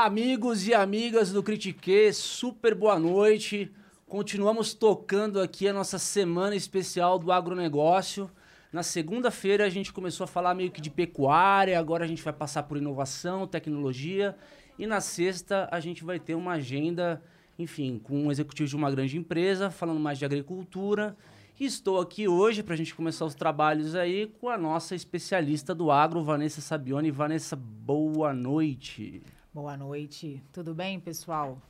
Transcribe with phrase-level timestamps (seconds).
[0.00, 3.68] Amigos e amigas do Critique, super boa noite.
[4.06, 8.30] Continuamos tocando aqui a nossa semana especial do agronegócio.
[8.72, 12.32] Na segunda-feira a gente começou a falar meio que de pecuária, agora a gente vai
[12.32, 14.36] passar por inovação, tecnologia.
[14.78, 17.20] E na sexta a gente vai ter uma agenda,
[17.58, 21.16] enfim, com um executivo de uma grande empresa, falando mais de agricultura.
[21.58, 25.74] E estou aqui hoje para a gente começar os trabalhos aí com a nossa especialista
[25.74, 27.10] do agro, Vanessa Sabione.
[27.10, 29.24] Vanessa, boa noite.
[29.60, 30.40] Boa noite.
[30.52, 31.60] Tudo bem, pessoal?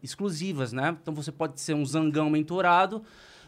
[0.00, 0.96] exclusivas, né?
[1.02, 3.02] Então você pode ser um zangão mentorado,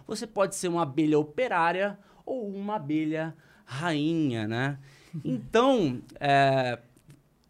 [0.07, 4.79] você pode ser uma abelha operária ou uma abelha rainha, né?
[5.25, 6.79] Então, é,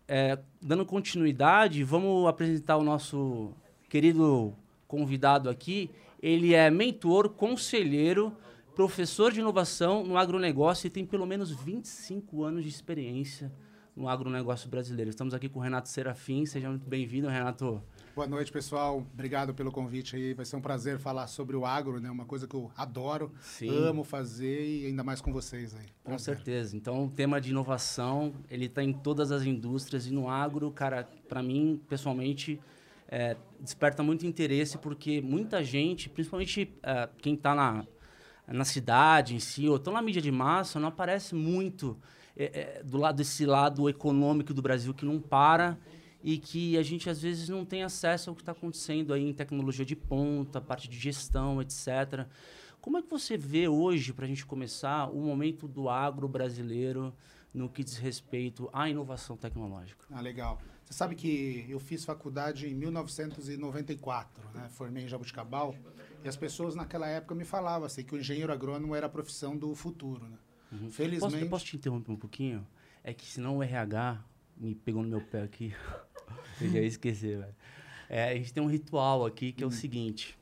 [0.07, 3.51] é, dando continuidade, vamos apresentar o nosso
[3.89, 4.55] querido
[4.87, 5.91] convidado aqui.
[6.23, 8.33] Ele é mentor, conselheiro,
[8.77, 13.51] professor de inovação no agronegócio e tem pelo menos 25 anos de experiência
[13.97, 15.11] no agronegócio brasileiro.
[15.11, 16.45] Estamos aqui com o Renato Serafim.
[16.45, 17.83] Seja muito bem-vindo, Renato.
[18.17, 19.07] Boa noite, pessoal.
[19.13, 20.33] Obrigado pelo convite aí.
[20.33, 22.11] Vai ser um prazer falar sobre o agro, né?
[22.11, 23.69] Uma coisa que eu adoro, Sim.
[23.69, 25.81] amo fazer e ainda mais com vocês aí.
[25.81, 25.95] Prazer.
[26.03, 26.75] Com certeza.
[26.75, 31.07] Então, o tema de inovação, ele está em todas as indústrias e no agro, cara,
[31.29, 32.59] para mim, pessoalmente,
[33.07, 37.87] é, desperta muito interesse porque muita gente, principalmente é, quem está na,
[38.49, 41.99] na cidade em si, ou estão na mídia de massa, não aparece muito
[42.35, 42.45] é,
[42.79, 45.77] é, do lado desse lado econômico do Brasil que não para
[46.23, 49.33] e que a gente às vezes não tem acesso ao que está acontecendo aí em
[49.33, 52.27] tecnologia de ponta, parte de gestão, etc.
[52.81, 57.13] Como é que você vê hoje, para a gente começar, o momento do agro brasileiro
[57.53, 60.05] no que diz respeito à inovação tecnológica?
[60.11, 60.61] Ah, legal.
[60.85, 64.69] Você sabe que eu fiz faculdade em 1994, né?
[64.69, 65.75] formei em Jabuticabal,
[66.23, 69.57] e as pessoas naquela época me falavam assim, que o engenheiro agrônomo era a profissão
[69.57, 70.25] do futuro.
[70.29, 70.39] Né?
[70.71, 70.91] Uhum.
[70.91, 71.35] Felizmente...
[71.35, 72.65] Posso, posso te interromper um pouquinho?
[73.03, 74.23] É que senão o RH
[74.57, 75.75] me pegou no meu pé aqui.
[76.61, 77.55] Eu já ia esquecer, velho.
[78.09, 79.73] É, a gente tem um ritual aqui que é o hum.
[79.73, 80.39] seguinte.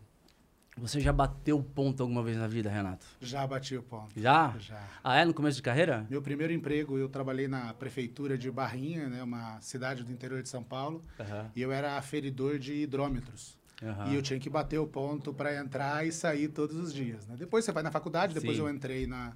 [0.76, 3.06] Você já bateu ponto alguma vez na vida, Renato?
[3.20, 4.20] Já bati o ponto.
[4.20, 4.54] Já?
[4.58, 4.82] Já.
[5.04, 5.24] Ah, é?
[5.24, 6.04] No começo de carreira?
[6.10, 10.48] Meu primeiro emprego, eu trabalhei na prefeitura de Barrinha, né, uma cidade do interior de
[10.48, 11.50] São Paulo, uhum.
[11.54, 13.56] e eu era aferidor de hidrômetros.
[13.80, 14.12] Uhum.
[14.12, 17.26] E eu tinha que bater o ponto para entrar e sair todos os dias.
[17.28, 17.36] Né?
[17.38, 18.62] Depois você vai na faculdade, depois Sim.
[18.62, 19.32] eu entrei na,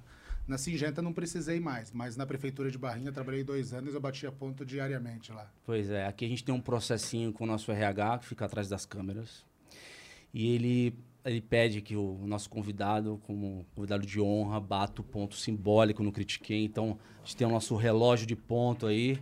[0.49, 4.31] na Singenta não precisei mais, mas na prefeitura de Barrinha trabalhei dois anos, eu batia
[4.31, 5.49] ponto diariamente lá.
[5.63, 8.67] Pois é, aqui a gente tem um processinho com o nosso RH que fica atrás
[8.67, 9.45] das câmeras.
[10.33, 15.35] E ele, ele pede que o nosso convidado, como convidado de honra, bata o ponto
[15.35, 16.65] simbólico no Critiquei.
[16.65, 19.21] Então, a gente tem o nosso relógio de ponto aí.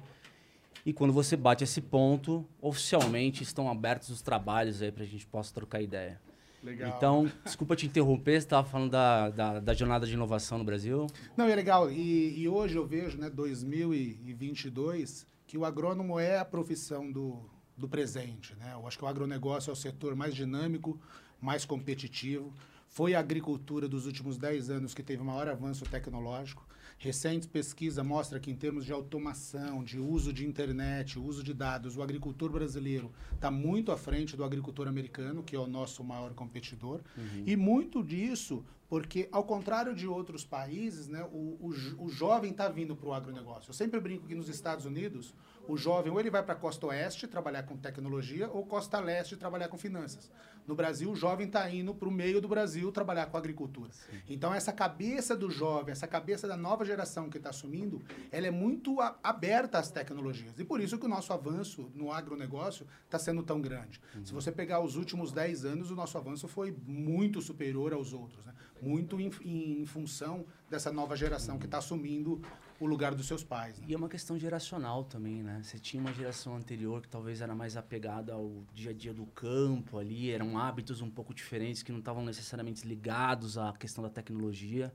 [0.86, 5.28] E quando você bate esse ponto, oficialmente estão abertos os trabalhos aí para a gente
[5.28, 6.22] possa trocar ideia.
[6.64, 6.94] Legal.
[6.98, 11.08] Então, desculpa te interromper, você estava falando da, da, da, jornada de inovação no Brasil.
[11.36, 11.92] Não, é legal.
[11.92, 17.48] E, e hoje eu vejo, né, 2022, que o agrônomo é a profissão do,
[17.78, 18.56] do presente.
[18.56, 18.74] Né?
[18.74, 21.00] Eu acho que o agronegócio é o setor mais dinâmico,
[21.40, 22.54] mais competitivo.
[22.88, 26.67] Foi a agricultura dos últimos 10 anos que teve o maior avanço tecnológico.
[27.00, 31.96] Recente pesquisa mostra que, em termos de automação, de uso de internet, uso de dados,
[31.96, 36.34] o agricultor brasileiro está muito à frente do agricultor americano, que é o nosso maior
[36.34, 37.02] competidor.
[37.16, 37.44] Uhum.
[37.46, 42.70] E muito disso porque, ao contrário de outros países, né, o, o, o jovem está
[42.70, 43.70] vindo para o agronegócio.
[43.70, 45.36] Eu sempre brinco que nos Estados Unidos,
[45.68, 49.36] o jovem ou ele vai para a costa oeste trabalhar com tecnologia ou costa leste
[49.36, 50.32] trabalhar com finanças.
[50.68, 53.92] No Brasil, o jovem está indo para o meio do Brasil trabalhar com agricultura.
[53.94, 54.18] Sim.
[54.28, 58.52] Então, essa cabeça do jovem, essa cabeça da nova geração que está assumindo, ela é
[58.52, 60.60] muito a, aberta às tecnologias.
[60.60, 64.02] E por isso que o nosso avanço no agronegócio está sendo tão grande.
[64.14, 64.26] Uhum.
[64.26, 68.46] Se você pegar os últimos 10 anos, o nosso avanço foi muito superior aos outros.
[68.46, 68.54] Né?
[68.82, 72.42] muito em, em, função dessa nova geração que está assumindo
[72.80, 73.80] o lugar dos seus pais.
[73.80, 73.86] Né?
[73.90, 75.62] E é uma questão geracional também, né?
[75.64, 79.26] Você tinha uma geração anterior que talvez era mais apegada ao dia a dia do
[79.26, 84.10] campo ali, eram hábitos um pouco diferentes que não estavam necessariamente ligados à questão da
[84.10, 84.94] tecnologia.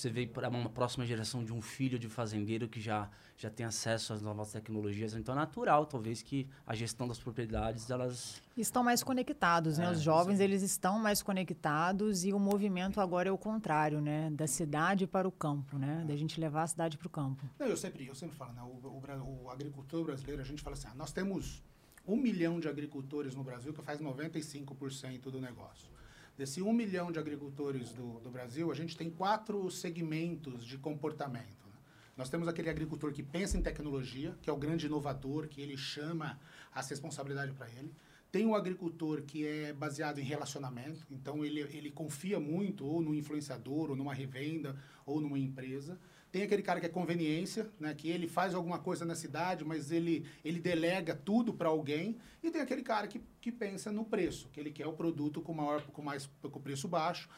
[0.00, 3.66] Você vê para uma próxima geração de um filho de fazendeiro que já, já tem
[3.66, 5.14] acesso às novas tecnologias.
[5.14, 8.42] Então é natural, talvez, que a gestão das propriedades, elas...
[8.56, 9.86] Estão mais conectados, né?
[9.86, 10.44] É, Os jovens, sim.
[10.44, 14.30] eles estão mais conectados e o movimento agora é o contrário, né?
[14.30, 16.04] Da cidade para o campo, né?
[16.06, 17.48] Da gente levar a cidade para o campo.
[17.58, 18.62] Não, eu sempre, eu sempre falo, né?
[18.62, 21.62] O, o, o agricultor brasileiro, a gente fala assim, ah, nós temos
[22.06, 25.90] um milhão de agricultores no Brasil que faz 95% do negócio.
[26.36, 31.66] Desse um milhão de agricultores do, do Brasil, a gente tem quatro segmentos de comportamento.
[31.68, 31.76] né?
[32.16, 35.76] Nós temos aquele agricultor que pensa em tecnologia, que é o grande inovador, que ele
[35.76, 36.40] chama
[36.74, 37.92] as responsabilidades para ele.
[38.30, 43.14] Tem o agricultor que é baseado em relacionamento, então ele, ele confia muito ou no
[43.14, 44.74] influenciador, ou numa revenda,
[45.04, 46.00] ou numa empresa.
[46.32, 49.92] Tem aquele cara que é conveniência, né, que ele faz alguma coisa na cidade, mas
[49.92, 52.16] ele, ele delega tudo para alguém.
[52.42, 55.52] E tem aquele cara que, que pensa no preço, que ele quer o produto com,
[55.52, 57.28] maior, com, mais, com preço baixo.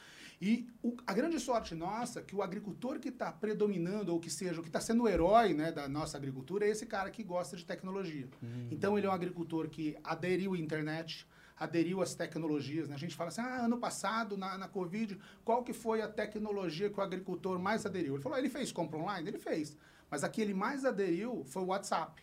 [0.40, 4.30] E o, a grande sorte nossa é que o agricultor que está predominando, ou que
[4.30, 7.24] seja, o que está sendo o herói né, da nossa agricultura, é esse cara que
[7.24, 8.28] gosta de tecnologia.
[8.40, 8.68] Uhum.
[8.70, 11.26] Então, ele é um agricultor que aderiu à internet,
[11.56, 12.88] aderiu às tecnologias.
[12.88, 12.94] Né?
[12.94, 16.90] A gente fala assim, ah, ano passado, na, na Covid, qual que foi a tecnologia
[16.90, 18.14] que o agricultor mais aderiu?
[18.14, 19.28] Ele falou, ah, ele fez compra online?
[19.28, 19.76] Ele fez.
[20.10, 22.22] Mas a que ele mais aderiu foi o WhatsApp.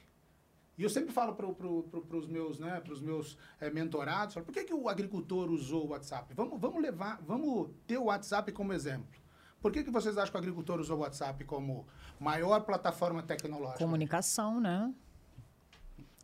[0.78, 4.46] E eu sempre falo para pro, pro, os meus, né, pros meus é, mentorados, falo,
[4.46, 6.34] por que, que o agricultor usou o WhatsApp?
[6.34, 9.22] Vamos, vamos levar, vamos ter o WhatsApp como exemplo.
[9.62, 11.86] Por que, que vocês acham que o agricultor usou o WhatsApp como
[12.20, 13.78] maior plataforma tecnológica?
[13.78, 14.92] Comunicação, né?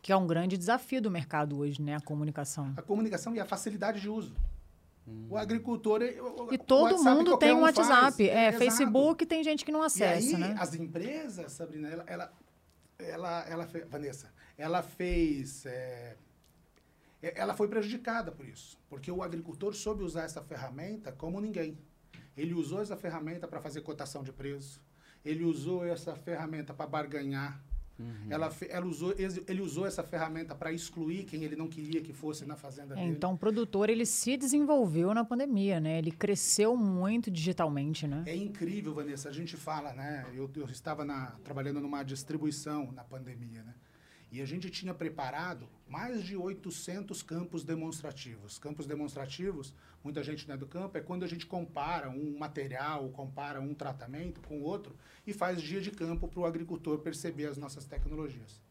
[0.07, 1.97] Que é um grande desafio do mercado hoje, né?
[1.97, 2.73] A comunicação.
[2.77, 4.33] A comunicação e a facilidade de uso.
[5.05, 5.27] Hum.
[5.29, 5.99] O agricultor.
[6.01, 8.29] O, e todo WhatsApp, mundo tem um WhatsApp.
[8.29, 10.31] É, é Facebook tem gente que não acessa.
[10.31, 10.55] E aí, né?
[10.57, 12.33] as empresas, Sabrina, ela, ela,
[12.97, 15.65] ela, ela Vanessa, ela fez.
[15.65, 16.15] É,
[17.21, 21.77] ela foi prejudicada por isso, porque o agricultor soube usar essa ferramenta como ninguém.
[22.37, 24.81] Ele usou essa ferramenta para fazer cotação de preço,
[25.25, 27.61] ele usou essa ferramenta para barganhar,
[27.99, 28.27] Uhum.
[28.29, 32.45] Ela, ela usou, ele usou essa ferramenta para excluir quem ele não queria que fosse
[32.45, 33.11] na fazenda é, dele.
[33.11, 35.97] Então, o produtor ele se desenvolveu na pandemia, né?
[35.97, 38.23] Ele cresceu muito digitalmente, né?
[38.27, 39.29] É incrível, Vanessa.
[39.29, 40.25] A gente fala, né?
[40.35, 43.73] Eu, eu estava na, trabalhando numa distribuição na pandemia, né?
[44.31, 48.59] E a gente tinha preparado mais de 800 campos demonstrativos.
[48.59, 53.09] Campos demonstrativos, muita gente não é do campo, é quando a gente compara um material,
[53.09, 54.95] compara um tratamento com outro
[55.25, 58.61] e faz dia de campo para o agricultor perceber as nossas tecnologias.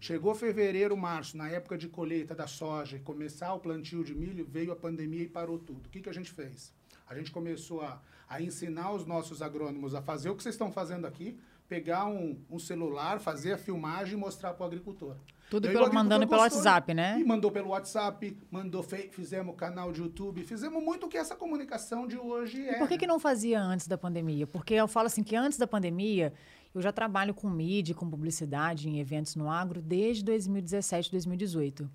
[0.00, 4.46] Chegou fevereiro, março, na época de colheita da soja e começar o plantio de milho,
[4.46, 5.86] veio a pandemia e parou tudo.
[5.86, 6.72] O que, que a gente fez?
[7.08, 10.70] A gente começou a, a ensinar os nossos agrônomos a fazer o que vocês estão
[10.70, 11.36] fazendo aqui,
[11.68, 15.16] pegar um, um celular, fazer a filmagem e mostrar para o agricultor.
[15.50, 17.18] Tudo pelo, mandando pelo WhatsApp, né?
[17.18, 22.06] E mandou pelo WhatsApp, mandou fizemos canal de YouTube, fizemos muito o que essa comunicação
[22.06, 22.76] de hoje é.
[22.76, 24.46] E por que, que não fazia antes da pandemia?
[24.46, 26.34] Porque eu falo assim que antes da pandemia,
[26.74, 31.90] eu já trabalho com mídia, com publicidade em eventos no agro desde 2017, 2018.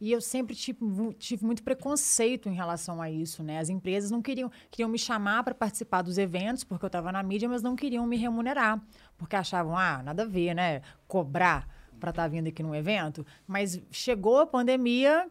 [0.00, 0.78] E eu sempre tive,
[1.14, 3.58] tive, muito preconceito em relação a isso, né?
[3.58, 7.22] As empresas não queriam, queriam me chamar para participar dos eventos, porque eu estava na
[7.22, 8.80] mídia, mas não queriam me remunerar,
[9.16, 10.82] porque achavam, ah, nada a ver, né?
[11.08, 11.66] Cobrar
[11.98, 13.24] para estar tá vindo aqui num evento.
[13.46, 15.30] Mas chegou a pandemia,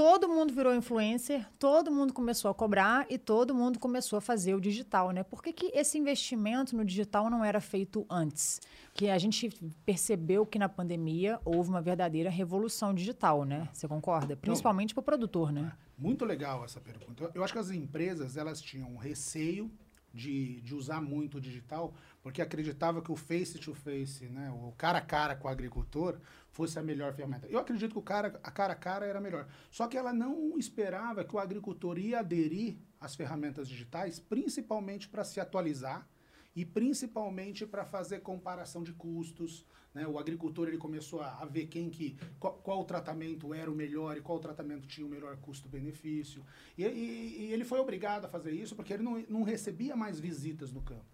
[0.00, 4.54] todo mundo virou influencer, todo mundo começou a cobrar e todo mundo começou a fazer
[4.54, 5.22] o digital, né?
[5.22, 8.62] Por que, que esse investimento no digital não era feito antes?
[8.94, 9.50] Que a gente
[9.84, 13.68] percebeu que na pandemia houve uma verdadeira revolução digital, né?
[13.74, 14.34] Você concorda?
[14.38, 15.70] Principalmente para o produtor, né?
[15.98, 17.30] Muito legal essa pergunta.
[17.34, 19.70] Eu acho que as empresas elas tinham receio
[20.12, 24.72] de, de usar muito o digital, porque acreditava que o face to face, né, o
[24.72, 26.18] cara a cara com o agricultor,
[26.50, 27.46] fosse a melhor ferramenta.
[27.46, 29.46] Eu acredito que o cara a cara a cara era melhor.
[29.70, 35.24] Só que ela não esperava que o agricultor ia aderir às ferramentas digitais, principalmente para
[35.24, 36.06] se atualizar
[36.54, 39.64] e principalmente para fazer comparação de custos.
[39.94, 40.06] Né?
[40.06, 44.16] O agricultor ele começou a, a ver quem que qual, qual, tratamento era o melhor
[44.16, 46.44] e qual tratamento tinha o melhor custo-benefício.
[46.78, 50.20] E, e, e, ele foi obrigado a fazer isso porque ele não, não recebia mais
[50.20, 51.04] visitas no campo.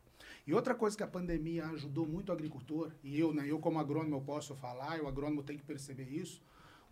[0.46, 3.80] E outra coisa que a pandemia ajudou muito o agricultor, e eu, né, eu como
[3.80, 6.40] agrônomo eu posso falar, e o agrônomo tem que perceber isso,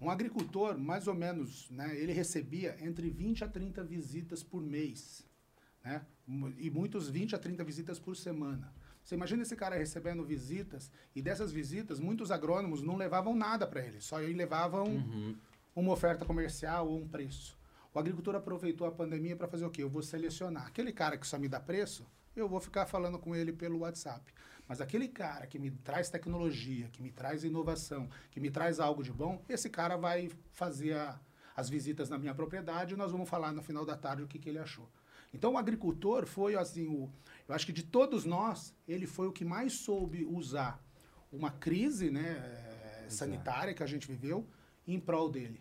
[0.01, 5.25] um agricultor, mais ou menos, né, ele recebia entre 20 a 30 visitas por mês,
[5.85, 6.05] né,
[6.59, 8.75] e muitos 20 a 30 visitas por semana.
[9.05, 13.85] Você imagina esse cara recebendo visitas, e dessas visitas, muitos agrônomos não levavam nada para
[13.85, 15.37] ele, só levavam uhum.
[15.77, 17.57] uma oferta comercial ou um preço.
[17.93, 19.83] O agricultor aproveitou a pandemia para fazer o quê?
[19.83, 20.67] Eu vou selecionar.
[20.67, 24.33] Aquele cara que só me dá preço, eu vou ficar falando com ele pelo WhatsApp.
[24.67, 29.03] Mas aquele cara que me traz tecnologia, que me traz inovação, que me traz algo
[29.03, 31.21] de bom, esse cara vai fazer a,
[31.55, 34.39] as visitas na minha propriedade e nós vamos falar no final da tarde o que,
[34.39, 34.89] que ele achou.
[35.35, 37.11] Então o agricultor foi assim, o,
[37.49, 40.81] eu acho que de todos nós, ele foi o que mais soube usar
[41.33, 44.47] uma crise né, sanitária que a gente viveu
[44.87, 45.61] em prol dele.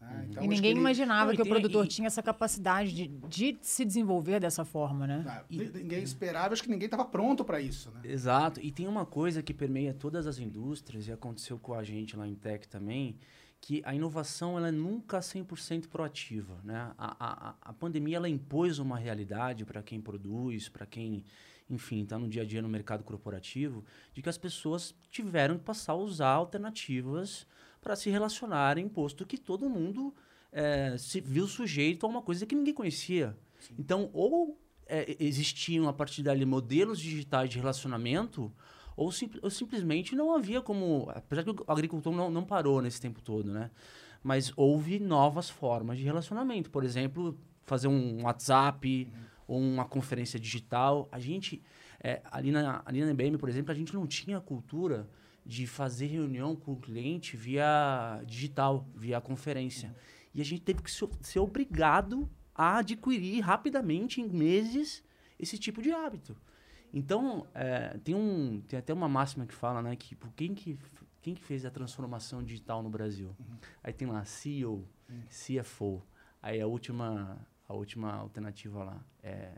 [0.00, 0.08] Né?
[0.12, 0.24] Uhum.
[0.30, 1.88] Então, e ninguém que imaginava que o produtor e...
[1.88, 5.24] tinha essa capacidade de, de, se desenvolver dessa forma, né?
[5.26, 5.58] Ah, e...
[5.58, 8.02] Ninguém esperava, acho que ninguém estava pronto para isso, né?
[8.04, 8.60] Exato.
[8.60, 12.26] E tem uma coisa que permeia todas as indústrias, e aconteceu com a gente lá
[12.26, 13.16] em Tech também,
[13.60, 16.60] que a inovação ela é nunca 100% proativa.
[16.64, 16.92] Né?
[16.96, 21.24] A, a, a pandemia ela impôs uma realidade para quem produz, para quem,
[21.68, 23.84] enfim, está no dia a dia no mercado corporativo,
[24.14, 27.46] de que as pessoas tiveram que passar a usar alternativas
[27.80, 30.14] para se relacionarem, posto que todo mundo
[30.52, 33.36] é, se viu sujeito a uma coisa que ninguém conhecia.
[33.58, 33.74] Sim.
[33.78, 38.52] Então, ou é, existiam a partir dali modelos digitais de relacionamento,
[38.98, 41.08] ou, sim, ou, simplesmente não havia como.
[41.14, 43.70] Apesar que o agricultor não, não parou nesse tempo todo, né?
[44.24, 46.68] Mas houve novas formas de relacionamento.
[46.68, 49.20] Por exemplo, fazer um WhatsApp uhum.
[49.46, 51.08] ou uma conferência digital.
[51.12, 51.62] A gente,
[52.02, 55.08] é, ali, na, ali na IBM, por exemplo, a gente não tinha cultura
[55.46, 59.90] de fazer reunião com o cliente via digital, via conferência.
[59.90, 59.94] Uhum.
[60.34, 65.04] E a gente teve que ser obrigado a adquirir rapidamente, em meses,
[65.38, 66.36] esse tipo de hábito.
[66.92, 70.78] Então, é, tem, um, tem até uma máxima que fala, né, que por quem que,
[71.20, 73.34] quem que fez a transformação digital no Brasil?
[73.38, 73.56] Uhum.
[73.82, 75.22] Aí tem lá CEO, uhum.
[75.28, 76.02] CFO.
[76.42, 79.50] Aí a última, a última alternativa lá é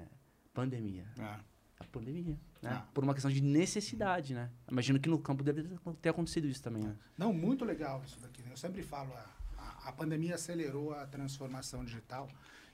[0.52, 1.06] pandemia.
[1.18, 1.40] Ah.
[1.78, 2.70] A pandemia, né?
[2.72, 2.86] Ah.
[2.92, 4.50] Por uma questão de necessidade, né?
[4.70, 5.62] Imagino que no campo deve
[6.02, 6.94] ter acontecido isso também, né?
[7.16, 8.42] Não, muito legal isso daqui.
[8.42, 8.50] Né?
[8.52, 12.28] Eu sempre falo, a, a, a pandemia acelerou a transformação digital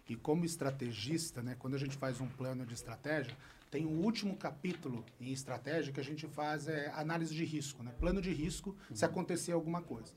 [0.09, 3.37] e como estrategista, né, quando a gente faz um plano de estratégia,
[3.71, 7.93] tem um último capítulo em estratégia que a gente faz é análise de risco, né?
[7.99, 8.97] plano de risco uhum.
[8.97, 10.13] se acontecer alguma coisa.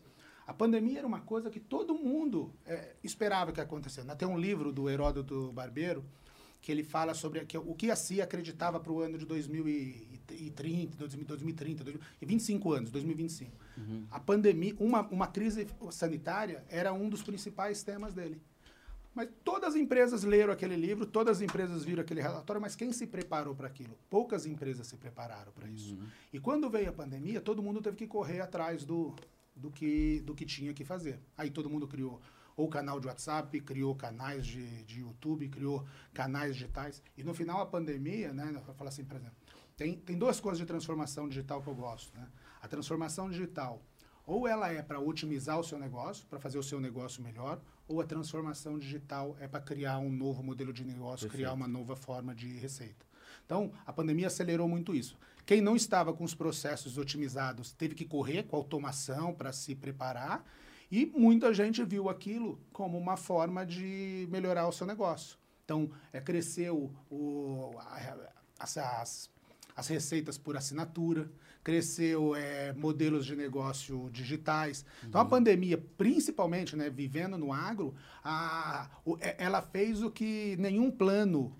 [0.45, 4.07] A pandemia era uma coisa que todo mundo é, esperava que acontecesse.
[4.15, 6.03] Tem um livro do Heródoto Barbeiro
[6.61, 10.97] que ele fala sobre que, o que a CIA acreditava para o ano de 2030,
[10.97, 11.83] 2030,
[12.21, 13.51] 25 anos, 2025.
[13.77, 14.05] Uhum.
[14.11, 18.41] A pandemia, uma, uma crise sanitária era um dos principais temas dele.
[19.13, 22.91] Mas todas as empresas leram aquele livro, todas as empresas viram aquele relatório, mas quem
[22.91, 23.97] se preparou para aquilo?
[24.09, 25.95] Poucas empresas se prepararam para isso.
[25.95, 26.07] Uhum.
[26.31, 29.15] E quando veio a pandemia, todo mundo teve que correr atrás do,
[29.55, 31.19] do, que, do que tinha que fazer.
[31.37, 32.21] Aí todo mundo criou
[32.55, 37.01] ou canal de WhatsApp, criou canais de, de YouTube, criou canais digitais.
[37.17, 39.35] E no final a pandemia, né, falar assim, por exemplo,
[39.77, 42.13] tem, tem duas coisas de transformação digital que eu gosto.
[42.17, 42.27] Né?
[42.61, 43.81] A transformação digital,
[44.25, 47.99] ou ela é para otimizar o seu negócio, para fazer o seu negócio melhor, ou
[47.99, 51.31] a transformação digital é para criar um novo modelo de negócio, Perfeito.
[51.31, 53.05] criar uma nova forma de receita.
[53.45, 55.17] Então, a pandemia acelerou muito isso.
[55.43, 60.45] Quem não estava com os processos otimizados teve que correr com automação para se preparar,
[60.91, 65.37] e muita gente viu aquilo como uma forma de melhorar o seu negócio.
[65.65, 67.71] Então, é, cresceu o,
[68.59, 69.29] as, as,
[69.75, 71.29] as receitas por assinatura,
[71.69, 74.83] cresceu é, modelos de negócio digitais.
[75.03, 75.09] Uhum.
[75.09, 75.29] Então, a uhum.
[75.29, 81.55] pandemia, principalmente, né, vivendo no agro, a, o, é, ela fez o que nenhum plano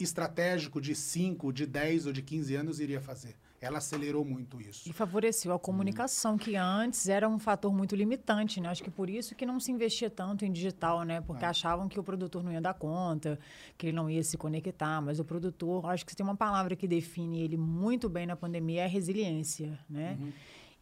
[0.00, 4.88] estratégico de 5, de 10 ou de 15 anos iria fazer ela acelerou muito isso.
[4.88, 6.38] E favoreceu a comunicação, uhum.
[6.38, 8.68] que antes era um fator muito limitante, né?
[8.68, 11.22] Acho que por isso que não se investia tanto em digital, né?
[11.22, 11.48] Porque é.
[11.48, 13.38] achavam que o produtor não ia dar conta,
[13.78, 15.00] que ele não ia se conectar.
[15.00, 18.82] Mas o produtor, acho que tem uma palavra que define ele muito bem na pandemia,
[18.82, 20.18] é resiliência, né?
[20.20, 20.32] Uhum.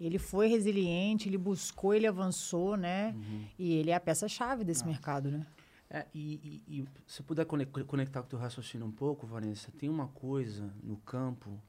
[0.01, 3.15] Ele foi resiliente, ele buscou, ele avançou, né?
[3.15, 3.45] Uhum.
[3.57, 4.87] E ele é a peça-chave desse ah.
[4.87, 5.47] mercado, né?
[5.89, 9.89] É, e, e, e se puder conectar com o teu raciocínio um pouco, Vanessa, tem
[9.89, 11.61] uma coisa no campo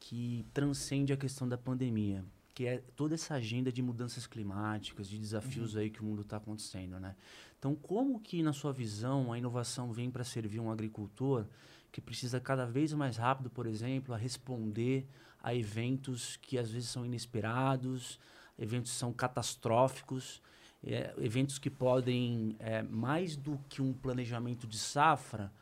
[0.00, 2.24] que transcende a questão da pandemia,
[2.54, 5.80] que é toda essa agenda de mudanças climáticas, de desafios uhum.
[5.80, 7.14] aí que o mundo está acontecendo, né?
[7.58, 11.46] Então, como que na sua visão a inovação vem para servir um agricultor
[11.90, 15.08] que precisa cada vez mais rápido, por exemplo, a responder
[15.42, 18.18] a eventos que às vezes são inesperados,
[18.58, 20.42] eventos são catastróficos,
[20.84, 25.52] é, eventos que podem é, mais do que um planejamento de safra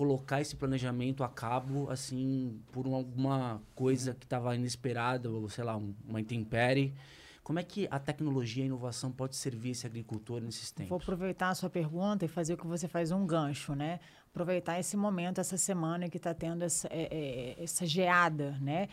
[0.00, 5.76] colocar esse planejamento a cabo, assim, por alguma coisa que estava inesperada, ou sei lá,
[5.76, 6.94] um, uma intempérie.
[7.42, 10.88] Como é que a tecnologia e a inovação pode servir esse agricultor nesses tempos?
[10.88, 14.00] Vou aproveitar a sua pergunta e fazer o que você faz um gancho, né?
[14.30, 18.88] Aproveitar esse momento, essa semana que está tendo essa, é, é, essa geada, né?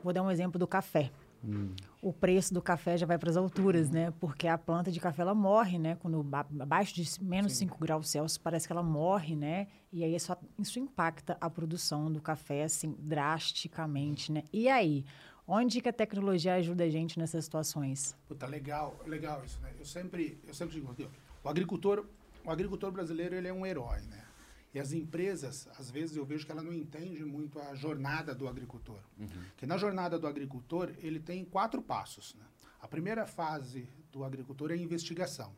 [0.00, 1.10] Vou dar um exemplo do café.
[1.44, 1.74] Hum.
[2.00, 4.12] O preço do café já vai para as alturas, né?
[4.20, 5.96] Porque a planta de café ela morre, né?
[5.96, 6.24] Quando
[6.60, 7.66] abaixo de menos Sim.
[7.66, 9.66] 5 graus Celsius, parece que ela morre, né?
[9.92, 14.44] E aí isso, isso impacta a produção do café, assim, drasticamente, né?
[14.52, 15.04] E aí,
[15.46, 18.16] onde que a tecnologia ajuda a gente nessas situações?
[18.28, 19.72] Puta, legal, legal isso, né?
[19.78, 20.94] Eu sempre, eu sempre digo,
[21.42, 22.06] o agricultor,
[22.44, 24.24] o agricultor brasileiro, ele é um herói, né?
[24.74, 28.48] E as empresas, às vezes eu vejo que ela não entende muito a jornada do
[28.48, 29.00] agricultor.
[29.18, 29.28] Uhum.
[29.56, 32.34] Que na jornada do agricultor, ele tem quatro passos.
[32.34, 32.44] Né?
[32.80, 35.54] A primeira fase do agricultor é a investigação.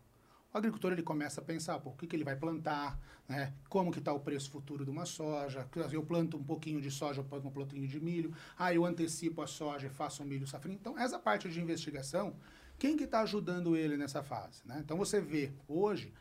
[0.53, 3.53] O agricultor ele começa a pensar, pô, o que, que ele vai plantar, né?
[3.69, 7.21] como que está o preço futuro de uma soja, eu planto um pouquinho de soja,
[7.21, 10.47] eu planto um plantinho de milho, ah, eu antecipo a soja e faço um milho
[10.47, 10.79] safrinho.
[10.81, 12.37] Então, essa parte de investigação
[12.79, 14.63] Quem que está ajudando ele nessa fase?
[14.65, 14.81] Né?
[14.85, 16.13] Então você vê hoje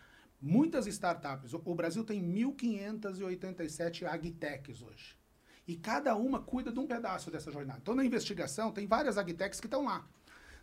[0.43, 1.53] muitas startups.
[1.53, 5.17] O Brasil tem 1.587 agtechs hoje.
[5.65, 7.79] E cada uma cuida de um pedaço dessa jornada.
[7.81, 10.05] Então, na investigação, tem várias agtechs que estão lá.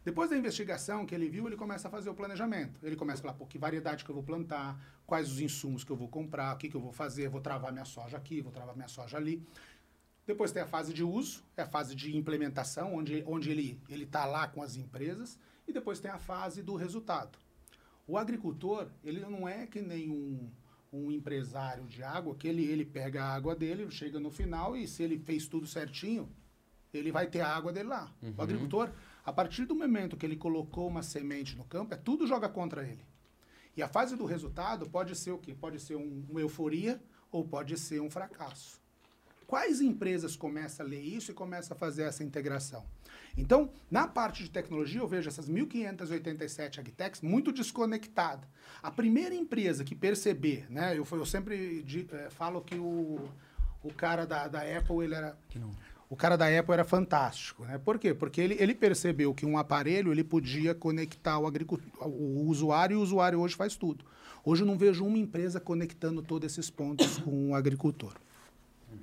[0.05, 2.79] Depois da investigação que ele viu, ele começa a fazer o planejamento.
[2.83, 5.91] Ele começa a falar, pô, que variedade que eu vou plantar, quais os insumos que
[5.91, 8.53] eu vou comprar, o que, que eu vou fazer, vou travar minha soja aqui, vou
[8.53, 9.43] travar minha soja ali.
[10.27, 14.27] Depois tem a fase de uso, é a fase de implementação, onde, onde ele está
[14.27, 15.39] lá com as empresas.
[15.67, 17.39] E depois tem a fase do resultado.
[18.11, 20.51] O agricultor, ele não é que nem um,
[20.93, 24.89] um empresário de água, que ele, ele pega a água dele, chega no final e
[24.89, 26.29] se ele fez tudo certinho,
[26.93, 28.13] ele vai ter a água dele lá.
[28.21, 28.35] Uhum.
[28.37, 28.91] O agricultor,
[29.25, 32.83] a partir do momento que ele colocou uma semente no campo, é tudo joga contra
[32.83, 33.05] ele.
[33.77, 35.55] E a fase do resultado pode ser o quê?
[35.55, 37.01] Pode ser um, uma euforia
[37.31, 38.81] ou pode ser um fracasso.
[39.51, 42.85] Quais empresas começam a ler isso e começam a fazer essa integração?
[43.37, 48.49] Então, na parte de tecnologia, eu vejo essas 1.587 agtechs muito desconectadas.
[48.81, 50.97] A primeira empresa que perceber, né?
[50.97, 53.19] Eu, eu sempre é, falo que o,
[53.83, 55.37] o cara da, da Apple, ele era...
[56.09, 57.77] O cara da Apple era fantástico, né?
[57.77, 58.15] Por quê?
[58.15, 61.51] Porque ele, ele percebeu que um aparelho ele podia conectar o,
[62.07, 64.05] o usuário e o usuário hoje faz tudo.
[64.45, 68.15] Hoje eu não vejo uma empresa conectando todos esses pontos com o agricultor.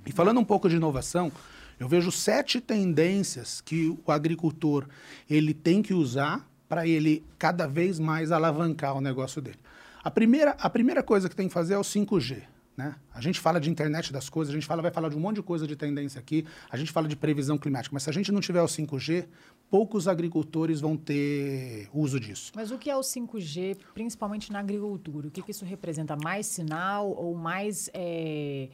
[0.08, 1.30] E falando um pouco de inovação,
[1.78, 4.88] eu vejo sete tendências que o agricultor
[5.28, 9.58] ele tem que usar para ele cada vez mais alavancar o negócio dele.
[10.02, 12.42] A primeira, a primeira coisa que tem que fazer é o 5G.
[12.74, 12.94] Né?
[13.12, 15.36] A gente fala de internet das coisas, a gente fala, vai falar de um monte
[15.36, 18.32] de coisa de tendência aqui, a gente fala de previsão climática, mas se a gente
[18.32, 19.26] não tiver o 5G,
[19.68, 22.52] poucos agricultores vão ter uso disso.
[22.54, 25.28] Mas o que é o 5G, principalmente na agricultura?
[25.28, 26.16] O que, que isso representa?
[26.16, 27.90] Mais sinal ou mais.
[27.92, 28.70] É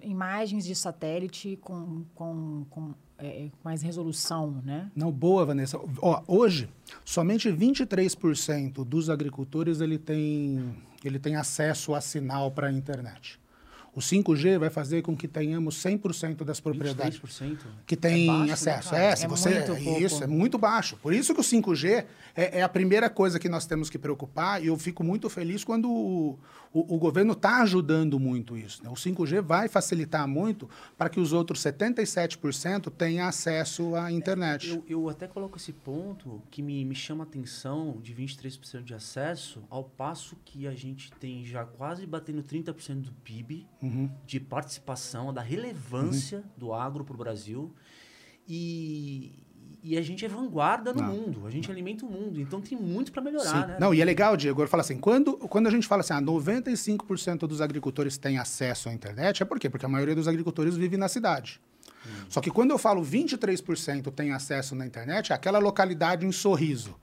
[0.00, 4.90] imagens de satélite com, com, com é, mais resolução, né?
[4.94, 5.78] Não, boa, Vanessa.
[6.00, 6.68] Ó, hoje,
[7.04, 10.74] somente 23% dos agricultores ele tem,
[11.04, 13.40] ele tem acesso a sinal para a internet.
[13.94, 17.58] O 5G vai fazer com que tenhamos 100% das propriedades 23%?
[17.86, 18.92] que tem é baixo, né, acesso.
[18.94, 19.64] Né, é, se é você
[20.00, 20.96] isso é muito baixo.
[20.96, 24.64] Por isso que o 5G é, é, a primeira coisa que nós temos que preocupar
[24.64, 26.38] e eu fico muito feliz quando o,
[26.72, 28.82] o, o governo está ajudando muito isso.
[28.82, 28.88] Né?
[28.88, 34.70] O 5G vai facilitar muito para que os outros 77% tenham acesso à internet.
[34.70, 38.94] Eu, eu até coloco esse ponto que me, me chama a atenção de 23% de
[38.94, 44.10] acesso, ao passo que a gente tem já quase batendo 30% do PIB uhum.
[44.26, 46.44] de participação, da relevância uhum.
[46.56, 47.74] do agro para o Brasil.
[48.48, 49.41] E,
[49.82, 51.08] e a gente é vanguarda no não.
[51.08, 53.66] mundo, a gente alimenta o mundo, então tem muito para melhorar, Sim.
[53.66, 53.76] né?
[53.80, 56.22] Não, e é legal, Diego, eu falo assim, quando, quando a gente fala assim, ah,
[56.22, 59.68] 95% dos agricultores têm acesso à internet, é por quê?
[59.68, 61.60] Porque a maioria dos agricultores vive na cidade.
[62.06, 62.26] Hum.
[62.28, 66.96] Só que quando eu falo 23% tem acesso na internet, é aquela localidade em Sorriso.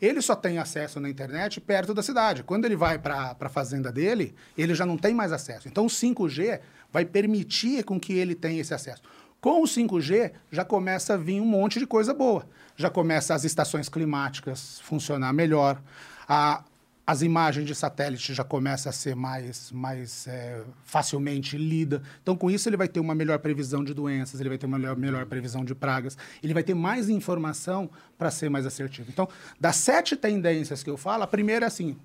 [0.00, 2.42] Ele só tem acesso na internet perto da cidade.
[2.42, 5.68] Quando ele vai para a fazenda dele, ele já não tem mais acesso.
[5.68, 6.60] Então, o 5G
[6.92, 9.02] vai permitir com que ele tenha esse acesso.
[9.40, 12.46] Com o 5G, já começa a vir um monte de coisa boa.
[12.76, 15.80] Já começa as estações climáticas funcionar melhor,
[16.28, 16.64] a,
[17.06, 22.02] as imagens de satélite já começam a ser mais, mais é, facilmente lida.
[22.20, 24.78] Então, com isso, ele vai ter uma melhor previsão de doenças, ele vai ter uma
[24.78, 29.08] melhor, melhor previsão de pragas, ele vai ter mais informação para ser mais assertivo.
[29.08, 29.28] Então,
[29.60, 31.96] das sete tendências que eu falo, a primeira é assim,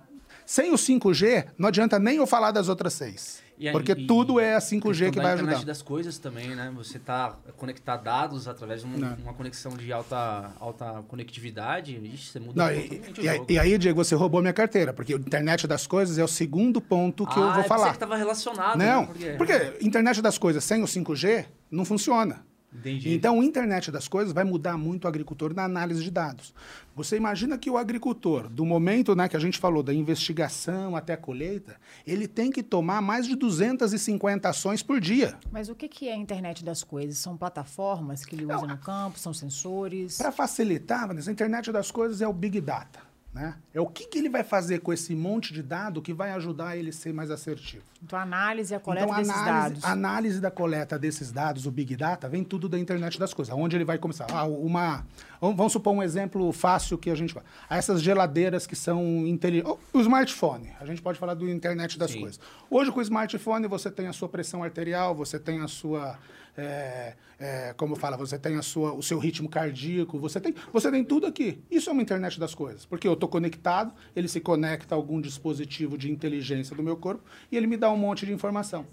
[0.46, 3.42] sem o 5G, não adianta nem eu falar das outras seis.
[3.62, 5.52] E, porque e, tudo é a 5G que vai ajudar.
[5.52, 6.74] internet das coisas também, né?
[6.76, 12.40] Você está conectar dados através de uma, uma, conexão de alta, alta conectividade, Ixi, você
[12.40, 13.02] muda não, e,
[13.48, 16.82] e, aí, Diego, você roubou minha carteira, porque a internet das coisas é o segundo
[16.82, 17.90] ponto que ah, eu vou é falar.
[17.90, 18.80] que estava relacionado.
[18.80, 19.08] Não, né?
[19.08, 19.30] porque...
[19.34, 22.44] porque internet das coisas sem o 5G não funciona.
[22.74, 23.14] Entendi.
[23.14, 26.54] Então, o internet das coisas vai mudar muito o agricultor na análise de dados.
[26.96, 31.14] Você imagina que o agricultor, do momento né, que a gente falou da investigação até
[31.14, 31.76] a colheita,
[32.08, 35.38] ele tem que tomar mais de 250 ações por dia.
[35.52, 37.18] Mas o que é a internet das coisas?
[37.18, 39.20] São plataformas que ele usa Não, no campo?
[39.20, 40.18] São sensores?
[40.18, 43.11] Para facilitar, Vanessa, a internet das coisas é o Big Data.
[43.34, 43.56] Né?
[43.74, 46.76] É o que, que, ele vai fazer com esse monte de dado que vai ajudar
[46.76, 47.82] ele a ser mais assertivo.
[48.04, 49.86] Então, a análise e a coleta então, a desses análise, dados.
[49.86, 53.56] A análise da coleta desses dados, o Big Data, vem tudo da internet das coisas.
[53.56, 54.28] Onde ele vai começar?
[54.30, 55.06] Ah, uma,
[55.40, 57.34] vamos supor um exemplo fácil que a gente...
[57.70, 59.78] Ah, essas geladeiras que são inteligentes...
[59.94, 60.74] O smartphone.
[60.82, 62.20] A gente pode falar do internet das Sim.
[62.20, 62.40] coisas.
[62.70, 66.20] Hoje, com o smartphone, você tem a sua pressão arterial, você tem a sua
[66.58, 70.92] é, é, como fala, você tem a sua, o seu ritmo cardíaco, você tem, você
[70.92, 71.64] tem tudo aqui.
[71.70, 75.20] Isso é uma internet das coisas, porque eu estou conectado, ele se conecta a algum
[75.20, 78.86] dispositivo de inteligência do meu corpo e ele me dá um monte de informação.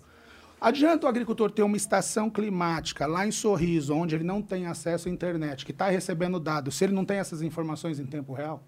[0.60, 5.08] Adianta o agricultor ter uma estação climática lá em Sorriso, onde ele não tem acesso
[5.08, 8.64] à internet, que está recebendo dados, se ele não tem essas informações em tempo real?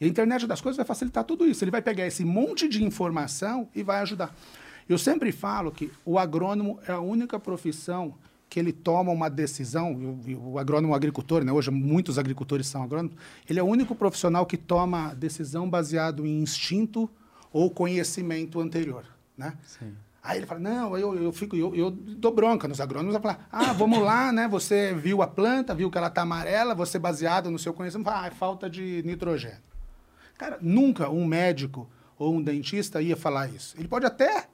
[0.00, 1.62] E a internet das coisas vai facilitar tudo isso.
[1.62, 4.34] Ele vai pegar esse monte de informação e vai ajudar.
[4.88, 8.14] Eu sempre falo que o agrônomo é a única profissão
[8.48, 11.50] que ele toma uma decisão, o, o agrônomo o agricultor, né?
[11.50, 13.16] hoje muitos agricultores são agrônomos,
[13.48, 17.10] ele é o único profissional que toma decisão baseado em instinto
[17.52, 19.04] ou conhecimento anterior.
[19.36, 19.54] Né?
[19.64, 19.92] Sim.
[20.22, 23.48] Aí ele fala, não, eu, eu fico, eu, eu dou bronca nos agrônomos, vai falar,
[23.52, 24.48] ah, vamos lá, né?
[24.48, 28.22] Você viu a planta, viu que ela está amarela, você baseado no seu conhecimento, fala,
[28.22, 29.58] ah, é falta de nitrogênio.
[30.38, 31.86] Cara, nunca um médico
[32.18, 33.76] ou um dentista ia falar isso.
[33.78, 34.48] Ele pode até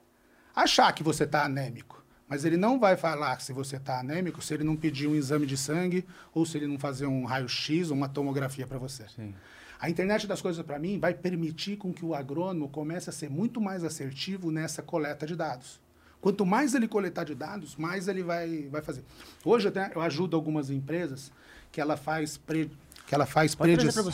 [0.55, 4.53] achar que você está anêmico, mas ele não vai falar se você está anêmico se
[4.53, 7.97] ele não pedir um exame de sangue ou se ele não fazer um raio-x ou
[7.97, 9.05] uma tomografia para você.
[9.15, 9.33] Sim.
[9.79, 13.29] A internet das coisas, para mim, vai permitir com que o agrônomo comece a ser
[13.29, 15.81] muito mais assertivo nessa coleta de dados.
[16.21, 19.03] Quanto mais ele coletar de dados, mais ele vai, vai fazer.
[19.43, 21.31] Hoje até eu ajudo algumas empresas
[21.71, 22.69] que ela faz pre,
[23.07, 24.05] que ela faz predição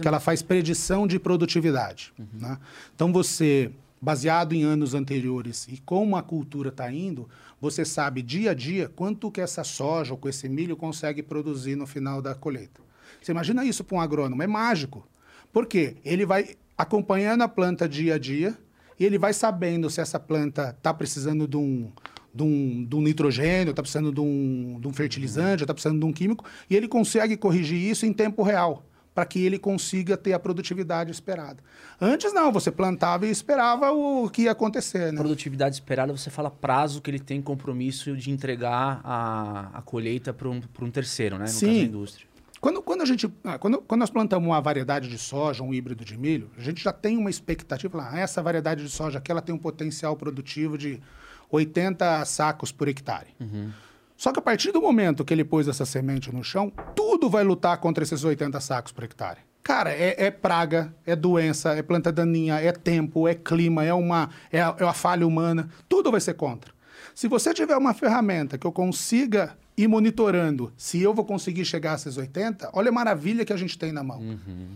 [0.00, 2.12] que ela faz predição de produtividade.
[2.16, 2.26] Uhum.
[2.34, 2.58] Né?
[2.94, 7.28] Então você baseado em anos anteriores e como a cultura está indo,
[7.60, 11.76] você sabe dia a dia quanto que essa soja ou com esse milho consegue produzir
[11.76, 12.80] no final da colheita.
[13.20, 14.42] Você imagina isso para um agrônomo?
[14.42, 15.06] É mágico.
[15.52, 15.96] Por quê?
[16.04, 18.56] Ele vai acompanhando a planta dia a dia
[18.98, 21.90] e ele vai sabendo se essa planta está precisando de um,
[22.32, 26.06] de um, de um nitrogênio, está precisando de um, de um fertilizante, está precisando de
[26.06, 28.84] um químico, e ele consegue corrigir isso em tempo real
[29.18, 31.60] para que ele consiga ter a produtividade esperada.
[32.00, 35.12] Antes não, você plantava e esperava o que ia acontecer.
[35.12, 35.18] Né?
[35.18, 40.48] Produtividade esperada, você fala prazo que ele tem compromisso de entregar a, a colheita para
[40.48, 41.46] um, um terceiro, né?
[41.46, 41.66] No Sim.
[41.66, 42.28] caso da indústria.
[42.60, 46.04] Quando, quando, a gente, ah, quando, quando nós plantamos uma variedade de soja, um híbrido
[46.04, 49.32] de milho, a gente já tem uma expectativa, lá, ah, essa variedade de soja aqui
[49.32, 51.02] ela tem um potencial produtivo de
[51.50, 53.34] 80 sacos por hectare.
[53.40, 53.72] Uhum.
[54.18, 57.44] Só que a partir do momento que ele pôs essa semente no chão, tudo vai
[57.44, 59.38] lutar contra esses 80 sacos por hectare.
[59.62, 64.28] Cara, é, é praga, é doença, é planta daninha, é tempo, é clima, é uma,
[64.50, 65.68] é é a falha humana.
[65.88, 66.72] Tudo vai ser contra.
[67.14, 71.92] Se você tiver uma ferramenta que eu consiga ir monitorando se eu vou conseguir chegar
[71.92, 74.18] a esses 80, olha a maravilha que a gente tem na mão.
[74.18, 74.70] Uhum.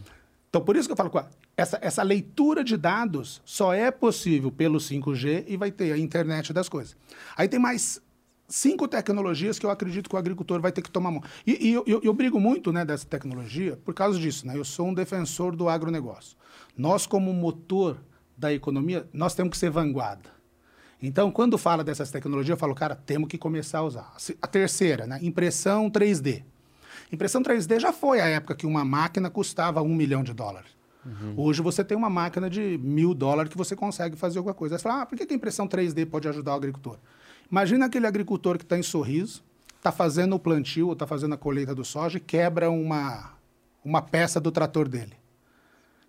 [0.48, 1.11] Então, por isso que eu falo,
[1.57, 6.52] essa, essa leitura de dados só é possível pelo 5G e vai ter a internet
[6.52, 6.94] das coisas.
[7.37, 8.00] Aí tem mais
[8.53, 11.23] cinco tecnologias que eu acredito que o agricultor vai ter que tomar mão.
[11.47, 14.47] E, e eu, eu, eu, brigo muito né, dessa tecnologia por causa disso.
[14.47, 14.57] Né?
[14.57, 16.37] Eu sou um defensor do agronegócio.
[16.77, 17.99] Nós, como motor
[18.37, 20.31] da economia, nós temos que ser vanguarda.
[21.03, 24.12] Então, quando fala dessas tecnologias, eu falo, cara, temos que começar a usar.
[24.41, 25.19] A terceira, né?
[25.23, 26.45] impressão 3D.
[27.11, 30.71] Impressão 3D já foi a época que uma máquina custava um milhão de dólares.
[31.05, 31.35] Uhum.
[31.37, 34.77] Hoje você tem uma máquina de mil dólares que você consegue fazer alguma coisa.
[34.77, 36.99] Você fala, ah, por que a impressão 3D pode ajudar o agricultor?
[37.53, 39.45] Imagina aquele agricultor que está em Sorriso,
[39.77, 43.35] está fazendo o plantio, está fazendo a colheita do soja e quebra uma,
[43.85, 45.12] uma peça do trator dele.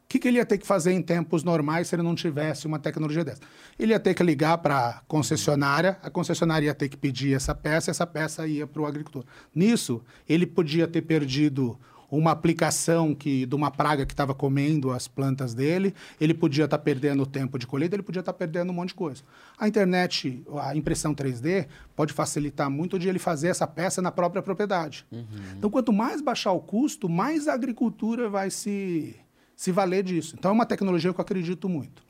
[0.05, 2.65] O que, que ele ia ter que fazer em tempos normais se ele não tivesse
[2.65, 3.41] uma tecnologia dessa?
[3.77, 7.53] Ele ia ter que ligar para a concessionária, a concessionária ia ter que pedir essa
[7.53, 9.25] peça, essa peça ia para o agricultor.
[9.53, 11.77] Nisso, ele podia ter perdido
[12.17, 16.77] uma aplicação que, de uma praga que estava comendo as plantas dele, ele podia estar
[16.77, 19.23] tá perdendo o tempo de colheita, ele podia estar tá perdendo um monte de coisa.
[19.57, 24.43] A internet, a impressão 3D, pode facilitar muito de ele fazer essa peça na própria
[24.43, 25.05] propriedade.
[25.11, 25.25] Uhum.
[25.57, 29.15] Então, quanto mais baixar o custo, mais a agricultura vai se,
[29.55, 30.35] se valer disso.
[30.37, 32.03] Então, é uma tecnologia que eu acredito muito.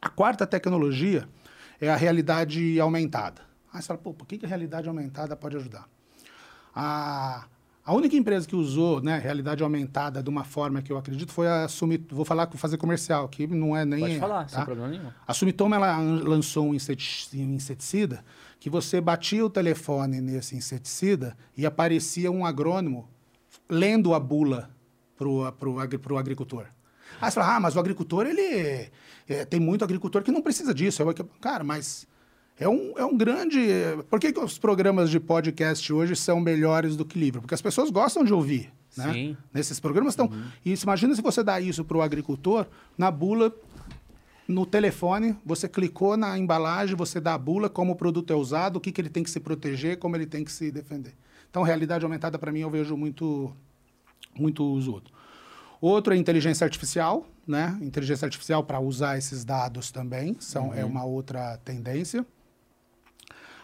[0.00, 1.28] A quarta tecnologia
[1.78, 3.42] é a realidade aumentada.
[3.70, 5.86] Aí você fala, pô, por que a realidade aumentada pode ajudar?
[6.74, 7.44] A
[7.84, 11.48] a única empresa que usou né, realidade aumentada de uma forma que eu acredito foi
[11.48, 12.16] a Sumitomo.
[12.16, 14.00] Vou falar com fazer comercial, que não é nem.
[14.00, 14.48] Pode falar, tá?
[14.48, 15.10] sem problema nenhum.
[15.26, 18.24] A Sumitomo ela lançou um inseticida
[18.58, 23.08] que você batia o telefone nesse inseticida e aparecia um agrônomo
[23.68, 24.70] lendo a bula
[25.16, 26.66] para o agricultor.
[27.20, 28.90] Aí você fala, ah, mas o agricultor, ele.
[29.28, 31.02] É, tem muito agricultor que não precisa disso.
[31.40, 32.06] Cara, mas
[32.60, 33.58] é um, é um grande.
[34.10, 37.40] Por que, que os programas de podcast hoje são melhores do que livro?
[37.40, 38.70] Porque as pessoas gostam de ouvir.
[38.94, 39.12] Né?
[39.12, 39.36] Sim.
[39.52, 40.26] Nesses programas estão.
[40.26, 40.44] Uhum.
[40.62, 42.66] E imagina se você dá isso para o agricultor,
[42.98, 43.50] na bula,
[44.46, 48.76] no telefone, você clicou na embalagem, você dá a bula, como o produto é usado,
[48.76, 51.14] o que, que ele tem que se proteger, como ele tem que se defender.
[51.48, 53.50] Então, realidade aumentada, para mim, eu vejo muito,
[54.38, 55.14] muito uso outro.
[55.80, 57.78] Outro é inteligência artificial, né?
[57.80, 60.74] Inteligência artificial para usar esses dados também, são, é uhum.
[60.80, 62.26] é uma outra tendência.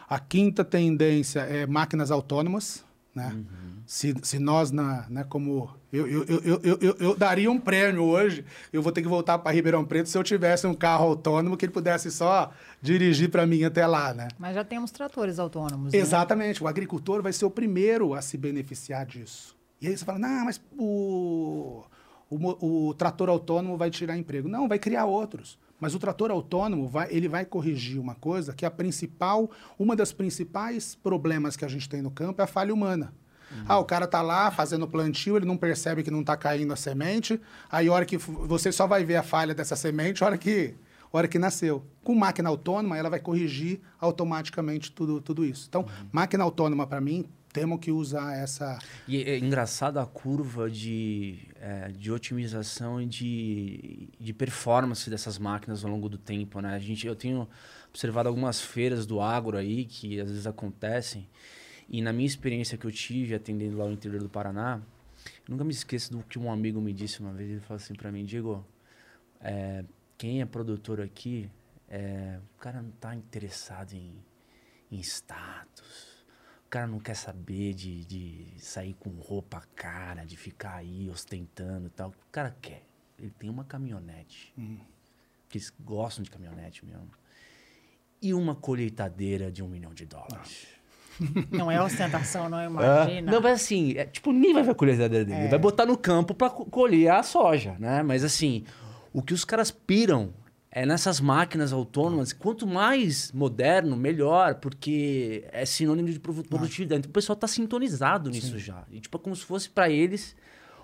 [0.09, 2.83] A quinta tendência é máquinas autônomas.
[3.13, 3.31] Né?
[3.33, 3.77] Uhum.
[3.85, 5.69] Se, se nós, na, né, como.
[5.91, 9.39] Eu, eu, eu, eu, eu, eu daria um prêmio hoje, eu vou ter que voltar
[9.39, 13.45] para Ribeirão Preto se eu tivesse um carro autônomo que ele pudesse só dirigir para
[13.47, 14.13] mim até lá.
[14.13, 14.27] Né?
[14.37, 15.93] Mas já temos tratores autônomos.
[15.93, 15.99] Né?
[15.99, 16.63] Exatamente.
[16.63, 19.55] O agricultor vai ser o primeiro a se beneficiar disso.
[19.81, 21.83] E aí você fala, não, mas o
[22.29, 24.47] o, o trator autônomo vai tirar emprego.
[24.47, 25.57] Não, vai criar outros.
[25.79, 29.95] Mas o trator autônomo vai, ele vai corrigir uma coisa que é a principal, uma
[29.95, 33.13] das principais problemas que a gente tem no campo é a falha humana.
[33.51, 33.63] Uhum.
[33.67, 36.75] Ah, o cara tá lá fazendo plantio, ele não percebe que não está caindo a
[36.75, 37.39] semente.
[37.71, 40.75] Aí, a hora que você só vai ver a falha dessa semente, a hora que,
[41.11, 41.83] a hora que nasceu.
[42.03, 45.65] Com máquina autônoma, ela vai corrigir automaticamente tudo, tudo isso.
[45.69, 46.07] Então, uhum.
[46.11, 47.25] máquina autônoma, para mim,
[47.59, 48.77] temos que usar essa.
[49.07, 55.83] E é engraçado a curva de, é, de otimização e de, de performance dessas máquinas
[55.83, 56.75] ao longo do tempo, né?
[56.75, 57.47] A gente, eu tenho
[57.89, 61.27] observado algumas feiras do agro aí que às vezes acontecem.
[61.89, 64.81] E na minha experiência que eu tive atendendo lá no interior do Paraná,
[65.47, 67.49] nunca me esqueço do que um amigo me disse uma vez.
[67.49, 68.65] Ele falou assim para mim: Diego,
[69.41, 69.83] é,
[70.17, 71.49] quem é produtor aqui,
[71.89, 74.13] é, o cara não está interessado em,
[74.91, 76.06] em status
[76.67, 81.87] o cara não quer saber de, de sair com roupa cara, de ficar aí ostentando
[81.87, 82.09] e tal.
[82.09, 82.83] O cara quer.
[83.17, 84.53] Ele tem uma caminhonete.
[84.57, 84.77] Hum.
[85.47, 87.09] Que eles gostam de caminhonete mesmo.
[88.21, 90.67] E uma colheitadeira de um milhão de dólares.
[91.49, 93.31] Não é ostentação, não imagina.
[93.31, 95.37] Ah, não, mas assim, é, tipo, nem vai ver a colheitadeira dele.
[95.37, 95.41] É.
[95.43, 98.03] Ele vai botar no campo para colher a soja, né?
[98.03, 98.65] Mas assim,
[99.13, 100.33] o que os caras piram
[100.77, 106.99] é nessas máquinas autônomas, quanto mais moderno, melhor, porque é sinônimo de produtividade.
[106.99, 108.59] Então o pessoal está sintonizado nisso Sim.
[108.59, 108.83] já.
[108.91, 110.35] E, tipo, é como se fosse para eles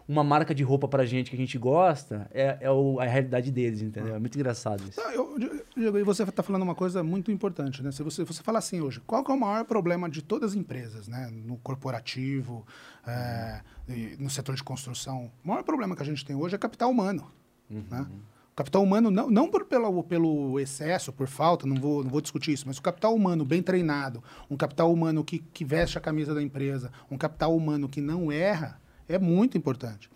[0.08, 3.51] uma marca de roupa pra gente que a gente gosta, é, é o, a realidade
[3.51, 4.15] deles, entendeu?
[4.15, 4.99] É muito engraçado isso.
[5.77, 7.91] Diego, e você está falando uma coisa muito importante, né?
[7.91, 11.08] Se você, você fala assim hoje, qual é o maior problema de todas as empresas,
[11.08, 11.29] né?
[11.32, 12.65] No corporativo,
[13.06, 13.62] é,
[14.17, 17.32] no setor de construção, o maior problema que a gente tem hoje é capital humano,
[17.69, 17.84] uhum.
[17.91, 18.08] né?
[18.56, 22.52] Capital humano, não, não por, pelo, pelo excesso, por falta, não vou, não vou discutir
[22.52, 26.34] isso, mas o capital humano bem treinado, um capital humano que, que veste a camisa
[26.34, 30.10] da empresa, um capital humano que não erra, é muito importante.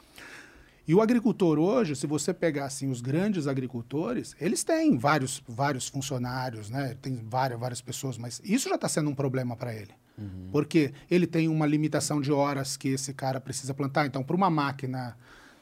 [0.87, 5.89] E o agricultor hoje, se você pegar assim, os grandes agricultores, eles têm vários, vários
[5.89, 6.95] funcionários, né?
[7.01, 9.91] tem várias, várias pessoas, mas isso já está sendo um problema para ele.
[10.17, 10.47] Uhum.
[10.49, 14.05] Porque ele tem uma limitação de horas que esse cara precisa plantar.
[14.05, 15.17] Então, para uma máquina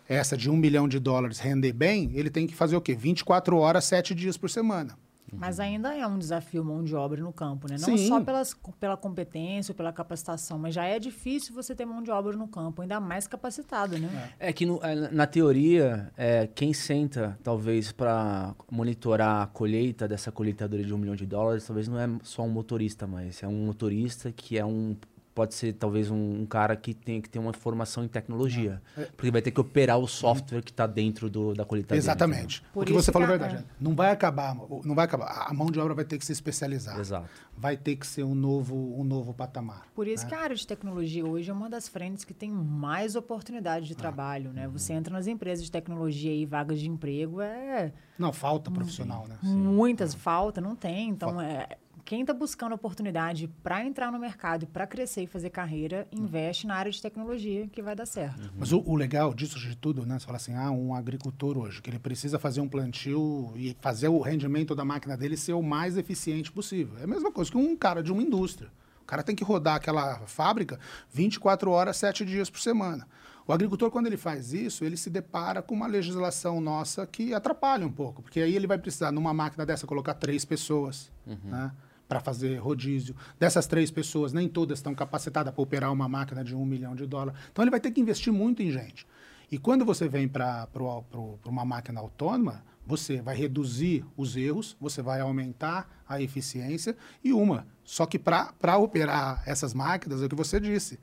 [0.08, 2.94] essa de um milhão de dólares render bem, ele tem que fazer o quê?
[2.96, 4.96] 24 horas, 7 dias por semana.
[5.38, 7.76] Mas ainda é um desafio mão de obra no campo, né?
[7.80, 8.08] Não Sim.
[8.08, 12.12] só pelas, pela competência ou pela capacitação, mas já é difícil você ter mão de
[12.12, 14.32] obra no campo, ainda mais capacitada, né?
[14.39, 20.08] É, é que no, é, na teoria, é, quem senta, talvez, para monitorar a colheita
[20.08, 23.48] dessa colheitadora de um milhão de dólares, talvez não é só um motorista, mas é
[23.48, 24.96] um motorista que é um
[25.36, 28.82] pode ser talvez um, um, cara que tem que ter uma formação em tecnologia.
[28.98, 29.04] É.
[29.17, 32.02] Porque vai ter que operar o software que está dentro do, da colheitadeira.
[32.02, 32.63] Exatamente.
[32.74, 33.65] o que você falou é verdade.
[33.80, 35.45] Não vai acabar, não vai acabar.
[35.48, 36.98] A mão de obra vai ter que se especializar.
[36.98, 37.30] Exato.
[37.56, 39.86] Vai ter que ser um novo, um novo patamar.
[39.93, 40.30] Por isso né?
[40.30, 43.93] que a área de tecnologia hoje é uma das frentes que tem mais oportunidade de
[43.93, 43.98] ah.
[43.98, 44.69] trabalho, né?
[44.69, 49.38] Você entra nas empresas de tecnologia e vagas de emprego é não falta profissional, né?
[49.43, 50.17] Muitas Sim.
[50.17, 51.10] falta, não tem.
[51.10, 51.45] Então falta.
[51.45, 56.08] é quem está buscando oportunidade para entrar no mercado e para crescer e fazer carreira,
[56.12, 58.39] investe na área de tecnologia que vai dar certo.
[58.44, 58.50] Uhum.
[58.60, 60.20] Mas o, o, legal disso de tudo, né?
[60.20, 64.08] Você fala assim, ah, um agricultor hoje, que ele precisa fazer um plantio e fazer
[64.08, 66.96] o rendimento da máquina dele ser o mais eficiente possível.
[67.00, 68.70] É a mesma coisa que um cara de uma indústria.
[69.02, 70.80] O cara tem que rodar aquela fábrica
[71.12, 73.08] 24 horas, 7 dias por semana.
[73.48, 77.86] O agricultor, quando ele faz isso, ele se depara com uma legislação nossa que atrapalha
[77.86, 81.12] um pouco, porque aí ele vai precisar, numa máquina dessa, colocar três pessoas.
[81.26, 81.38] Uhum.
[81.46, 81.72] Né?
[82.08, 83.15] Para fazer rodízio.
[83.39, 87.06] Dessas três pessoas, nem todas estão capacitadas para operar uma máquina de um milhão de
[87.06, 87.39] dólares.
[87.52, 89.06] Então ele vai ter que investir muito em gente.
[89.52, 90.68] E quando você vem para
[91.46, 97.65] uma máquina autônoma, você vai reduzir os erros, você vai aumentar a eficiência e uma.
[97.84, 101.00] Só que para operar essas máquinas, é o que você disse,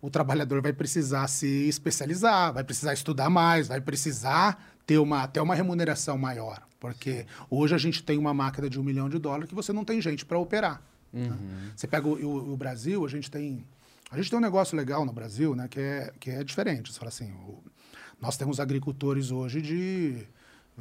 [0.00, 5.40] o trabalhador vai precisar se especializar, vai precisar estudar mais, vai precisar ter uma, ter
[5.40, 6.62] uma remuneração maior.
[6.78, 9.84] Porque hoje a gente tem uma máquina de um milhão de dólares que você não
[9.84, 10.82] tem gente para operar.
[11.12, 11.28] Né?
[11.28, 11.30] Uhum.
[11.30, 11.72] Né?
[11.74, 13.64] Você pega o, o, o, Brasil, a gente tem.
[14.10, 16.92] A gente tem um negócio legal no Brasil, né, que é, que é diferente.
[16.92, 17.62] Você fala assim, o,
[18.20, 20.26] nós temos agricultores hoje de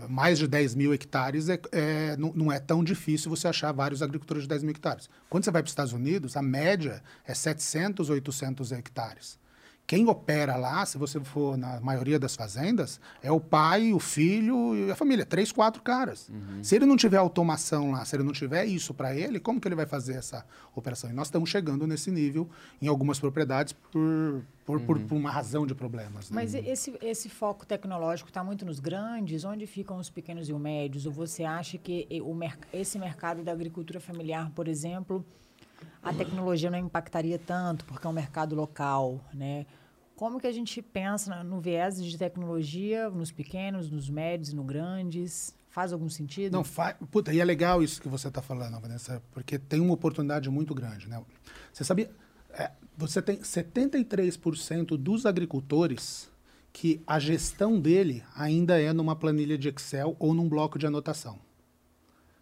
[0.09, 4.01] mais de 10 mil hectares, é, é não, não, é tão difícil você achar vários
[4.01, 5.09] agricultores de 10 mil hectares.
[5.29, 9.39] Quando você vai para os Estados Unidos, a média é 700, 800 hectares.
[9.91, 14.73] Quem opera lá, se você for na maioria das fazendas, é o pai, o filho
[14.73, 16.29] e a família, três, quatro caras.
[16.29, 16.63] Uhum.
[16.63, 19.67] Se ele não tiver automação lá, se ele não tiver isso para ele, como que
[19.67, 21.09] ele vai fazer essa operação?
[21.09, 22.49] E nós estamos chegando nesse nível
[22.81, 24.85] em algumas propriedades por, por, uhum.
[24.85, 26.31] por, por uma razão de problemas.
[26.31, 26.35] Né?
[26.35, 29.43] Mas esse, esse foco tecnológico está muito nos grandes?
[29.43, 31.05] Onde ficam os pequenos e os médios?
[31.05, 32.33] Ou você acha que o,
[32.71, 35.25] esse mercado da agricultura familiar, por exemplo,
[36.01, 39.65] a tecnologia não impactaria tanto porque é um mercado local, né?
[40.21, 45.55] Como que a gente pensa no viés de tecnologia nos pequenos, nos médios nos grandes?
[45.67, 46.53] Faz algum sentido?
[46.53, 46.95] Não, faz.
[47.09, 50.75] Puta, e é legal isso que você está falando, Vanessa, porque tem uma oportunidade muito
[50.75, 51.19] grande, né?
[51.73, 52.11] Você sabia?
[52.51, 56.29] É, você tem 73% dos agricultores
[56.71, 61.39] que a gestão dele ainda é numa planilha de Excel ou num bloco de anotação.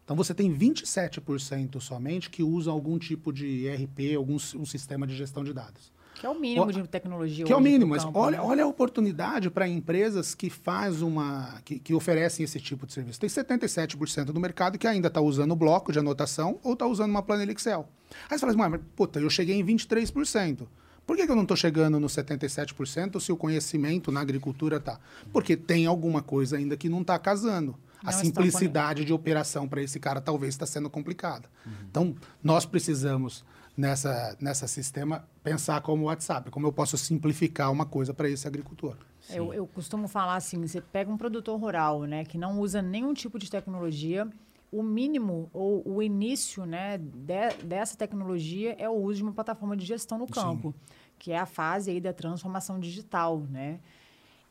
[0.03, 5.15] Então você tem 27% somente que usam algum tipo de ERP, algum um sistema de
[5.15, 5.97] gestão de dados.
[6.19, 7.45] Que é o mínimo o, de tecnologia.
[7.45, 8.43] Que é o mínimo, mas olha, né?
[8.43, 11.62] olha a oportunidade para empresas que faz uma.
[11.63, 13.17] Que, que, oferecem esse tipo de serviço.
[13.17, 17.10] Tem 77% do mercado que ainda está usando o bloco de anotação ou está usando
[17.12, 17.88] uma planilha Excel.
[18.29, 20.67] Aí você fala assim, mas puta, eu cheguei em 23%.
[21.08, 24.99] Por que, que eu não estou chegando no 77% se o conhecimento na agricultura está?
[25.32, 27.75] Porque tem alguma coisa ainda que não está casando.
[28.03, 31.49] Não a simplicidade de operação para esse cara talvez está sendo complicada.
[31.65, 31.71] Uhum.
[31.89, 33.43] Então, nós precisamos,
[33.79, 38.97] nessa, nessa sistema, pensar como WhatsApp, como eu posso simplificar uma coisa para esse agricultor.
[39.29, 43.13] Eu, eu costumo falar assim, você pega um produtor rural, né, que não usa nenhum
[43.13, 44.27] tipo de tecnologia,
[44.69, 49.77] o mínimo ou o início né, de, dessa tecnologia é o uso de uma plataforma
[49.77, 50.75] de gestão no campo.
[50.77, 53.81] Sim que é a fase aí da transformação digital, né?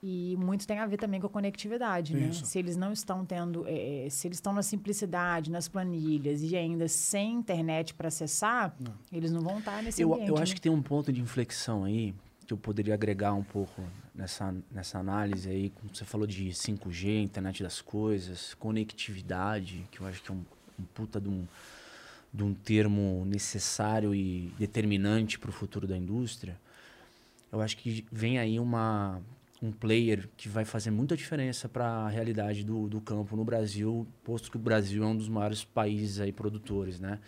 [0.00, 2.28] E muito tem a ver também com a conectividade, né?
[2.28, 2.42] Isso.
[2.42, 2.46] né?
[2.46, 6.56] Se eles não estão tendo, é, é, se eles estão na simplicidade, nas planilhas e
[6.56, 8.94] ainda sem internet para acessar, não.
[9.12, 10.28] eles não vão estar nesse eu, ambiente.
[10.28, 10.54] Eu acho né?
[10.54, 12.14] que tem um ponto de inflexão aí
[12.46, 13.82] que eu poderia agregar um pouco
[14.14, 20.06] nessa, nessa análise aí, como você falou de 5G, internet das coisas, conectividade, que eu
[20.06, 20.42] acho que é um,
[20.78, 21.46] um puta de um
[22.32, 26.58] de um termo necessário e determinante para o futuro da indústria,
[27.50, 29.20] eu acho que vem aí uma,
[29.62, 34.06] um player que vai fazer muita diferença para a realidade do, do campo no Brasil,
[34.22, 37.18] posto que o Brasil é um dos maiores países aí produtores, né?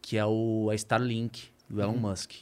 [0.00, 2.00] Que é o a Starlink, do Elon uhum.
[2.00, 2.32] Musk.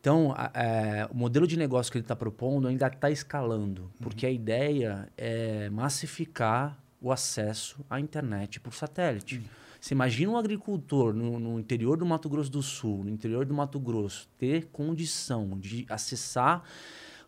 [0.00, 3.82] Então, a, a, é, o modelo de negócio que ele está propondo ainda está escalando,
[3.82, 3.88] uhum.
[4.00, 9.36] porque a ideia é massificar o acesso à internet por satélite.
[9.36, 9.44] Uhum.
[9.80, 13.54] Você imagina um agricultor no, no, interior do Mato Grosso do Sul, no interior do
[13.54, 16.64] Mato Grosso, ter condição de acessar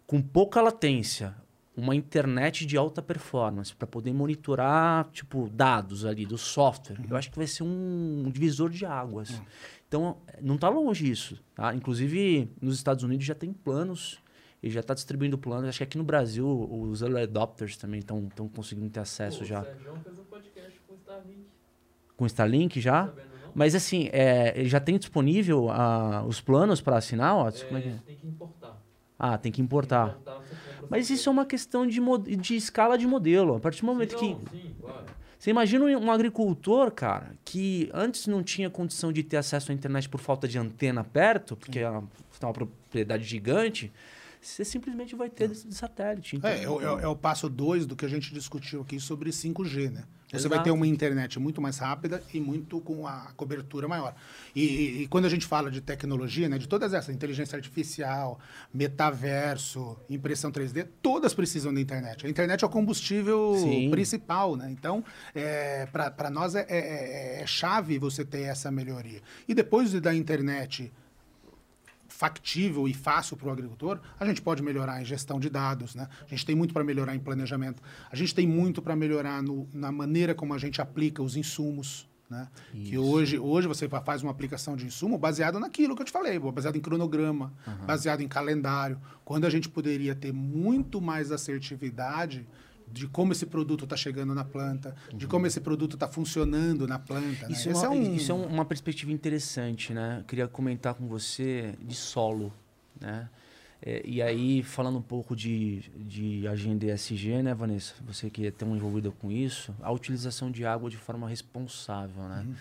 [0.09, 1.37] com pouca latência
[1.77, 6.99] uma internet de alta performance para poder monitorar tipo dados ali do software.
[6.99, 7.07] Uhum.
[7.11, 9.31] Eu acho que vai ser um, um divisor de águas.
[9.31, 9.45] Uhum.
[9.87, 11.41] Então, não está longe isso.
[11.55, 11.73] Tá?
[11.75, 14.19] Inclusive, nos Estados Unidos já tem planos
[14.61, 15.69] e já está distribuindo planos.
[15.69, 19.61] Acho que aqui no Brasil os early adopters também estão conseguindo ter acesso Pô, já.
[19.61, 21.49] O Sérgio fez um podcast com o Starlink
[22.17, 23.13] com Starlink já.
[23.55, 27.49] Mas assim, é, ele já tem disponível uh, os planos para assinar, ó?
[27.49, 27.91] É, Como é que...
[28.07, 28.58] Tem que importar.
[29.19, 30.15] Ah, tem que importar.
[30.15, 32.01] Tem que importar Mas isso é uma questão de,
[32.37, 33.57] de escala de modelo.
[33.57, 34.51] A partir do momento sim, que.
[34.51, 35.05] sim, claro.
[35.39, 40.09] Você imagina um agricultor, cara, que antes não tinha condição de ter acesso à internet
[40.09, 42.03] por falta de antena perto, porque é uma,
[42.43, 43.93] uma propriedade gigante
[44.41, 46.37] você simplesmente vai ter de satélite.
[46.37, 49.31] Então, é, é, é, é, o passo 2 do que a gente discutiu aqui sobre
[49.31, 50.05] 5G, né?
[50.31, 50.55] Você Exato.
[50.55, 54.15] vai ter uma internet muito mais rápida e muito com a cobertura maior.
[54.55, 58.39] E, e, quando a gente fala de tecnologia, né, de todas essas, inteligência artificial,
[58.73, 62.27] metaverso, impressão 3D, todas precisam da internet.
[62.27, 63.91] A internet é o combustível Sim.
[63.91, 64.71] principal, né?
[64.71, 65.03] Então,
[65.35, 69.23] é, para nós é, é, é, é chave você ter essa melhoria.
[69.49, 70.93] E depois da internet
[72.19, 76.09] factível e fácil para o agricultor, a gente pode melhorar em gestão de dados, né?
[76.27, 77.81] A gente tem muito para melhorar em planejamento.
[78.11, 82.09] A gente tem muito para melhorar no, na maneira como a gente aplica os insumos,
[82.29, 82.49] né?
[82.73, 86.37] Que hoje, hoje você faz uma aplicação de insumo baseado naquilo que eu te falei,
[86.41, 87.87] baseado em cronograma, uhum.
[87.87, 92.45] baseado em calendário, quando a gente poderia ter muito mais assertividade
[92.93, 95.19] de como esse produto está chegando na planta, uhum.
[95.19, 97.49] de como esse produto está funcionando na planta.
[97.49, 97.53] Né?
[97.53, 97.75] Isso, né?
[97.75, 98.15] é uma, é um...
[98.15, 100.25] isso é uma perspectiva interessante, né?
[100.27, 102.53] Queria comentar com você de solo,
[103.01, 103.29] né?
[103.81, 107.95] É, e aí, falando um pouco de, de agenda ESG, né, Vanessa?
[108.07, 112.45] Você que é tão envolvida com isso, a utilização de água de forma responsável, né?
[112.47, 112.55] Uhum.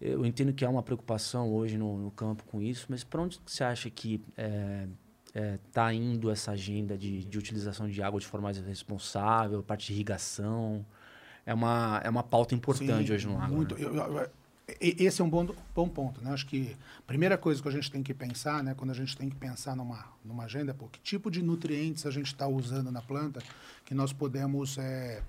[0.00, 3.40] Eu entendo que há uma preocupação hoje no, no campo com isso, mas para onde
[3.44, 4.86] você acha que é,
[5.34, 9.62] está é, tá indo essa agenda de, de utilização de água de forma mais responsável,
[9.62, 10.86] parte de irrigação.
[11.44, 13.56] É uma, é uma pauta importante Sim, hoje no agro.
[13.56, 13.74] Muito.
[13.74, 13.84] Né?
[13.84, 14.30] Eu, eu,
[14.80, 16.22] esse é um bom, bom ponto.
[16.22, 16.32] Né?
[16.32, 19.16] Acho que a primeira coisa que a gente tem que pensar, né, quando a gente
[19.16, 22.46] tem que pensar numa, numa agenda, é pô, que tipo de nutrientes a gente está
[22.46, 23.42] usando na planta
[23.84, 25.22] que nós podemos é,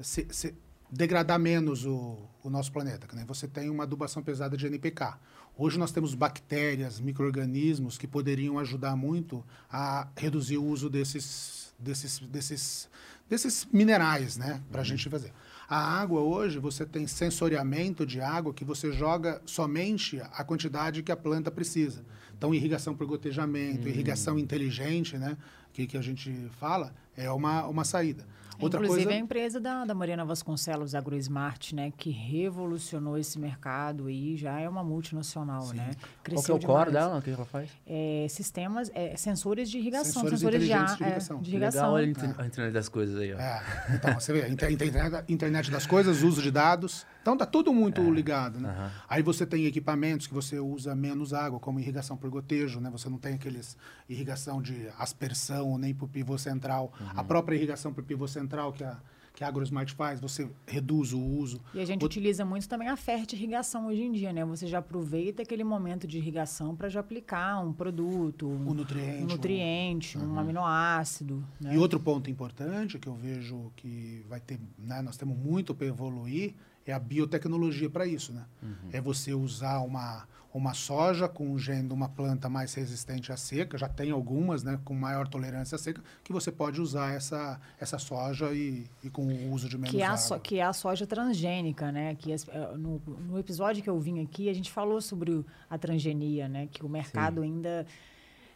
[0.00, 0.54] se, se,
[0.90, 3.06] degradar menos o, o nosso planeta.
[3.14, 3.24] Né?
[3.26, 5.14] Você tem uma adubação pesada de NPK.
[5.56, 12.18] Hoje nós temos bactérias, micro-organismos que poderiam ajudar muito a reduzir o uso desses, desses,
[12.18, 12.88] desses,
[13.28, 14.88] desses minerais né, para a uhum.
[14.88, 15.32] gente fazer.
[15.68, 21.12] A água hoje, você tem sensoriamento de água que você joga somente a quantidade que
[21.12, 22.04] a planta precisa.
[22.36, 23.88] Então, irrigação por gotejamento, uhum.
[23.88, 25.36] irrigação inteligente, né?
[25.74, 28.26] que, que a gente fala, é uma, uma saída.
[28.60, 34.08] Outra Inclusive coisa, a empresa da, da Mariana Vasconcelos, AgroSmart, né, que revolucionou esse mercado
[34.08, 35.90] e já é uma multinacional, né?
[36.28, 37.18] Qual que é o core dela?
[37.18, 37.68] O que ela faz?
[37.86, 41.40] É, sistemas, é, sensores de irrigação, Sensores sensores, de, inteligentes ar, de é, irrigação.
[41.40, 41.92] de Legal, irrigação.
[41.92, 43.38] olha a inter- a internet das coisas aí, ó.
[43.38, 43.62] É,
[43.94, 47.06] então, você vê, inter- internet, internet das coisas, uso de dados.
[47.24, 48.92] Então tá tudo muito ligado, né?
[49.08, 52.90] Aí você tem equipamentos que você usa menos água, como irrigação por gotejo, né?
[52.90, 56.92] Você não tem aqueles irrigação de aspersão nem por pivô central.
[57.16, 58.98] A própria irrigação por pivô central que a
[59.36, 61.60] que a AgroSmart faz, você reduz o uso.
[61.74, 64.44] E a gente Outro- utiliza muito também a fertirrigação hoje em dia, né?
[64.44, 69.22] Você já aproveita aquele momento de irrigação para já aplicar um produto, um, O nutriente,
[69.22, 71.44] um, o- nutriente, um aminoácido.
[71.60, 71.74] Né?
[71.74, 75.88] E outro ponto importante que eu vejo que vai ter, né, nós temos muito para
[75.88, 76.54] evoluir
[76.86, 78.44] é a biotecnologia para isso, né?
[78.92, 83.36] É você usar uma uma soja com um gene de uma planta mais resistente à
[83.36, 87.60] seca, já tem algumas, né, com maior tolerância à seca, que você pode usar essa
[87.76, 90.62] essa soja e, e com o uso de menos que é, a so- que é
[90.62, 92.14] a soja transgênica, né?
[92.14, 95.76] Que as- eh, no, no episódio que eu vim aqui, a gente falou sobre a
[95.76, 96.68] transgenia, né?
[96.70, 97.84] Que o mercado ainda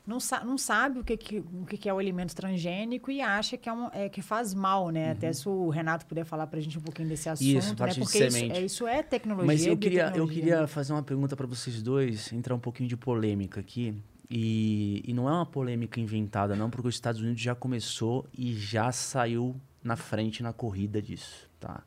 [0.08, 3.58] não, sa não sabe o, que, que, o que, é o alimento transgênico e acha
[3.58, 5.10] que, é um, é, que faz mal, né?
[5.10, 7.58] Até se o Renato puder falar para a gente um pouquinho desse assunto, Uhum.
[7.58, 7.94] Isso, né?
[7.94, 9.46] Porque isso é, isso é tecnologia.
[9.46, 10.66] Mas eu queria, eu queria né?
[10.66, 13.94] fazer uma pergunta para vocês dois, entrar um pouquinho de polêmica aqui.
[14.30, 18.54] E, e não é uma polêmica inventada, não, porque os Estados Unidos já começou e
[18.54, 21.82] já saiu na frente na corrida disso, tá?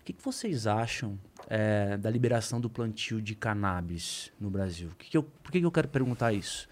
[0.00, 4.90] O que, que vocês acham é, da liberação do plantio de cannabis no Brasil?
[4.98, 6.68] Que que eu, por que, que eu quero perguntar isso?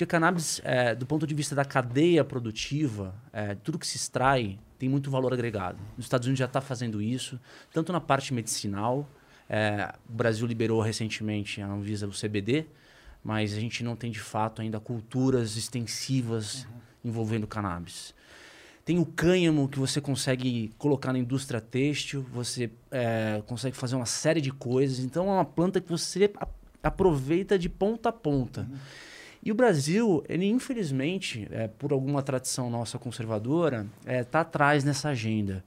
[0.00, 4.58] Porque cannabis, é, do ponto de vista da cadeia produtiva, é, tudo que se extrai
[4.78, 5.78] tem muito valor agregado.
[5.94, 7.38] Nos Estados Unidos já está fazendo isso,
[7.70, 9.06] tanto na parte medicinal.
[9.46, 12.64] é, o Brasil liberou recentemente a Anvisa o CBD,
[13.22, 16.66] mas a gente não tem de fato ainda culturas extensivas
[17.04, 18.14] envolvendo cannabis.
[18.86, 24.06] Tem o cânhamo que você consegue colocar na indústria têxtil, você é, consegue fazer uma
[24.06, 25.00] série de coisas.
[25.00, 26.32] Então é uma planta que você
[26.82, 28.66] aproveita de ponta a ponta.
[29.42, 35.64] E o Brasil, ele infelizmente, é, por alguma tradição nossa conservadora, está atrás nessa agenda.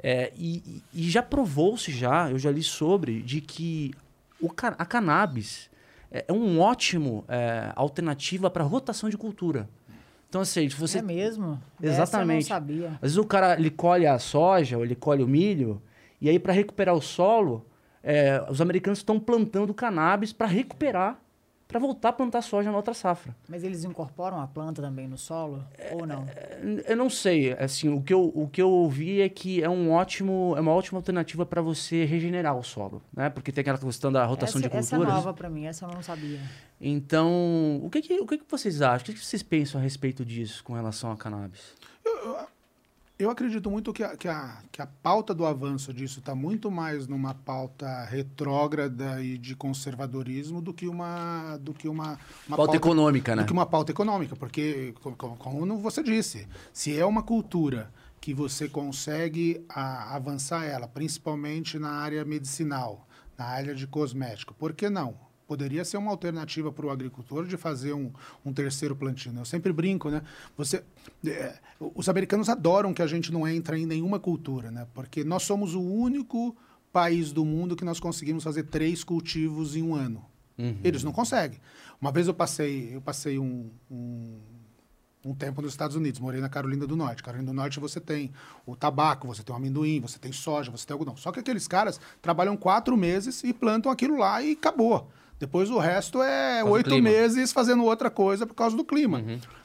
[0.00, 3.92] É, e, e- já provou-se já, eu já li sobre, de que
[4.40, 4.48] o,
[4.78, 5.68] a cannabis
[6.12, 9.68] é, é um ótimo é, alternativa para rotação de cultura.
[10.28, 11.60] Então, assim, se você É mesmo?
[11.82, 12.52] Exatamente.
[12.52, 12.88] Essa eu não sabia.
[12.96, 15.82] às vezes o cara ele colhe a soja ou ele colhe o milho,
[16.20, 17.66] e aí para recuperar o solo,
[18.02, 21.18] é, os americanos estão plantando cannabis para recuperar,
[21.68, 23.36] para voltar a plantar soja na outra safra.
[23.46, 25.62] Mas eles incorporam a planta também no solo?
[25.92, 26.24] ou não?
[26.34, 29.68] É, Eu não sei, assim, o que eu, o que eu ouvi é que é
[29.68, 33.28] um ótimo, é uma ótima alternativa para você regenerar o solo, né?
[33.28, 35.14] Porque tem aquela questão da rotação essa, de essa é culturas.
[35.14, 36.40] nova para mim, essa eu não sabia.
[36.80, 39.02] Então, o que que, o que que vocês acham?
[39.02, 41.74] O que que vocês pensam a respeito disso com relação a cannabis?
[42.02, 42.36] Eu
[43.30, 47.08] acredito muito que a, que a, que a pauta do avanço disso está muito mais
[47.08, 52.16] numa pauta retrógrada e de conservadorismo do que uma, do que uma,
[52.46, 53.42] uma Pauta econômica, né?
[53.42, 57.90] do que uma pauta econômica, porque, co- co- como você disse, se é uma cultura
[58.20, 63.06] que você consegue a- avançar ela, principalmente na área medicinal,
[63.36, 65.16] na área de cosmético, por que não?
[65.48, 68.12] Poderia ser uma alternativa para o agricultor de fazer um,
[68.44, 69.32] um terceiro plantio.
[69.32, 69.40] né?
[69.40, 70.22] Eu sempre brinco, né?
[70.58, 70.84] Você,
[71.26, 74.86] é, os americanos adoram que a gente não entre em nenhuma cultura, né?
[74.92, 76.54] Porque nós somos o único
[76.92, 80.22] país do mundo que nós conseguimos fazer três cultivos em um ano.
[80.84, 81.58] Eles não conseguem.
[81.98, 84.38] Uma vez eu passei, eu passei um, um,
[85.24, 87.22] um tempo nos Estados Unidos, morei na Carolina do Norte.
[87.22, 88.32] Carolina do Norte você tem
[88.66, 91.16] o tabaco, você tem o amendoim, você tem soja, você tem algodão.
[91.16, 95.08] Só que aqueles caras trabalham quatro meses e plantam aquilo lá e acabou.
[95.38, 99.22] Depois o resto é oito meses fazendo outra coisa por causa do clima.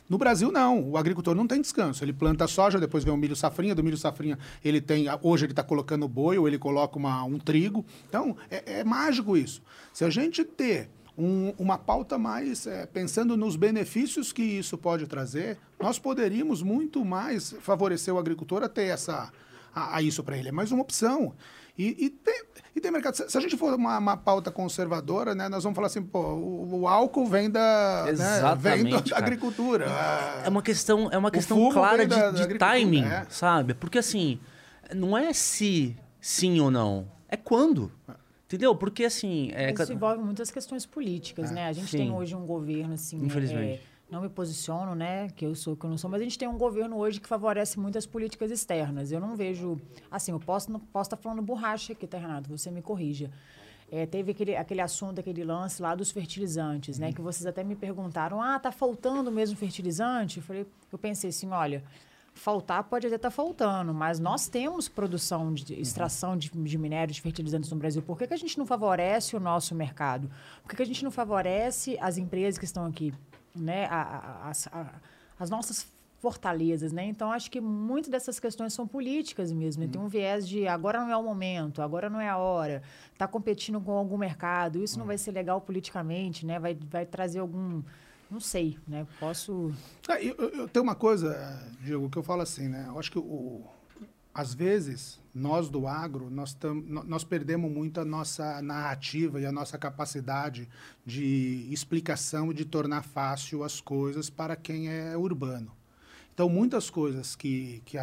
[0.09, 0.89] No Brasil, não.
[0.91, 2.03] O agricultor não tem descanso.
[2.03, 3.74] Ele planta soja, depois vem o milho safrinha.
[3.74, 5.05] Do milho safrinha, ele tem.
[5.21, 7.84] Hoje ele está colocando boi ou ele coloca uma, um trigo.
[8.07, 9.61] Então, é, é mágico isso.
[9.91, 15.07] Se a gente ter um- uma pauta mais é, pensando nos benefícios que isso pode
[15.07, 19.32] trazer, nós poderíamos muito mais favorecer o agricultor a ter essa,
[19.74, 20.49] a, a isso para ele.
[20.49, 21.34] É mais uma opção.
[21.78, 22.43] E, e tem,
[22.76, 23.15] e tem mercado.
[23.15, 26.19] Se, se a gente for uma, uma pauta conservadora, né, nós vamos falar assim, pô,
[26.19, 29.88] o, o álcool vem da, né, vem da agricultura.
[30.45, 33.26] É uma questão, é uma questão clara de, da- da de agricultura, timing, é.
[33.30, 33.74] sabe?
[33.74, 34.39] Porque assim,
[34.95, 37.91] não é se sim ou não, é quando.
[38.45, 38.76] Entendeu?
[38.76, 39.49] Porque assim.
[39.53, 41.67] É, Isso envolve muitas questões políticas, né?
[41.67, 41.97] A gente sim.
[41.97, 43.17] tem hoje um governo, assim...
[43.26, 43.82] Infelizmente.
[43.82, 45.29] é, não me posiciono, né?
[45.29, 46.09] Que eu sou, que eu não sou.
[46.09, 49.11] Mas a gente tem um governo hoje que favorece muitas políticas externas.
[49.11, 49.79] Eu não vejo...
[50.11, 52.49] Assim, eu posso, não posso estar falando borracha aqui, tá, Renato?
[52.49, 53.31] Você me corrija.
[53.91, 57.11] É, teve aquele, aquele assunto, aquele lance lá dos fertilizantes, né?
[57.11, 60.37] Que vocês até me perguntaram, ah, tá faltando mesmo fertilizante?
[60.37, 61.83] Eu, falei, eu pensei assim, olha,
[62.33, 67.13] faltar pode até estar tá faltando, mas nós temos produção de extração de, de minério,
[67.13, 68.01] de fertilizantes no Brasil.
[68.01, 70.29] Por que, que a gente não favorece o nosso mercado?
[70.61, 73.13] Por que, que a gente não favorece as empresas que estão aqui?
[73.55, 73.85] Né?
[73.85, 74.85] A, a, a,
[75.39, 75.87] as nossas
[76.23, 77.03] fortalezas, né?
[77.05, 79.83] Então acho que muitas dessas questões são políticas mesmo.
[79.83, 79.89] Né?
[79.91, 82.81] Tem um viés de agora não é o momento, agora não é a hora.
[83.11, 86.59] Está competindo com algum mercado, isso não vai ser legal politicamente, né?
[86.59, 87.83] Vai, vai trazer algum
[88.31, 89.05] não sei, né?
[89.19, 89.73] Posso.
[90.07, 92.85] Ah, eu, eu, tenho uma coisa, Diego, que eu falo assim, né?
[92.87, 93.61] Eu acho que o,
[94.33, 99.51] às vezes nós do agro nós, tam, nós perdemos muito a nossa narrativa e a
[99.51, 100.69] nossa capacidade
[101.05, 105.71] de explicação e de tornar fácil as coisas para quem é urbano.
[106.34, 107.97] Então, muitas coisas que, que,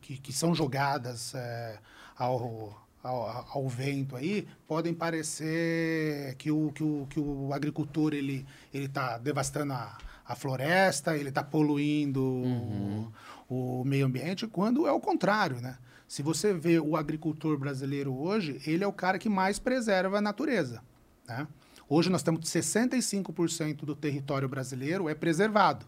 [0.00, 1.78] que, que são jogadas é,
[2.16, 8.46] ao, ao, ao, vento aí podem parecer que o, que o, que o agricultor ele
[8.72, 9.96] está devastando a,
[10.26, 13.12] a floresta, ele está poluindo uhum.
[13.46, 15.76] o, o meio ambiente, quando é o contrário, né?
[16.08, 20.20] Se você vê o agricultor brasileiro hoje, ele é o cara que mais preserva a
[20.20, 20.82] natureza.
[21.26, 21.46] Né?
[21.88, 25.86] Hoje nós temos 65% do território brasileiro é preservado.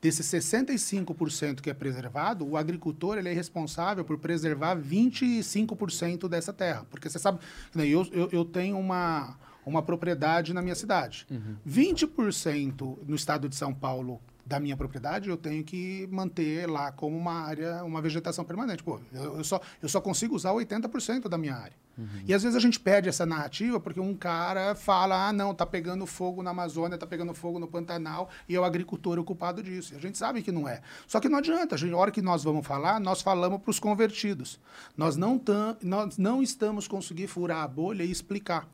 [0.00, 6.86] Desses 65% que é preservado, o agricultor ele é responsável por preservar 25% dessa terra.
[6.90, 7.38] Porque você sabe,
[7.76, 11.26] eu, eu, eu tenho uma, uma propriedade na minha cidade.
[11.30, 11.56] Uhum.
[11.68, 17.16] 20% no estado de São Paulo da minha propriedade, eu tenho que manter lá como
[17.16, 18.82] uma área, uma vegetação permanente.
[18.82, 21.76] Pô, eu, eu só, eu só consigo usar 80% da minha área.
[21.96, 22.24] Uhum.
[22.26, 25.64] E às vezes a gente perde essa narrativa porque um cara fala: ah, não, tá
[25.64, 29.94] pegando fogo na Amazônia, tá pegando fogo no Pantanal e é o agricultor ocupado disso.
[29.94, 30.82] E a gente sabe que não é.
[31.06, 33.70] Só que não adianta, a, gente, a hora que nós vamos falar, nós falamos para
[33.70, 34.58] os convertidos.
[34.96, 38.68] Nós não, tam, nós não estamos conseguindo furar a bolha e explicar.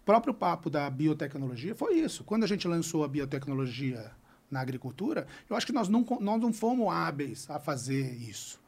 [0.00, 2.22] O próprio papo da biotecnologia foi isso.
[2.22, 4.12] Quando a gente lançou a biotecnologia
[4.50, 8.60] na agricultura, eu acho que nós não, nós não fomos hábeis a fazer isso.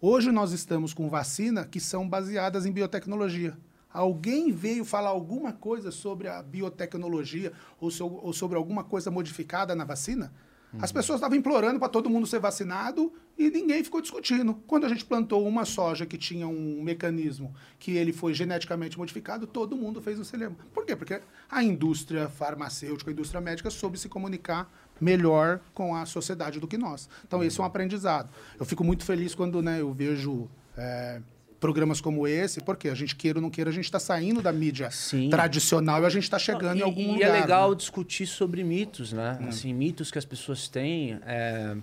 [0.00, 3.56] Hoje nós estamos com vacinas que são baseadas em biotecnologia.
[3.92, 9.74] Alguém veio falar alguma coisa sobre a biotecnologia ou, so, ou sobre alguma coisa modificada
[9.74, 10.32] na vacina?
[10.80, 14.54] As pessoas estavam implorando para todo mundo ser vacinado e ninguém ficou discutindo.
[14.66, 19.46] Quando a gente plantou uma soja que tinha um mecanismo que ele foi geneticamente modificado,
[19.46, 20.56] todo mundo fez o cinema.
[20.72, 20.96] Por quê?
[20.96, 24.68] Porque a indústria farmacêutica, a indústria médica soube se comunicar
[25.00, 27.08] melhor com a sociedade do que nós.
[27.26, 28.28] Então, esse é um aprendizado.
[28.58, 31.20] Eu fico muito feliz quando né, eu vejo é,
[31.64, 34.52] programas como esse, porque a gente queira ou não queira, a gente está saindo da
[34.52, 35.30] mídia Sim.
[35.30, 37.20] tradicional e a gente está chegando e, em algum e lugar.
[37.20, 37.76] E é legal né?
[37.76, 39.38] discutir sobre mitos, né?
[39.40, 39.48] Hum.
[39.48, 41.74] Assim, mitos que as pessoas têm é,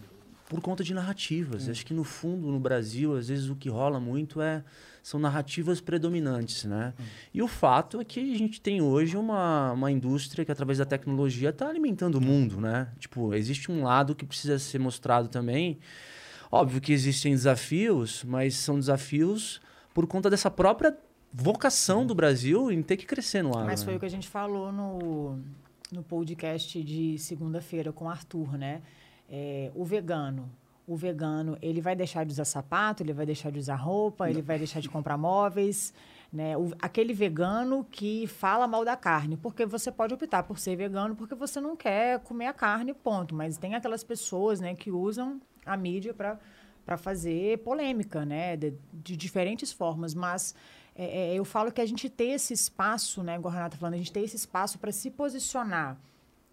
[0.47, 1.67] por conta de narrativas.
[1.67, 1.71] Hum.
[1.71, 4.63] Acho que, no fundo, no Brasil, às vezes o que rola muito é
[5.01, 6.93] são narrativas predominantes, né?
[6.99, 7.03] Hum.
[7.33, 10.85] E o fato é que a gente tem hoje uma, uma indústria que, através da
[10.85, 12.89] tecnologia, está alimentando o mundo, né?
[12.99, 15.79] Tipo, existe um lado que precisa ser mostrado também.
[16.51, 19.61] Óbvio que existem desafios, mas são desafios
[19.93, 20.95] por conta dessa própria
[21.33, 23.65] vocação do Brasil em ter que crescer no ar.
[23.65, 23.97] Mas foi né?
[23.97, 25.39] o que a gente falou no,
[25.91, 28.81] no podcast de segunda-feira com o Arthur, né?
[29.29, 30.51] É, o vegano,
[30.87, 34.41] o vegano, ele vai deixar de usar sapato, ele vai deixar de usar roupa, ele
[34.41, 35.93] vai deixar de comprar móveis,
[36.31, 36.57] né?
[36.57, 41.15] O, aquele vegano que fala mal da carne, porque você pode optar por ser vegano
[41.15, 43.35] porque você não quer comer a carne, ponto.
[43.35, 46.39] Mas tem aquelas pessoas, né, que usam a mídia para
[46.83, 50.55] para fazer polêmica, né, de, de diferentes formas, mas
[50.95, 53.93] é, é, eu falo que a gente ter esse espaço, né, igual a Renata falando,
[53.93, 55.97] a gente ter esse espaço para se posicionar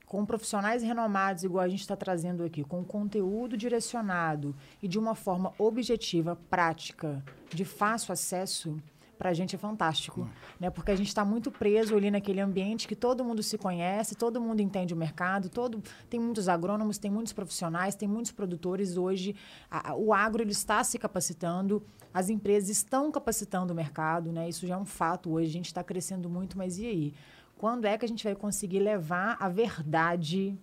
[0.08, 5.14] com profissionais renomados, igual a gente está trazendo aqui, com conteúdo direcionado e de uma
[5.14, 8.82] forma objetiva, prática, de fácil acesso,
[9.18, 10.28] para a gente é fantástico, hum.
[10.60, 10.70] né?
[10.70, 14.40] Porque a gente está muito preso ali naquele ambiente que todo mundo se conhece, todo
[14.40, 19.34] mundo entende o mercado, todo tem muitos agrônomos, tem muitos profissionais, tem muitos produtores hoje.
[19.68, 21.82] A, o agro ele está se capacitando,
[22.14, 24.48] as empresas estão capacitando o mercado, né?
[24.48, 25.48] Isso já é um fato hoje.
[25.48, 27.14] A gente está crescendo muito, mas e aí?
[27.58, 30.56] Quando é que a gente vai conseguir levar a verdade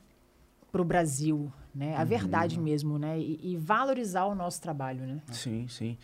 [0.71, 1.93] para o Brasil, né?
[1.97, 2.05] A uhum.
[2.05, 3.19] verdade mesmo, né?
[3.19, 5.21] E, e, valorizar o nosso trabalho, né?
[5.29, 5.97] Sim, sim.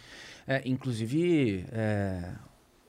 [0.45, 2.33] É, inclusive, é,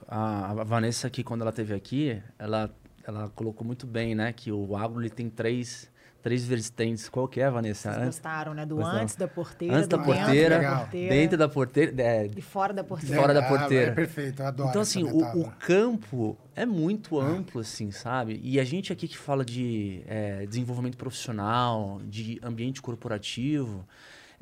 [0.08, 2.74] a, a, Vanessa aqui, quando ela esteve aqui, ela,
[3.04, 4.32] ela colocou muito bem, né?
[4.32, 5.88] Que o agro ele tem três
[6.22, 7.08] três vertentes.
[7.08, 7.92] Qual que é, Vanessa?
[7.92, 8.64] Vocês gostaram, né?
[8.64, 9.02] Do Gostaram.
[9.02, 12.72] antes da porteira, antes da porteira, dentro da porteira, dentro da porteira é, e fora
[12.72, 13.16] da porteira.
[13.16, 13.90] Fora da porteira.
[13.90, 14.70] É, perfeito, eu adoro.
[14.70, 18.40] Então, assim, o, o, campo é muito amplo, assim, sabe?
[18.42, 23.84] E a gente aqui que fala de é, desenvolvimento profissional, de ambiente corporativo,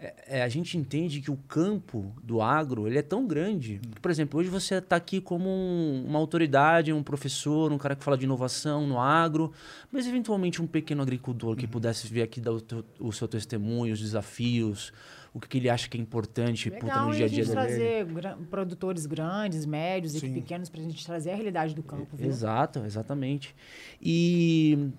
[0.02, 3.78] é, é, a gente entende que o campo do agro ele é tão grande.
[3.94, 7.94] Que, por exemplo, hoje você está aqui como um, uma autoridade, um professor, um cara
[7.94, 9.52] que fala de inovação no agro,
[9.92, 13.92] mas eventualmente um pequeno agricultor que pudesse vir aqui dar o, teu, o seu testemunho,
[13.92, 14.90] os desafios,
[15.34, 17.52] o que, que ele acha que é importante puta, Legal, no dia a dia dele.
[17.52, 18.06] trazer
[18.48, 22.26] produtores grandes, médios e pequenos para a gente trazer a realidade do campo, viu?
[22.26, 23.54] Exato, exatamente.
[24.00, 24.90] E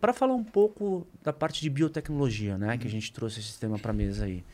[0.00, 3.78] para falar um pouco da parte de biotecnologia, né, que a gente trouxe esse tema
[3.78, 4.44] para a mesa aí.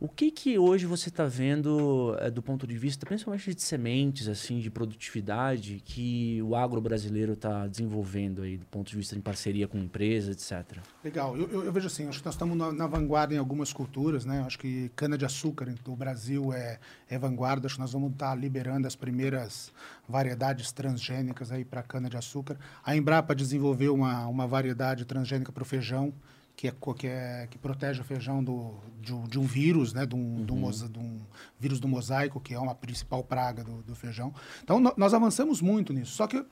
[0.00, 4.28] O que que hoje você está vendo eh, do ponto de vista, principalmente de sementes,
[4.28, 9.20] assim, de produtividade, que o agro brasileiro está desenvolvendo aí, do ponto de vista de
[9.22, 10.78] parceria com empresas, etc.
[11.02, 11.36] Legal.
[11.36, 14.24] Eu, eu- eu vejo assim, acho que nós estamos na, na vanguarda em algumas culturas,
[14.24, 14.40] né?
[14.46, 16.78] Acho que cana-de-açúcar do Brasil é,
[17.10, 17.66] é vanguarda.
[17.66, 19.72] Acho que nós vamos estar liberando as primeiras
[20.08, 22.56] variedades transgênicas aí para cana-de-açúcar.
[22.84, 26.14] A Embrapa desenvolveu uma, uma variedade transgênica para o feijão,
[26.58, 30.04] que, é, que, é, que protege o feijão do, de, um- de um vírus, né?
[30.04, 31.20] De um, de um mosa- de um
[31.60, 34.34] vírus do mosaico, que é uma principal praga do, do feijão.
[34.64, 36.10] Então, no- nós avançamos muito nisso.
[36.16, 36.44] Só que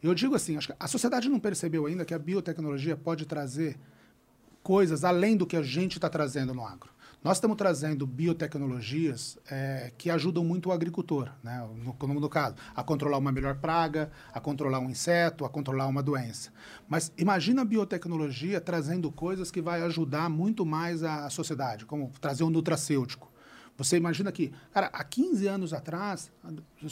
[0.00, 3.76] eu digo assim, acho que a sociedade não percebeu ainda que a biotecnologia pode trazer
[4.62, 6.90] coisas além do que a gente está trazendo no agro.
[7.22, 11.68] Nós estamos trazendo biotecnologias eh, que ajudam muito o agricultor, né?
[11.84, 15.86] no, como no caso, a controlar uma melhor praga, a controlar um inseto, a controlar
[15.86, 16.50] uma doença.
[16.88, 22.10] Mas imagina a biotecnologia trazendo coisas que vai ajudar muito mais a, a sociedade, como
[22.22, 23.30] trazer um nutracêutico.
[23.76, 26.32] Você imagina que, cara, há 15 anos atrás,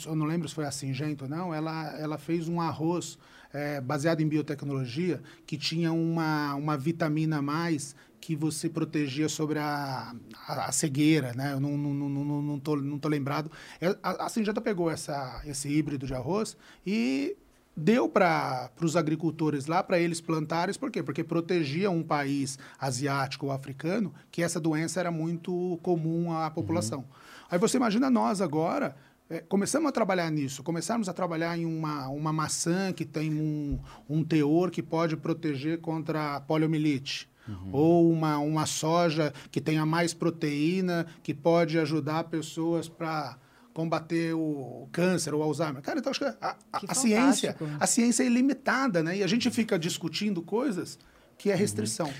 [0.05, 3.17] eu não lembro se foi a Singenta ou não, ela, ela fez um arroz
[3.51, 9.59] eh, baseado em biotecnologia que tinha uma, uma vitamina a mais que você protegia sobre
[9.59, 10.13] a,
[10.47, 11.53] a, a cegueira, né?
[11.53, 13.51] Eu não, não, não, não, não, tô, não tô lembrado.
[13.79, 17.35] É, A, a Singenta pegou essa, esse híbrido de arroz e
[17.75, 21.01] deu para os agricultores lá, para eles plantarem, por quê?
[21.01, 27.05] Porque protegia um país asiático ou africano que essa doença era muito comum à população.
[27.49, 28.95] Aí você imagina nós agora,
[29.29, 33.79] é, começamos a trabalhar nisso, começamos a trabalhar em uma, uma maçã que tem um,
[34.09, 37.29] um teor que pode proteger contra a poliomielite.
[37.71, 43.37] Ou uma, uma soja que tenha mais proteína, que pode ajudar pessoas para
[43.73, 45.81] combater o câncer ou Alzheimer.
[45.81, 49.17] Cara, então acho que a, a- Que a ciência, a ciência é ilimitada, né?
[49.17, 50.99] E a gente fica discutindo coisas
[51.37, 52.11] que é restrição.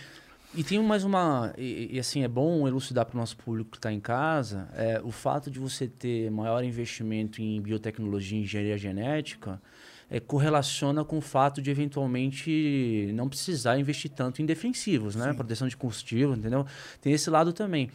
[0.56, 1.54] E tem mais uma.
[1.58, 5.00] E, e, assim, é bom elucidar para o nosso público que está em casa é,
[5.04, 9.62] o fato de você ter maior investimento em biotecnologia e engenharia genética
[10.10, 15.34] é, correlaciona com o fato de eventualmente não precisar investir tanto em defensivos, né?
[15.34, 16.66] Proteção de combustível, entendeu?
[17.02, 17.90] Tem esse lado também.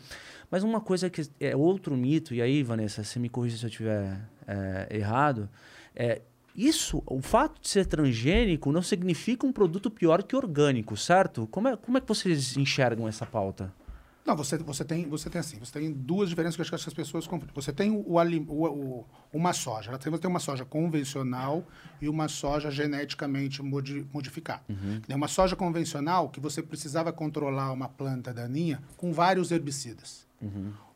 [0.50, 3.68] Mas uma coisa que é outro mito, e aí, Vanessa, você me corrija se eu
[3.68, 5.48] estiver é, errado,
[5.96, 6.20] é
[6.54, 11.48] isso, o fato de ser transgênico não significa um produto pior que orgânico, certo?
[11.48, 13.72] Como é, como é que vocês enxergam essa pauta?
[14.26, 16.88] Não, você, você, tem, você tem assim, você tem duas diferenças que eu acho que
[16.88, 17.54] as pessoas confundem.
[17.54, 21.62] Você tem o, o, o- uma soja, você tem uma soja convencional
[22.00, 24.62] e uma soja geneticamente modi- modificada.
[25.06, 30.23] Tem uma soja convencional que você precisava controlar uma planta daninha com vários herbicidas.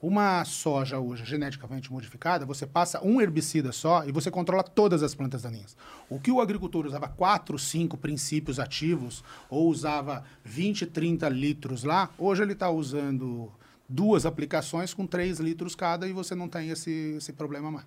[0.01, 5.15] Uma soja hoje geneticamente modificada, você passa um herbicida só e você controla todas as
[5.15, 5.77] plantas daninhas.
[6.09, 12.11] O que o agricultor usava quatro, cinco princípios ativos ou usava 20, 30 litros lá,
[12.17, 13.51] hoje ele está usando
[13.89, 17.87] duas aplicações com 3 litros cada e você não tem esse, esse problema mais.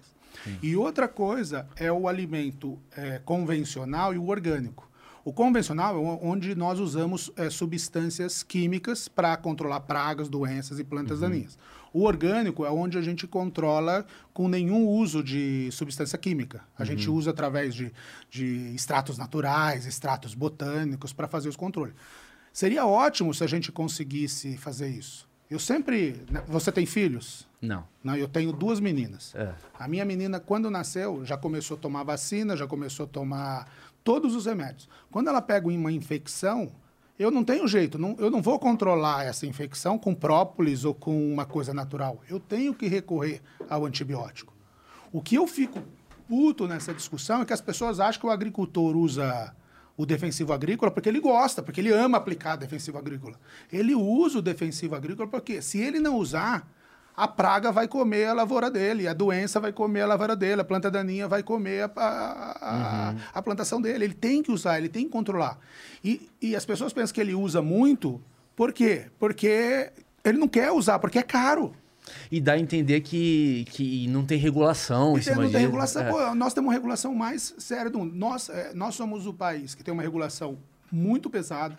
[0.61, 4.90] E outra coisa é o alimento eh, convencional e o orgânico.
[5.23, 11.19] O convencional é onde nós usamos eh, substâncias químicas para controlar pragas, doenças e plantas
[11.19, 11.57] daninhas.
[11.93, 16.63] O orgânico é onde a gente controla com nenhum uso de substância química.
[16.77, 17.91] A gente usa através de,
[18.29, 21.93] de extratos naturais, extratos botânicos para fazer os controles.
[22.53, 25.29] Seria ótimo se a gente conseguisse fazer isso.
[25.49, 26.23] Eu sempre.
[26.29, 27.45] né, Você tem filhos?
[27.61, 27.85] Não.
[28.01, 29.35] Não, eu tenho duas meninas.
[29.35, 29.53] É.
[29.77, 33.67] A minha menina, quando nasceu, já começou a tomar vacina, já começou a tomar
[34.03, 34.89] todos os remédios.
[35.11, 36.71] Quando ela pega uma infecção,
[37.19, 41.31] eu não tenho jeito, não- eu não vou controlar essa infecção com própolis ou com
[41.31, 42.21] uma coisa natural.
[42.29, 44.53] Eu tenho que recorrer ao antibiótico.
[45.11, 45.81] O que eu fico
[46.27, 49.53] puto nessa discussão é que as pessoas acham que o agricultor usa
[49.97, 53.35] o defensivo agrícola porque ele gosta, porque ele ama aplicar defensivo agrícola.
[53.71, 56.67] Ele usa o defensivo agrícola porque se ele não usar,
[57.23, 60.63] a praga vai comer a lavoura dele, a doença vai comer a lavoura dele, a
[60.63, 64.05] planta daninha vai comer a, a- a- a plantação dele.
[64.05, 65.59] Ele tem que usar, ele tem que controlar.
[66.03, 68.19] E, e as pessoas pensam que ele usa muito,
[68.55, 69.05] por quê?
[69.19, 69.91] Porque
[70.25, 71.73] ele não quer usar, porque é caro.
[72.31, 76.01] E dá a entender que, que não tem regulação em cima não tem regulação.
[76.01, 76.09] É.
[76.09, 78.15] Pô, nós temos uma regulação mais séria do mundo.
[78.15, 80.57] Nós, é, nós somos o país que tem uma regulação
[80.91, 81.77] muito pesada.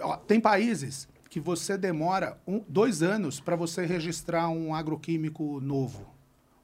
[0.00, 6.14] Ó, tem países que você demora um, dois anos para você registrar um agroquímico novo.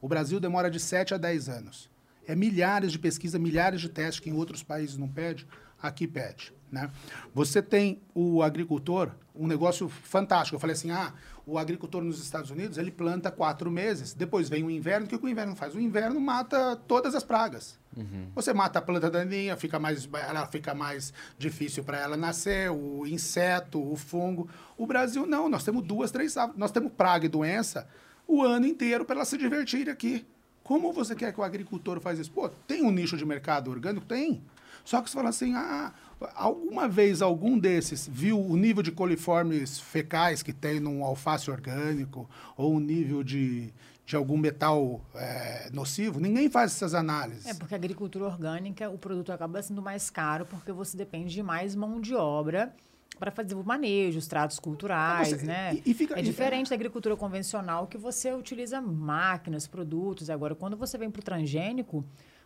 [0.00, 1.90] O Brasil demora de 7 a 10 anos.
[2.26, 5.46] É milhares de pesquisas, milhares de testes que em outros países não pede,
[5.80, 6.52] aqui pede.
[6.70, 6.90] Né?
[7.34, 10.56] Você tem o agricultor, um negócio fantástico.
[10.56, 11.12] Eu falei assim, ah,
[11.46, 15.16] o agricultor nos Estados Unidos, ele planta quatro meses, depois vem o inverno, o que
[15.16, 15.74] o inverno faz?
[15.74, 17.78] O inverno mata todas as pragas.
[17.96, 18.28] Uhum.
[18.34, 23.06] Você mata a planta daninha, fica mais, ela fica mais difícil para ela nascer, o
[23.06, 24.48] inseto, o fungo.
[24.76, 27.88] O Brasil não, nós temos duas, três, nós temos praga e doença
[28.26, 30.24] o ano inteiro para ela se divertir aqui.
[30.62, 32.30] Como você quer que o agricultor faz isso?
[32.30, 34.06] Pô, tem um nicho de mercado orgânico?
[34.06, 34.42] Tem.
[34.84, 35.92] Só que você fala assim, ah,
[36.34, 42.28] alguma vez algum desses viu o nível de coliformes fecais que tem num alface orgânico
[42.56, 43.72] ou o nível de,
[44.04, 46.20] de algum metal é, nocivo?
[46.20, 47.46] Ninguém faz essas análises.
[47.46, 51.42] É, porque a agricultura orgânica, o produto acaba sendo mais caro porque você depende de
[51.42, 52.74] mais mão de obra
[53.18, 55.74] para fazer o manejo, os tratos culturais, você, né?
[55.84, 60.28] E, e fica, é diferente e, da agricultura convencional que você utiliza máquinas, produtos.
[60.30, 62.04] Agora, quando você vem para o transgênico,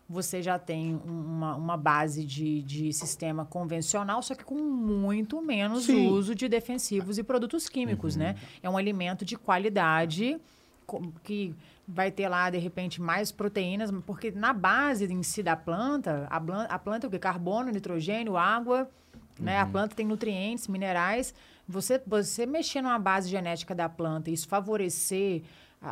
[0.09, 5.85] você já tem uma, uma base de, de sistema convencional, só que com muito menos
[5.85, 6.09] Sim.
[6.09, 8.23] uso de defensivos e produtos químicos, uhum.
[8.23, 8.37] né?
[8.63, 10.41] É um alimento de qualidade
[11.25, 11.53] que
[11.87, 16.37] vai ter lá, de repente, mais proteínas, porque na base em si da planta, a,
[16.75, 17.19] a planta é o que?
[17.19, 18.89] Carbono, nitrogênio, água,
[19.39, 19.45] uhum.
[19.45, 19.59] né?
[19.59, 19.73] A uhum.
[19.73, 21.35] planta tem nutrientes, minerais.
[21.69, 25.43] Você, você mexer numa base genética da planta e isso favorecer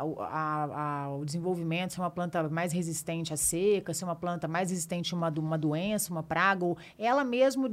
[0.02, 5.16] o desenvolvimento, ser uma planta mais resistente à seca, ser uma planta mais resistente a
[5.16, 7.68] uma, uma doença, uma praga, ou ela mesmo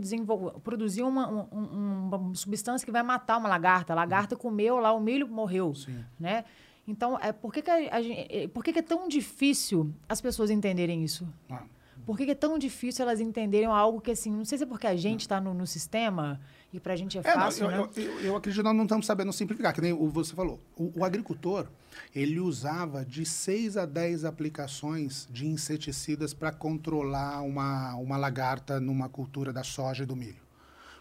[0.63, 3.93] produzir uma, uma, uma, substância que vai matar uma lagarta.
[3.93, 6.03] A lagarta comeu lá, o milho morreu, Sim.
[6.19, 6.43] né?
[6.87, 10.49] Então, é, por, que, que, a, a, por que, que é tão difícil as pessoas
[10.49, 11.27] entenderem isso?
[11.49, 11.63] Ah.
[12.05, 14.67] Por que, que, é tão difícil elas entenderem algo que, assim, não sei se é
[14.67, 16.39] porque a gente está no, no sistema
[16.73, 17.91] e para a gente é, é fácil, não, eu, né?
[17.95, 20.59] Eu, eu, eu, acredito que nós não estamos sabendo simplificar, que nem você falou.
[20.75, 21.67] O, o, agricultor,
[22.15, 29.09] ele usava de 6 a 10 aplicações de inseticidas para controlar uma, uma lagarta numa
[29.09, 30.41] cultura da soja e do milho.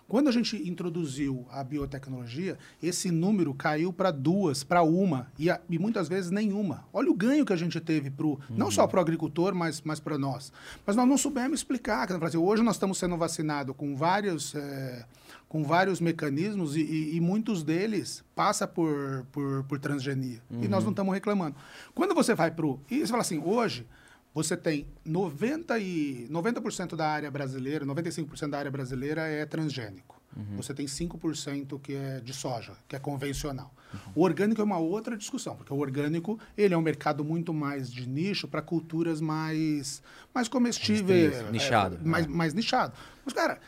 [0.08, 5.60] Quando a gente introduziu a biotecnologia, esse número caiu para duas, para uma, e, a,
[5.70, 6.84] e, muitas vezes nenhuma.
[6.92, 8.40] Olha o ganho que a gente teve, pro, uhum.
[8.50, 10.52] não só para o agricultor, mas, mas para nós.
[10.84, 12.08] Mas nós não soubemos explicar.
[12.36, 14.52] Hoje nós estamos sendo vacinados com vários.
[14.56, 15.04] É,
[15.50, 20.40] com vários mecanismos e, e, e, muitos deles passa por, por, por transgenia.
[20.48, 20.62] Uhum.
[20.62, 21.56] E nós não estamos reclamando.
[21.92, 22.78] Quando você vai para o...
[22.88, 23.84] E você fala assim, hoje
[24.32, 30.22] você tem 90%, e, 90 da área brasileira, 95% da área brasileira é transgênico.
[30.36, 30.56] Uhum.
[30.56, 33.74] Você tem 5% que é de soja, que é convencional.
[33.92, 34.00] Uhum.
[34.14, 37.90] O orgânico é uma outra discussão, porque o orgânico ele é um mercado muito mais
[37.90, 40.00] de nicho para culturas mais,
[40.32, 41.50] mais comestíveis.
[41.50, 41.98] Nichado.
[42.00, 42.92] É, mais, mais nichado.
[43.24, 43.58] Mas, cara,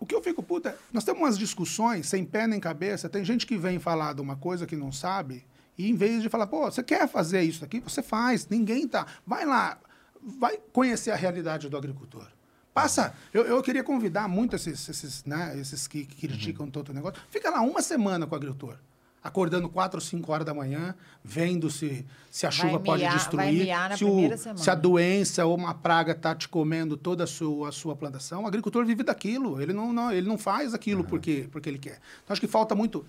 [0.00, 3.46] o, que eu fico puta, nós temos umas discussões sem pé nem cabeça, tem gente
[3.46, 5.46] que vem falar de uma coisa que não sabe,
[5.78, 9.06] e em vez de falar, pô, você quer fazer isso aqui, você faz, ninguém tá.
[9.26, 9.78] Vai lá,
[10.20, 12.26] vai conhecer a realidade do agricultor.
[12.74, 13.14] Passa.
[13.32, 16.72] Eu, eu queria convidar muito esses, esses, né, esses que, que criticam uhum.
[16.72, 17.20] todo o negócio.
[17.30, 18.76] Fica lá uma semana com o agricultor
[19.22, 23.68] acordando 4 ou 5 horas da manhã, vendo se, se a chuva miar, pode destruir,
[23.96, 27.72] se, o, se, a doença ou uma praga está te comendo toda a sua, a
[27.72, 28.44] sua plantação.
[28.44, 31.08] O agricultor vive daquilo, ele não, não ele não faz aquilo uhum.
[31.08, 32.00] porque, porque ele quer.
[32.24, 33.04] Então, acho que falta muito...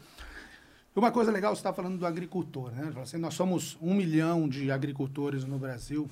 [0.93, 2.91] Uma coisa legal, você está falando do agricultor, né?
[3.01, 6.09] Assim, nós somos um milhão de agricultores no Brasil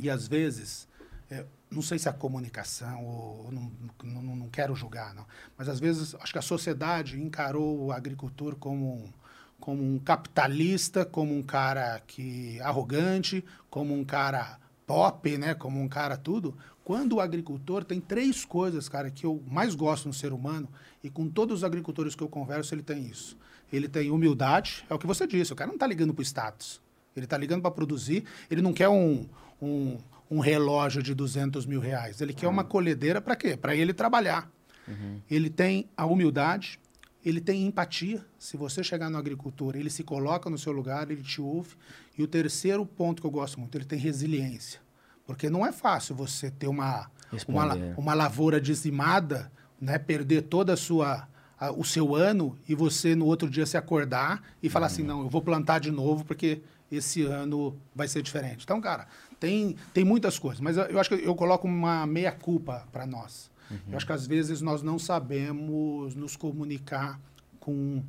[0.00, 0.88] e, às vezes,
[1.30, 5.26] é, não sei se é a comunicação, ou não, não, não, quero julgar, não.
[5.56, 9.12] Mas às vezes acho que a sociedade encarou o agricultor como um,
[9.60, 15.88] como um capitalista, como um cara que arrogante, como um cara pop, né, como um
[15.88, 16.56] cara tudo.
[16.82, 20.68] Quando o agricultor tem três coisas, cara, que eu mais gosto no ser humano,
[21.04, 23.36] e com todos os agricultores que eu converso, ele tem isso.
[23.70, 26.24] Ele tem humildade, é o que você disse, o cara não está ligando para o
[26.24, 26.80] status.
[27.14, 29.28] Ele está ligando para produzir, ele não quer um,
[29.60, 29.98] um
[30.30, 32.20] um relógio de 200 mil reais.
[32.20, 32.52] Ele quer uhum.
[32.52, 33.56] uma colhedeira para quê?
[33.56, 34.50] Para ele trabalhar.
[34.86, 35.20] Uhum.
[35.30, 36.78] Ele tem a humildade,
[37.24, 38.24] ele tem empatia.
[38.38, 41.76] Se você chegar no agricultor, ele se coloca no seu lugar, ele te ouve.
[42.16, 44.80] E o terceiro ponto que eu gosto muito, ele tem resiliência.
[45.26, 47.10] Porque não é fácil você ter uma,
[47.46, 53.14] uma, uma lavoura dizimada, né, perder toda a sua a, o seu ano e você
[53.14, 55.08] no outro dia se acordar e falar assim, uhum.
[55.08, 58.64] não, eu vou plantar de novo porque esse ano vai ser diferente.
[58.64, 59.06] Então, cara,
[59.40, 63.50] tem, tem muitas coisas, mas eu acho que eu coloco uma meia-culpa para nós.
[63.70, 63.78] Uhum.
[63.90, 67.20] Eu acho que às vezes nós não sabemos nos comunicar
[67.60, 68.02] com,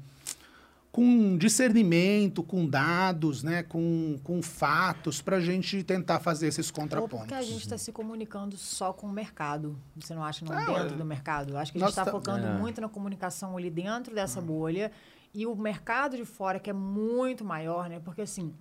[0.91, 6.73] com discernimento, com dados, né, com, com fatos, para a gente tentar fazer esses Ou
[6.75, 7.19] contrapontos.
[7.19, 9.77] porque a gente está se comunicando só com o mercado.
[9.97, 10.97] Você não acha não Ah, dentro é.
[10.97, 11.51] do mercado?
[11.53, 12.57] Eu acho que a gente está tá- focando É.
[12.57, 14.45] muito na comunicação ali dentro dessa Hum.
[14.45, 14.91] bolha.
[15.33, 17.99] E o mercado de fora, que é muito maior, né?
[17.99, 18.51] Porque, assim,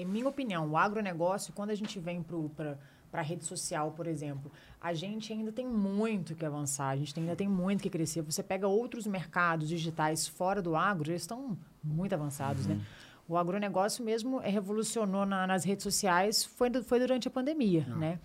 [0.00, 2.76] em minha opinião, o agronegócio, quando a gente vem para
[3.12, 7.34] a rede social, por exemplo, a gente ainda tem muito que avançar, a gente ainda
[7.36, 8.22] tem muito que crescer.
[8.22, 12.80] Você pega outros mercados digitais fora do agro, eles estão muito avançados, né?
[13.26, 18.18] O agronegócio mesmo é, revolucionou na- nas redes sociais, foi, foi durante a pandemia, né?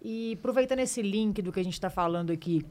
[0.00, 2.64] E aproveitando esse link do que a gente está falando aqui,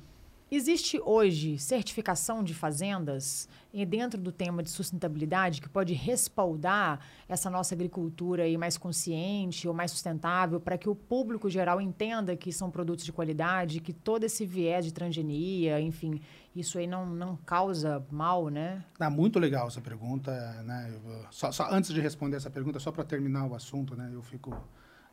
[0.56, 7.50] existe hoje certificação de fazendas e dentro do tema de sustentabilidade que pode respaldar essa
[7.50, 12.52] nossa agricultura aí mais consciente ou mais sustentável para que o público geral entenda que
[12.52, 16.22] são produtos de qualidade, que todo esse viés de transgenia, enfim,
[16.56, 18.84] isso aí não, não causa mal, né?
[18.98, 20.32] Tá muito legal essa pergunta,
[20.64, 21.00] né?
[21.30, 24.10] Só, só antes de responder essa pergunta, só para terminar o assunto, né?
[24.12, 24.56] Eu fico,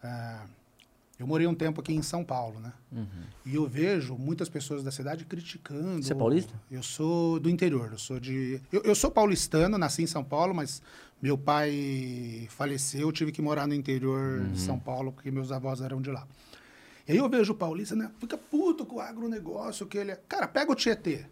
[0.03, 0.47] ah,
[1.19, 2.73] eu morei um tempo aqui em São Paulo, né?
[3.47, 6.03] E eu vejo muitas pessoas da cidade criticando.
[6.03, 6.53] Você é paulista?
[6.71, 7.91] Eu sou do interior.
[7.93, 10.83] Eu sou de, eu, eu sou paulistano, nasci em São Paulo, mas
[11.23, 15.81] meu pai faleceu, eu tive que morar no interior de São Paulo porque meus avós
[15.81, 16.27] eram de lá.
[17.07, 18.11] E aí eu vejo o paulista, né?
[18.19, 20.21] Fica puto com o agronegócio que ele é.
[20.29, 21.27] Cara, pega o Tietê.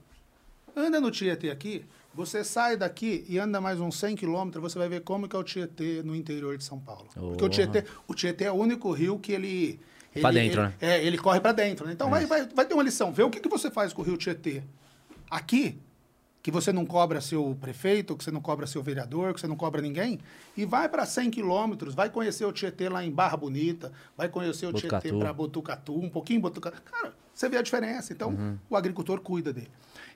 [0.77, 1.85] Anda no Tietê aqui,
[2.15, 5.39] você sai daqui e anda mais uns 100 quilômetros, você vai ver como que é
[5.39, 7.09] o Tietê no interior de São Paulo.
[7.15, 7.49] Porque o.
[7.49, 9.81] Tietê, o Tietê é o único rio que ele...
[10.15, 10.75] Ele- dentro, ele- né?
[10.81, 11.87] É, ele corre para dentro.
[11.87, 11.93] Né?
[11.93, 13.11] Então vai, vai, vai ter uma lição.
[13.13, 14.63] Vê o que, que você faz com o rio Tietê.
[15.31, 15.79] Aqui,
[16.43, 19.57] que você não cobra seu prefeito, que você não cobra seu vereador, que você não
[19.57, 20.19] cobra ninguém,
[20.57, 24.67] e vai para 100 quilômetros, vai conhecer o Tietê lá em Barra Bonita, vai conhecer
[24.67, 25.03] o Botucatu.
[25.03, 26.83] Tietê para Botucatu, um pouquinho Botucatu.
[26.83, 28.13] Cara, você vê a diferença.
[28.13, 28.59] Então, Uhum.
[28.69, 29.71] o agricultor cuida dele.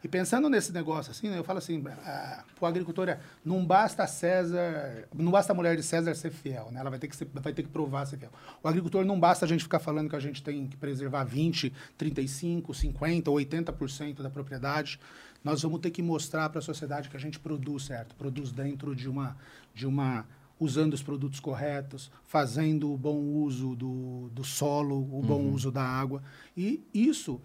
[0.07, 4.07] E pensando nesse negócio assim, né, eu falo assim, ah, o agricultor é, não basta
[4.07, 6.79] César, não basta a mulher de César ser fiel, né?
[6.79, 8.31] Ela vai ter que ser- vai ter que provar ser fiel.
[8.63, 11.73] O agricultor não basta a gente ficar falando que a gente tem que preservar 20,
[11.99, 15.01] 35, 50 ou 80% da propriedade.
[15.43, 18.95] Nós vamos ter que mostrar para a sociedade que a gente produz certo, produz dentro
[18.95, 19.37] de uma
[19.75, 20.25] de uma
[20.61, 25.83] usando os produtos corretos, fazendo o bom uso do, do solo, o bom uso da
[25.83, 26.23] água.
[26.57, 27.41] E isso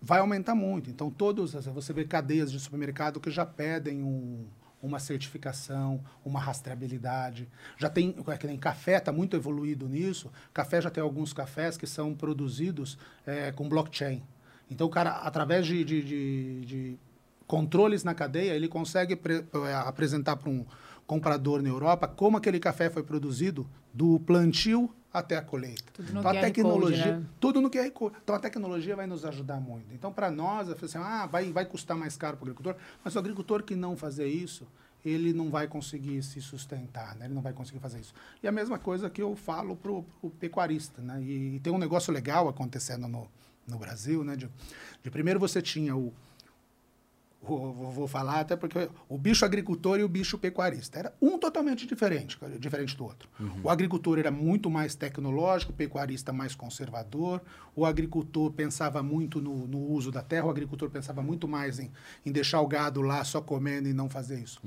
[0.00, 0.88] vai aumentar muito.
[0.90, 4.46] Então, todos, as- você vê cadeias de supermercado que já pedem um-
[4.82, 7.46] uma certificação, uma rastreabilidade.
[7.76, 10.30] Já tem, é que nem café está muito evoluído nisso.
[10.54, 12.96] Café já tem alguns cafés que são produzidos
[13.26, 14.22] eh, com blockchain.
[14.70, 16.98] Então, o cara, através de, de- de- de
[17.46, 20.64] controles na cadeia, ele consegue pre- eh, apresentar para um
[21.06, 25.84] comprador na Europa como aquele café foi produzido do plantio até a colheita.
[25.92, 27.26] Tudo no então, a QR tecnologia, Code, né?
[27.40, 28.16] tudo no QR Code.
[28.22, 29.92] Então, a tecnologia vai nos ajudar muito.
[29.92, 33.18] Então, para nós, assim, ah, vai, vai custar mais caro para o agricultor, mas o
[33.18, 34.66] agricultor que não fazer isso,
[35.04, 37.26] ele não vai conseguir se sustentar, né?
[37.26, 38.14] ele não vai conseguir fazer isso.
[38.42, 40.04] E a mesma coisa que eu falo para o
[40.38, 41.02] pecuarista.
[41.02, 41.22] Né?
[41.22, 43.28] E, tem um negócio legal acontecendo no,
[43.66, 44.22] no Brasil.
[44.22, 44.36] Né?
[44.36, 44.48] De,
[45.02, 46.12] de primeiro você tinha o,
[47.42, 52.38] Vou, falar até porque o bicho agricultor e o bicho pecuarista era um totalmente diferente,
[52.58, 53.28] diferente do outro.
[53.64, 57.40] O agricultor era muito mais tecnológico, o pecuarista mais conservador.
[57.74, 61.90] O agricultor pensava muito no, no uso da terra, o agricultor pensava muito mais em,
[62.26, 64.60] em deixar o gado lá só comendo e não fazer isso.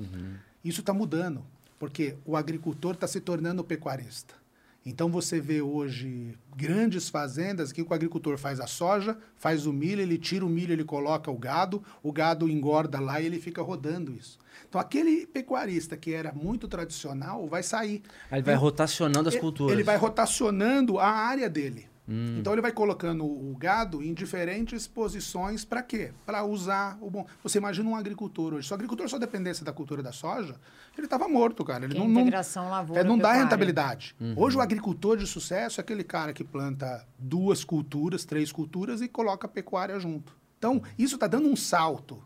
[0.65, 1.45] Isso está mudando,
[1.77, 4.42] porque o agricultor está se tornando pecuarista.
[4.85, 10.01] Então você vê hoje grandes fazendas que o agricultor faz a soja, faz o milho,
[10.01, 13.61] ele tira o milho, ele coloca o gado, o gado engorda lá e ele fica
[13.61, 14.37] rodando isso.
[14.67, 18.03] Então aquele pecuarista que era muito tradicional vai sair.
[18.29, 19.73] Aí ele vai rotacionando as culturas.
[19.73, 21.92] Ele vai rotacionando a área dele.
[22.07, 26.11] Então ele vai colocando o gado em diferentes posições para quê?
[26.25, 27.25] Para usar o bom.
[27.41, 28.67] Você imagina um agricultor hoje.
[28.67, 30.55] Se o agricultor só dependesse da cultura da soja,
[30.97, 31.85] ele estava morto, cara.
[31.85, 34.15] Ele Que não, não, integração lavoura é, não dá rentabilidade.
[34.35, 39.07] Hoje o agricultor de sucesso é aquele cara que planta duas culturas, três culturas e
[39.07, 40.35] coloca a pecuária junto.
[40.57, 42.21] Então isso está dando um salto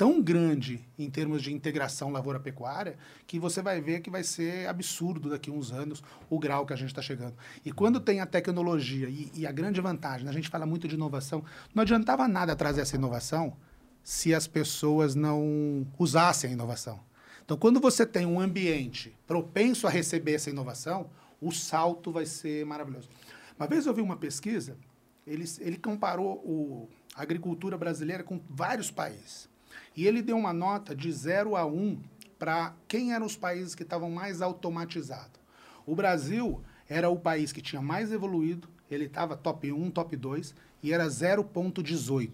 [0.00, 2.96] tão grande em termos de integração lavoura-pecuária
[3.26, 6.72] que você vai ver que vai ser absurdo daqui a uns anos o grau que
[6.72, 7.34] a gente está chegando.
[7.66, 10.88] E quando tem a tecnologia e, e a grande vantagem, né, a gente fala muito
[10.88, 11.44] de inovação,
[11.74, 13.54] não adiantava nada trazer essa inovação
[14.02, 16.98] se as pessoas não usassem a inovação.
[17.44, 21.10] Então, quando você tem um ambiente propenso a receber essa inovação,
[21.42, 23.10] o salto vai ser maravilhoso.
[23.54, 24.78] Uma vez eu vi uma pesquisa,
[25.26, 29.49] ele, ele comparou o, a agricultura brasileira com vários países.
[29.96, 32.00] E ele deu uma nota de 0 a 1
[32.38, 35.40] para quem eram os países que estavam mais automatizados.
[35.86, 40.54] O Brasil era o país que tinha mais evoluído, ele estava top 1, top 2,
[40.82, 42.30] e era 0,18.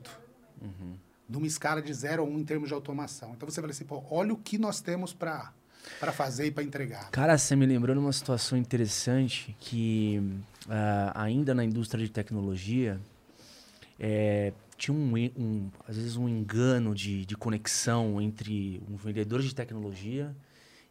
[1.28, 3.32] Numa escala de 0 a 1 em termos de automação.
[3.34, 5.52] Então você fala assim, pô, olha o que nós temos para
[6.00, 7.10] para fazer e para entregar.
[7.10, 10.20] Cara, você me lembrou de uma situação interessante que
[10.66, 13.00] uh, ainda na indústria de tecnologia
[13.98, 19.54] é, tinha um, um, às vezes um engano de, de conexão entre um vendedor de
[19.54, 20.34] tecnologia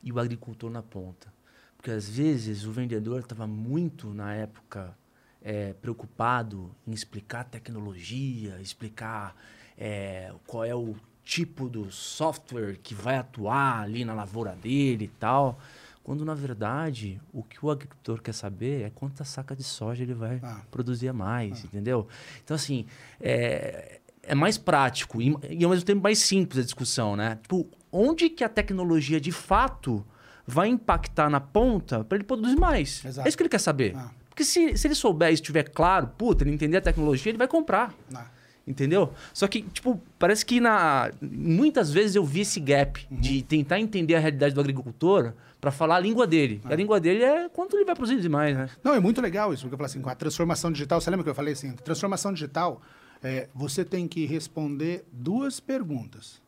[0.02, 1.34] e o agricultor na ponta.
[1.78, 4.98] Porque às vezes o vendedor estava muito, na época,
[5.42, 9.36] é, preocupado em explicar tecnologia, explicar
[9.78, 15.08] é, qual é o tipo do software que vai atuar ali na lavoura dele e
[15.20, 15.60] tal.
[16.06, 20.14] Quando, na verdade, o que o agricultor quer saber é quanta saca de soja ele
[20.14, 20.62] vai ah.
[20.70, 21.66] produzir a mais, ah.
[21.66, 22.08] entendeu?
[22.43, 22.86] Então, assim,
[23.20, 27.39] é, é mais prático e, e, ao mesmo tempo, mais simples a discussão, né?
[27.41, 30.06] Tipo, onde que a tecnologia, de fato,
[30.45, 33.03] vai impactar na ponta para ele produzir mais?
[33.03, 33.28] Exato.
[33.28, 33.95] É isso que ele quer saber.
[33.95, 34.12] Ah.
[34.30, 37.47] Porque se, se ele souber e estiver claro, puta, ele entender a tecnologia, ele vai
[37.47, 37.91] comprar.
[38.14, 38.28] Ah.
[38.68, 39.13] Entendeu?
[39.32, 43.20] Só que, tipo, parece que na muitas vezes eu vi esse gap uhum.
[43.20, 46.61] de tentar entender a realidade do agricultor para falar a língua dele.
[46.66, 46.74] Ah.
[46.74, 48.70] A língua dele é quanto ele vai produzir demais, né?
[48.84, 51.24] Não, é muito legal isso, porque eu falo assim, com a transformação digital, você lembra
[51.24, 51.74] que eu falei assim?
[51.74, 52.82] Transformação digital,
[53.24, 56.41] é, você tem que responder duas perguntas.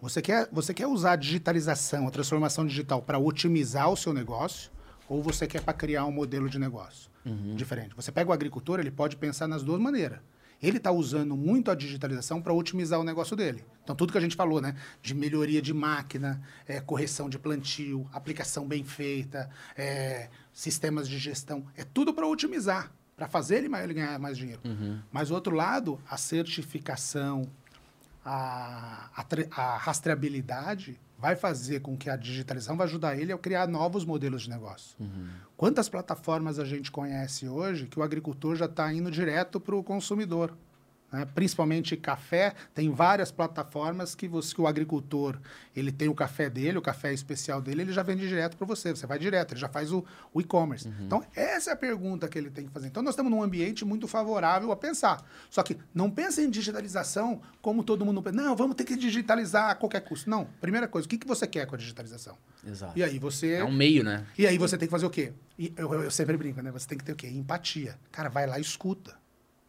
[0.00, 4.70] Você quer, você quer usar a digitalização, a transformação digital para otimizar o seu negócio
[5.08, 7.54] ou você quer para criar um modelo de negócio uhum.
[7.54, 7.94] diferente?
[7.94, 10.18] Você pega o agricultor, ele pode pensar nas duas maneiras
[10.62, 13.64] ele está usando muito a digitalização para otimizar o negócio dele.
[13.82, 14.76] Então, tudo que a gente falou, né?
[15.02, 21.66] De melhoria de máquina, é, correção de plantio, aplicação bem feita, é, sistemas de gestão,
[21.76, 24.60] é tudo para otimizar, para fazer ele, ele ganhar mais dinheiro.
[24.64, 25.00] Uhum.
[25.10, 27.50] Mas, do outro lado, a certificação,
[28.24, 33.68] a, a, a rastreabilidade vai fazer com que a digitalização vai ajudar ele a criar
[33.68, 34.96] novos modelos de negócio.
[34.98, 35.28] Uhum.
[35.56, 39.84] Quantas plataformas a gente conhece hoje que o agricultor já está indo direto para o
[39.84, 40.52] consumidor?
[41.12, 41.26] Né?
[41.34, 45.38] Principalmente café, tem várias plataformas que, você, que o agricultor
[45.76, 48.90] ele tem o café dele, o café especial dele, ele já vende direto para você.
[48.90, 50.88] Você vai direto, ele já faz o, o e-commerce.
[50.88, 50.94] Uhum.
[51.06, 52.86] Então, essa é a pergunta que ele tem que fazer.
[52.86, 55.22] Então, nós estamos num ambiente muito favorável a pensar.
[55.50, 58.36] Só que não pense em digitalização como todo mundo pensa.
[58.36, 60.30] Não, vamos ter que digitalizar a qualquer custo.
[60.30, 60.46] Não.
[60.60, 62.36] Primeira coisa, o que, que você quer com a digitalização?
[62.66, 62.98] Exato.
[62.98, 63.54] E aí você.
[63.54, 64.26] É um meio, né?
[64.38, 65.32] E aí você tem que fazer o quê?
[65.58, 66.70] E eu, eu sempre brinco, né?
[66.70, 67.28] Você tem que ter o quê?
[67.28, 67.98] Empatia.
[68.10, 69.21] Cara, vai lá e escuta.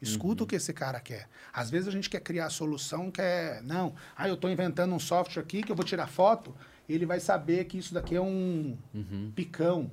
[0.03, 0.45] Escuta uhum.
[0.45, 1.27] o que esse cara quer.
[1.51, 3.63] Às vezes a gente quer criar a solução, quer.
[3.63, 6.53] Não, ah, eu estou inventando um software aqui que eu vou tirar foto,
[6.87, 9.31] ele vai saber que isso daqui é um uhum.
[9.35, 9.89] picão.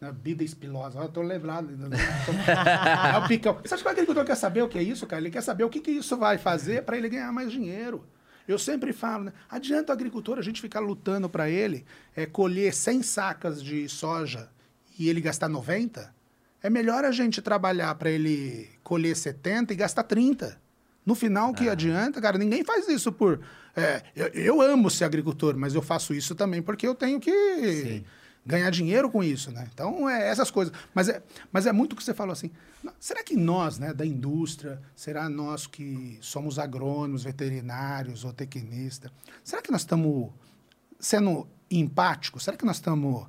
[0.00, 0.12] Né?
[0.12, 0.98] Bida espilosa.
[0.98, 1.70] Eu tô lembrado.
[1.72, 3.58] é o picão.
[3.64, 5.22] Você acha que o agricultor quer saber o que é isso, cara?
[5.22, 8.06] Ele quer saber o que, que isso vai fazer para ele ganhar mais dinheiro.
[8.46, 9.32] Eu sempre falo, né?
[9.48, 11.84] Adianta o agricultor a gente ficar lutando para ele
[12.14, 14.48] é, colher 100 sacas de soja
[14.98, 16.14] e ele gastar 90?
[16.62, 20.56] É melhor a gente trabalhar para ele colher 70 e gastar 30.
[21.04, 21.72] No final, o que ah.
[21.72, 22.38] adianta, cara?
[22.38, 23.40] Ninguém faz isso por.
[23.74, 27.32] É, eu, eu, amo ser agricultor, mas eu faço isso também porque eu tenho que
[27.32, 28.04] Sim.
[28.44, 29.68] ganhar dinheiro com isso, né?
[29.74, 30.72] Então, é essas coisas.
[30.94, 31.20] Mas é,
[31.50, 32.50] mas é muito o que você falou assim.
[33.00, 39.10] Será que nós, né, da indústria, será nós que somos agrônomos, veterinários ou tecnistas,
[39.42, 40.30] será que nós estamos
[41.00, 42.44] sendo empáticos?
[42.44, 43.26] Será que nós estamos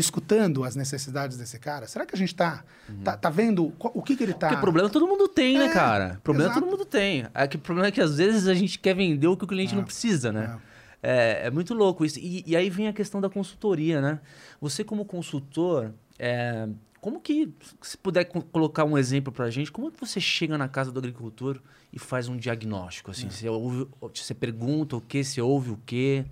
[0.00, 1.86] escutando as necessidades desse cara?
[1.86, 3.02] Será que a gente está uhum.
[3.02, 4.48] tá, tá, vendo o que, que ele está...
[4.48, 6.20] Porque problema todo mundo tem, né, é, né, cara?
[6.22, 6.60] Problema exato.
[6.60, 7.26] todo mundo tem.
[7.34, 9.46] É que, o problema é que às vezes a gente quer vender o que o
[9.46, 10.58] cliente é, não precisa, né?
[11.02, 11.42] É.
[11.42, 11.46] é.
[11.46, 12.18] é, muito louco isso.
[12.18, 14.20] E, e, aí vem a questão da consultoria, né?
[14.60, 16.68] Você como consultor, é,
[17.00, 20.68] como que, se puder colocar um exemplo para a gente, como que você chega na
[20.68, 21.60] casa do agricultor
[21.92, 23.10] e faz um diagnóstico?
[23.10, 23.30] Assim, é.
[23.30, 26.24] você, ouve, você pergunta o que, você ouve o que?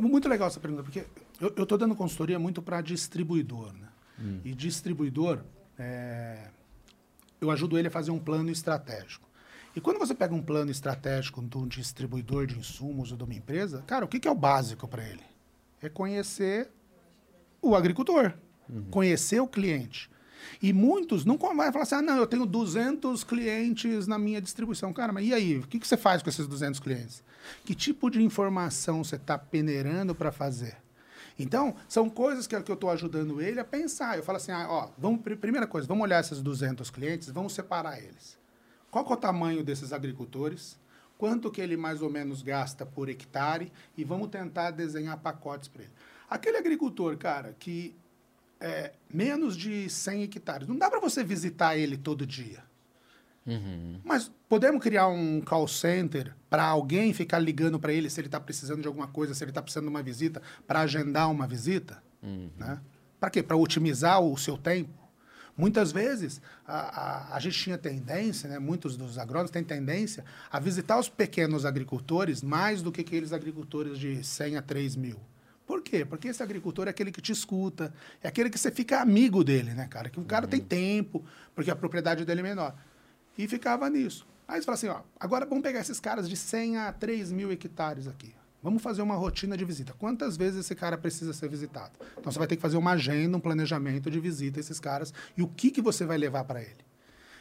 [0.00, 1.04] Muito legal essa pergunta, porque
[1.40, 3.72] eu estou dando consultoria muito para distribuidor.
[3.72, 3.88] Né?
[4.20, 4.40] Hum.
[4.44, 5.40] E distribuidor,
[5.78, 6.48] é,
[7.40, 9.28] eu ajudo ele a fazer um plano estratégico.
[9.76, 13.34] E quando você pega um plano estratégico de um distribuidor de insumos ou de uma
[13.34, 15.22] empresa, cara, o que, que é o básico para ele?
[15.80, 16.68] É conhecer
[17.62, 18.34] o agricultor,
[18.68, 18.84] uhum.
[18.90, 20.10] conhecer o cliente.
[20.60, 24.92] E muitos não vai falar assim, ah, não, eu tenho 200 clientes na minha distribuição.
[24.92, 25.58] Cara, mas e aí?
[25.58, 27.22] O que, que você faz com esses 200 clientes?
[27.64, 30.76] Que tipo de informação você está peneirando para fazer?
[31.38, 34.16] Então, são coisas que, que eu estou ajudando ele a pensar.
[34.16, 37.98] Eu falo assim, ah, ó, vamos, primeira coisa, vamos olhar esses 200 clientes, vamos separar
[37.98, 38.36] eles.
[38.90, 40.78] Qual é o tamanho desses agricultores?
[41.16, 43.72] Quanto que ele mais ou menos gasta por hectare?
[43.96, 45.92] E vamos tentar desenhar pacotes para ele.
[46.28, 47.94] Aquele agricultor, cara, que
[48.60, 52.67] é menos de 100 hectares, não dá para você visitar ele todo dia.
[53.48, 54.00] Uhum.
[54.04, 58.38] Mas podemos criar um call center para alguém ficar ligando para ele se ele está
[58.38, 62.02] precisando de alguma coisa, se ele está precisando de uma visita, para agendar uma visita?
[62.22, 62.50] Uhum.
[62.58, 62.78] Né?
[63.18, 63.42] Para quê?
[63.42, 65.08] Para otimizar o seu tempo.
[65.56, 70.60] Muitas vezes a, a, a, gente tinha tendência, né, muitos dos agrônomos têm tendência a
[70.60, 75.18] visitar os pequenos agricultores mais do que aqueles agricultores de 100 a 3 mil.
[75.66, 76.04] Por quê?
[76.04, 77.92] Porque esse agricultor é aquele que te escuta,
[78.22, 80.08] é aquele que você fica amigo dele, né, cara?
[80.08, 81.24] Que o cara tem tempo,
[81.54, 82.74] porque a propriedade dele é menor.
[83.38, 84.26] E ficava nisso.
[84.48, 87.52] Aí você fala assim, ó, agora vamos pegar esses caras de 100 a 3 mil
[87.52, 88.34] hectares aqui.
[88.60, 89.94] Vamos fazer uma rotina de visita.
[89.96, 91.92] Quantas vezes esse cara precisa ser visitado?
[92.18, 95.14] Então você vai ter que fazer uma agenda, um planejamento de visita a esses caras
[95.36, 96.88] e o que, que você vai levar para ele.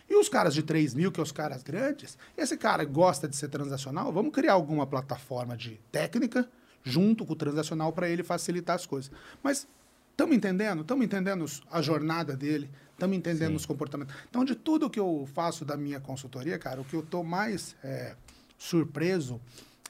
[0.10, 3.36] E os caras de 3 mil, que são os caras grandes, esse cara gosta de
[3.36, 6.48] ser transacional, vamos criar alguma plataforma de técnica
[6.84, 9.12] junto com o transacional para ele facilitar as coisas.
[9.44, 9.68] Mas
[10.12, 10.82] estamos entendendo?
[10.82, 12.70] Estamos entendendo a jornada dele?
[12.98, 13.56] Estamos entendendo Sim.
[13.58, 14.16] os comportamentos?
[14.28, 17.76] Então, de tudo que eu faço da minha consultoria, cara, o que eu estou mais
[17.84, 18.16] é,
[18.58, 19.40] surpreso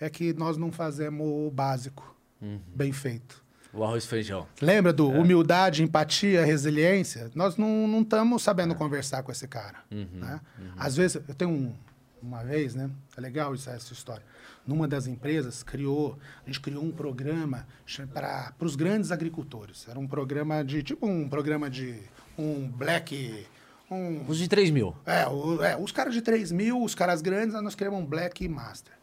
[0.02, 2.14] é que nós não fazemos o básico
[2.76, 3.42] bem feito.
[3.74, 4.46] O arroz e feijão.
[4.62, 7.32] Lembra do humildade, empatia, resiliência?
[7.34, 9.78] Nós não estamos sabendo conversar com esse cara.
[9.90, 10.42] né?
[10.76, 11.74] Às vezes, eu tenho um-
[12.22, 12.90] uma vez, né?
[13.16, 14.24] É legal isso, essa história.
[14.66, 17.66] Numa das empresas, criou, a gente criou um programa
[18.14, 19.88] para os grandes agricultores.
[19.88, 22.02] Era um programa de, tipo um programa de
[22.38, 23.46] um black...
[23.90, 24.94] Um, Os de 3 mil.
[25.06, 28.46] é, o- é, os caras de 3 mil, os caras grandes, nós criamos um Black
[28.48, 28.94] Master.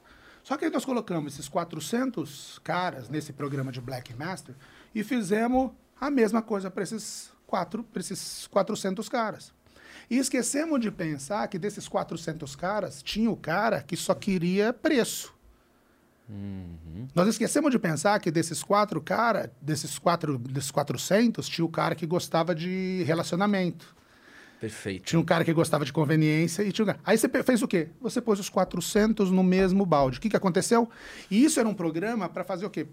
[0.42, 4.54] Só que aí nós colocamos esses 400 caras nesse programa de Black Master
[4.94, 9.54] e fizemos a mesma coisa para esses, quatro, pra esses 400 caras.
[10.10, 15.33] E esquecemos de pensar que desses 400 caras, tinha o cara que só queria preço.
[17.14, 21.94] Nós esquecemos de pensar que desses quatro cara, desses quatro, desses 400, tinha o cara
[21.94, 23.94] que gostava de relacionamento.
[24.60, 25.04] Perfeito.
[25.04, 26.94] Tinha um cara que gostava de conveniência e tinha um.
[27.04, 27.88] Aí você fez o quê?
[28.00, 30.16] Você pôs os 400 no mesmo balde.
[30.16, 30.88] O que, que aconteceu?
[31.30, 32.86] E isso era um programa para fazer o quê?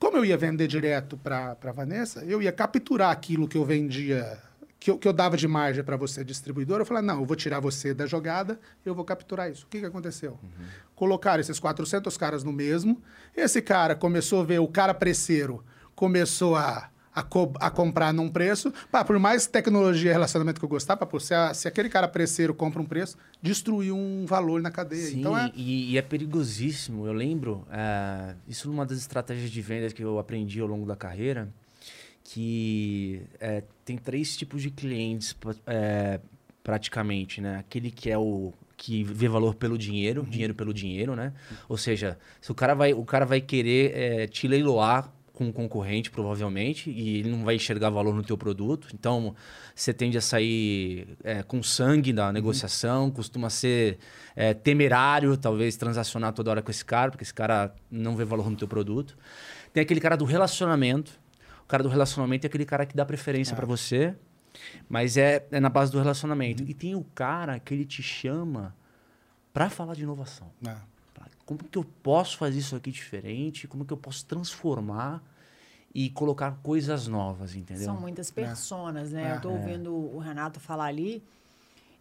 [0.00, 4.38] Como eu ia vender direto para Vanessa, eu ia capturar aquilo que eu vendia,
[4.80, 6.80] que eu, que eu dava de margem para você, distribuidor.
[6.80, 9.66] Eu falei, não, eu vou tirar você da jogada, eu vou capturar isso.
[9.66, 10.38] O que, que aconteceu?
[10.96, 13.00] Colocaram esses 400 caras no mesmo.
[13.36, 15.62] Esse cara começou a ver, o cara preceiro
[15.94, 18.72] começou a, a, co- a comprar num preço.
[18.90, 22.08] Pá, por mais tecnologia e relacionamento que eu gostava, pô, se, a- se aquele cara
[22.08, 25.08] preceiro compra um preço, destruiu um valor na cadeia.
[25.08, 25.52] Sim, Então é.
[25.54, 27.06] e, e é perigosíssimo.
[27.06, 30.96] Eu lembro, é, isso numa das estratégias de vendas que eu aprendi ao longo da
[30.96, 31.48] carreira,
[32.32, 36.20] que é, tem três tipos de clientes é,
[36.62, 37.58] praticamente, né?
[37.58, 41.32] Aquele que é o que vê valor pelo dinheiro, dinheiro pelo dinheiro, né?
[41.68, 45.52] Ou seja, se o cara vai, o cara vai querer é, te leiloar com um
[45.52, 48.88] concorrente, provavelmente, e ele não vai enxergar valor no teu produto.
[48.94, 49.34] Então,
[49.74, 53.98] você tende a sair é, com sangue da negociação, costuma ser
[54.36, 58.48] é, temerário, talvez transacionar toda hora com esse cara, porque esse cara não vê valor
[58.48, 59.18] no teu produto.
[59.72, 61.18] Tem aquele cara do relacionamento.
[61.70, 64.16] O cara do relacionamento é aquele cara que dá preferência pra você,
[64.88, 66.64] mas é, é na base do relacionamento.
[66.64, 68.74] E tem o cara que ele te chama
[69.52, 70.50] pra falar de inovação.
[70.66, 70.74] é.
[71.46, 73.68] Como que eu posso fazer isso aqui diferente?
[73.68, 75.22] Como que eu posso transformar
[75.94, 77.84] e colocar coisas novas, entendeu?
[77.84, 79.28] São muitas personas, né?
[79.28, 79.32] É.
[79.32, 81.22] Eu estou ouvindo o Renato falar ali.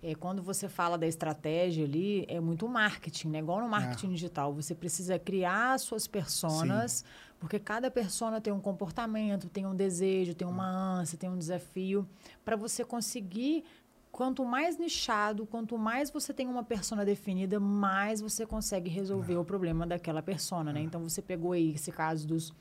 [0.01, 3.39] É, quando você fala da estratégia ali, é muito marketing, né?
[3.39, 4.51] Igual no marketing digital.
[4.53, 7.03] Você precisa criar suas personas,
[7.39, 12.07] porque cada persona tem um comportamento, tem um desejo, tem uma ânsia, tem um desafio.
[12.43, 13.63] Para você conseguir,
[14.11, 19.45] quanto mais nichado, quanto mais você tem uma persona definida, mais você consegue resolver o
[19.45, 20.81] problema daquela persona, né?
[20.81, 22.53] Então, você pegou aí esse caso dos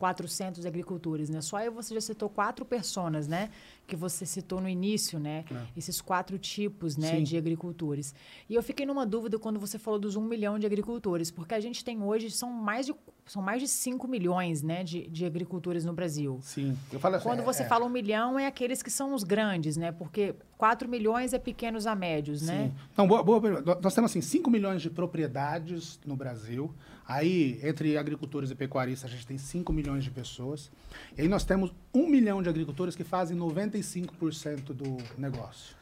[0.00, 1.42] 400 agricultores, né?
[1.42, 3.50] Só aí você já citou quatro personas, né?
[3.86, 5.44] Que você citou no início, né?
[5.76, 7.16] Esses quatro tipos, né?
[7.16, 7.22] Sim.
[7.22, 8.14] De agricultores.
[8.48, 11.60] E eu fiquei numa dúvida quando você falou dos um milhão de agricultores, porque a
[11.60, 12.94] gente tem hoje, são mais de,
[13.26, 14.82] são mais de 5 milhões, né?
[14.82, 16.38] De, de agricultores no Brasil.
[16.40, 16.74] Sim.
[16.90, 17.66] Eu falo assim, Quando é- você é.
[17.66, 19.92] fala um milhão, é aqueles que são os grandes, né?
[19.92, 22.68] Porque 4 milhões é pequenos a médios, né?
[22.74, 22.84] Sim.
[22.96, 23.78] Não, boa, boa pergunta.
[23.82, 26.72] Nós temos assim 5 milhões de propriedades no Brasil.
[27.10, 30.70] Aí, entre agricultores e pecuaristas, a gente tem 5 milhões de pessoas.
[31.18, 35.74] E aí nós temos 1 milhão de agricultores que fazem 95% do negócio.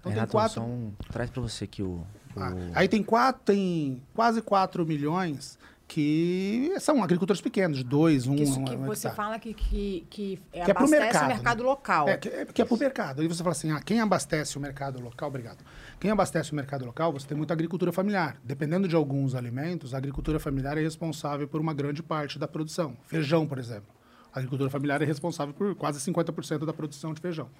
[0.00, 0.54] Então Renato, tem quatro.
[0.62, 1.86] são- Traz pra você aqui o...
[1.88, 8.26] o- Ah, aí tem quatro, tem quase 4 milhões que são agricultores pequenos, de 2,
[8.28, 9.16] 1, um, Que isso um, que um você hectare.
[9.16, 11.68] fala que, que, que, é, Que é abastece mercado, o mercado né?
[11.68, 12.08] local.
[12.08, 13.20] É, que é, que é para o mercado.
[13.22, 15.58] Aí você fala assim, ah, quem abastece o mercado local, obrigado.
[16.00, 18.40] Quem abastece o mercado local, você tem muita agricultura familiar.
[18.42, 22.96] Dependendo de alguns alimentos, a agricultura familiar é responsável por uma grande parte da produção.
[23.04, 23.88] Feijão, por exemplo.
[24.32, 27.50] A agricultura familiar é responsável por quase 50% da produção de feijão.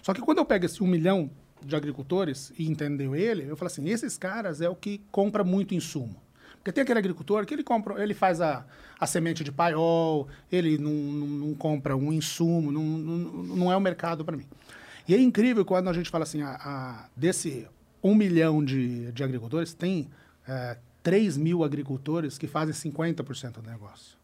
[0.00, 1.28] Só que quando eu pego esse um milhão
[1.60, 5.74] de agricultores e entendeu ele, eu falo assim, esses caras é o que compra muito
[5.74, 6.22] insumo.
[6.58, 8.64] Porque tem aquele agricultor que ele compra, ele faz a,
[9.00, 13.16] a semente de paiol, ele não, não, não compra um insumo, não, não,
[13.56, 14.46] não é o mercado para mim.
[15.08, 17.66] E é incrível quando a gente fala assim, a, a- desse
[18.02, 20.08] um milhão de, de agricultores, tem
[20.46, 24.16] é, 3 mil agricultores que fazem 50% do negócio.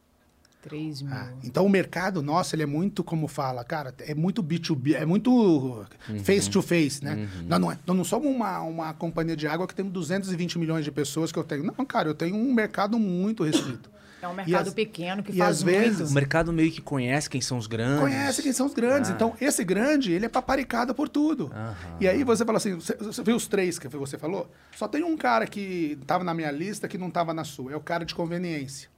[0.63, 1.13] 3 mil.
[1.13, 5.05] Ah, então o mercado nosso ele é muito, como fala, cara, é muito B2B, é
[5.05, 5.85] muito
[6.25, 7.29] face to face, né?
[7.47, 10.83] Nós, não é- nós não somos uma, uma companhia de água que temos 220 milhões
[10.85, 11.65] de pessoas que eu tenho.
[11.65, 13.91] Não, cara, eu tenho um mercado muito restrito.
[14.25, 17.29] É um mercado as- pequeno que e faz às vezes- O mercado meio que conhece
[17.29, 18.01] quem são os grandes.
[18.01, 19.11] Conhece quem são os grandes.
[19.11, 19.15] Ah.
[19.15, 21.51] Então, esse grande, ele é paparicado por tudo.
[21.55, 21.75] Aham.
[22.01, 24.51] E aí você fala assim, você, você viu os três que você falou?
[24.77, 27.73] Só tem um cara que estava na minha lista que não estava na sua.
[27.73, 28.89] É o cara de conveniência.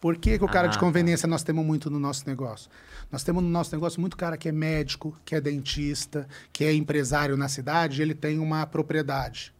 [0.00, 0.80] Por que, que o cara Ah, de tá.
[0.80, 2.70] conveniência nós temos muito no nosso negócio?
[3.10, 6.72] Nós temos no nosso negócio muito cara que é médico, que é dentista, que é
[6.72, 9.52] empresário na cidade, e ele tem uma propriedade.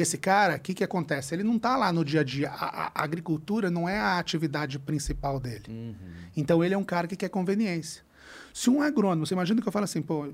[0.00, 1.34] Esse cara, o que, que acontece?
[1.34, 2.50] Ele não está lá no dia a dia.
[2.50, 5.64] A, a- agricultura não é a atividade principal dele.
[5.68, 5.94] Uhum.
[6.36, 8.02] Então ele é um cara que quer conveniência.
[8.52, 10.28] Se um agrônomo, você imagina que eu falo assim, pô,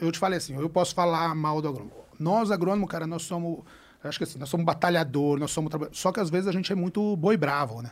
[0.00, 1.92] eu te falei assim, eu posso falar mal do agrônomo.
[2.18, 3.60] Nós, agrônomo, cara, nós somos,
[4.02, 6.74] acho que assim, nós somos batalhador, nós somos Só que às vezes a gente é
[6.74, 7.90] muito boi bravo, né?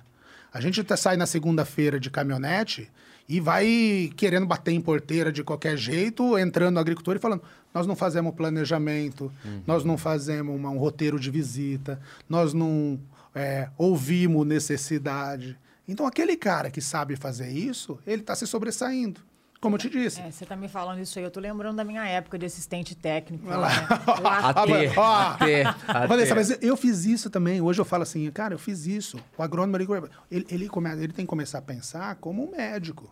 [0.53, 2.91] A gente até sai na segunda-feira de caminhonete
[3.29, 7.43] e vai querendo bater em porteira de qualquer jeito, entrando no agricultor e falando:
[7.73, 9.33] nós não fazemos planejamento,
[9.67, 12.99] nós não fazemos uma- um roteiro de visita, nós não
[13.35, 15.57] é, ouvimos necessidade.
[15.89, 19.21] Então, aquele cara que sabe fazer isso, ele está se sobressaindo.
[19.63, 20.21] Como eu te disse.
[20.21, 22.97] É, você tá me falando isso aí, eu tô lembrando da minha época de assistente
[22.97, 23.47] técnico.
[23.47, 23.69] Olha lá.
[23.69, 23.87] né?
[24.21, 24.59] Lá AT,
[24.97, 25.43] Ó, AT,
[25.87, 26.09] AT.
[26.09, 27.61] Vanessa, mas eu fiz isso também.
[27.61, 29.19] Hoje eu falo assim, cara, eu fiz isso.
[29.39, 29.87] O agrônomo, ele,
[30.31, 33.09] ele, ele, come- ele tem que começar a pensar como um médico.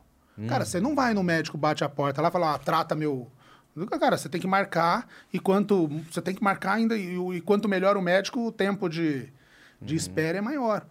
[0.48, 3.31] Cara, você não vai no médico, bate a porta lá e fala, ah, trata meu...
[4.01, 5.86] Cara, você tem que marcar e quanto...
[6.10, 9.28] Você tem que marcar ainda e, e quanto melhor o médico, o tempo de,
[9.81, 10.85] de espera é maior.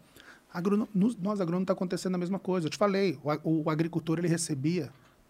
[0.53, 2.67] Agrono, nos- nós, agrônomos, está acontecendo a mesma coisa.
[2.67, 4.89] Eu te falei, o, o agricultor, ele recebia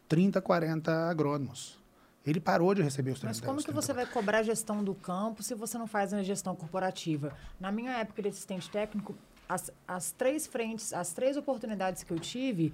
[0.10, 1.80] 30, 40 agrônomos.
[2.26, 4.84] Ele parou de receber os 30 Mas como que 30 você vai cobrar a gestão
[4.84, 7.34] do campo se você não faz a gestão corporativa?
[7.60, 9.16] Na minha época de assistente técnico,
[9.48, 12.74] as, as três frentes, as três oportunidades que eu tive,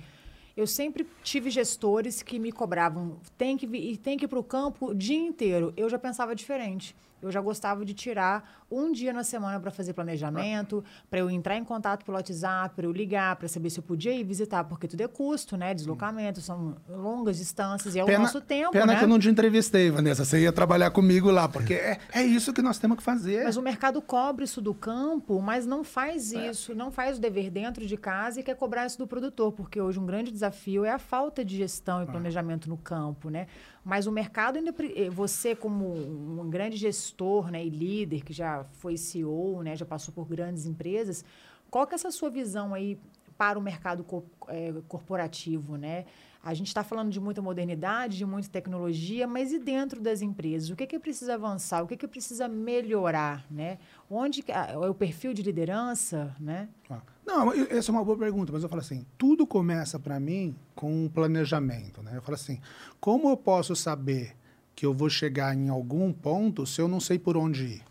[0.58, 4.40] eu sempre tive gestores que me cobravam, tem que vir, e tem que ir para
[4.40, 5.74] o campo o dia inteiro.
[5.76, 6.96] Eu já pensava diferente.
[7.28, 11.56] Eu já gostava de tirar um dia na semana para fazer planejamento, para eu entrar
[11.58, 14.88] em contato pelo WhatsApp, para eu ligar, para saber se eu podia ir visitar, porque
[14.88, 15.74] tudo é custo, né?
[15.74, 18.98] Deslocamento, são longas distâncias e é o nosso tempo, pena né?
[18.98, 20.24] que eu não te entrevistei, Vanessa.
[20.26, 23.44] Você ia trabalhar comigo lá, porque é, é isso que nós temos que fazer.
[23.44, 26.50] Mas o mercado cobra isso do campo, mas não faz É.
[26.50, 29.80] isso, não faz o dever dentro de casa e quer cobrar isso do produtor, porque
[29.80, 32.04] hoje um grande desafio é a falta de gestão É.
[32.04, 33.48] e planejamento no campo, né?
[33.86, 38.64] Mas o mercado ainda, eh, você como um grande gestor, né, e líder que já
[38.80, 41.24] foi CEO, né, já passou por grandes empresas,
[41.70, 42.98] qual que é essa sua visão aí
[43.38, 46.06] para o mercado co- eh, corporativo, né?
[46.42, 50.70] A gente está falando de muita modernidade, de muita tecnologia, mas e dentro das empresas?
[50.70, 51.84] O que, que precisa avançar?
[51.84, 53.46] O que, que precisa melhorar?
[53.50, 53.80] Né?
[54.10, 56.36] Onde ah, é o perfil de liderança?
[56.40, 56.70] Né?
[56.90, 60.56] Ah, Não, essa é uma boa pergunta, mas eu falo assim, tudo começa para mim
[60.76, 62.12] com um planejamento, né?
[62.16, 62.60] Eu falo assim,
[63.00, 64.36] como eu posso saber
[64.76, 67.84] que eu vou chegar em algum ponto se eu não sei por onde ir?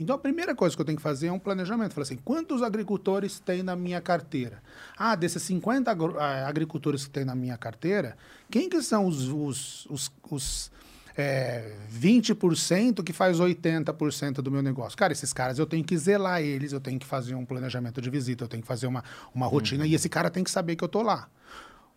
[0.00, 1.92] Então a primeira coisa que eu tenho que fazer é um planejamento.
[1.92, 4.62] Falo assim, quantos agricultores tem na minha carteira?
[4.96, 8.16] Ah, desses 50 agro- ah, agricultores que tem na minha carteira,
[8.48, 10.70] quem que são os, os, os, os
[11.18, 14.96] é, 20% que faz 80% do meu negócio.
[14.96, 18.08] Cara, esses caras eu tenho que zelar eles, eu tenho que fazer um planejamento de
[18.08, 19.02] visita, eu tenho que fazer uma,
[19.34, 21.28] uma rotina e esse cara tem que saber que eu tô lá.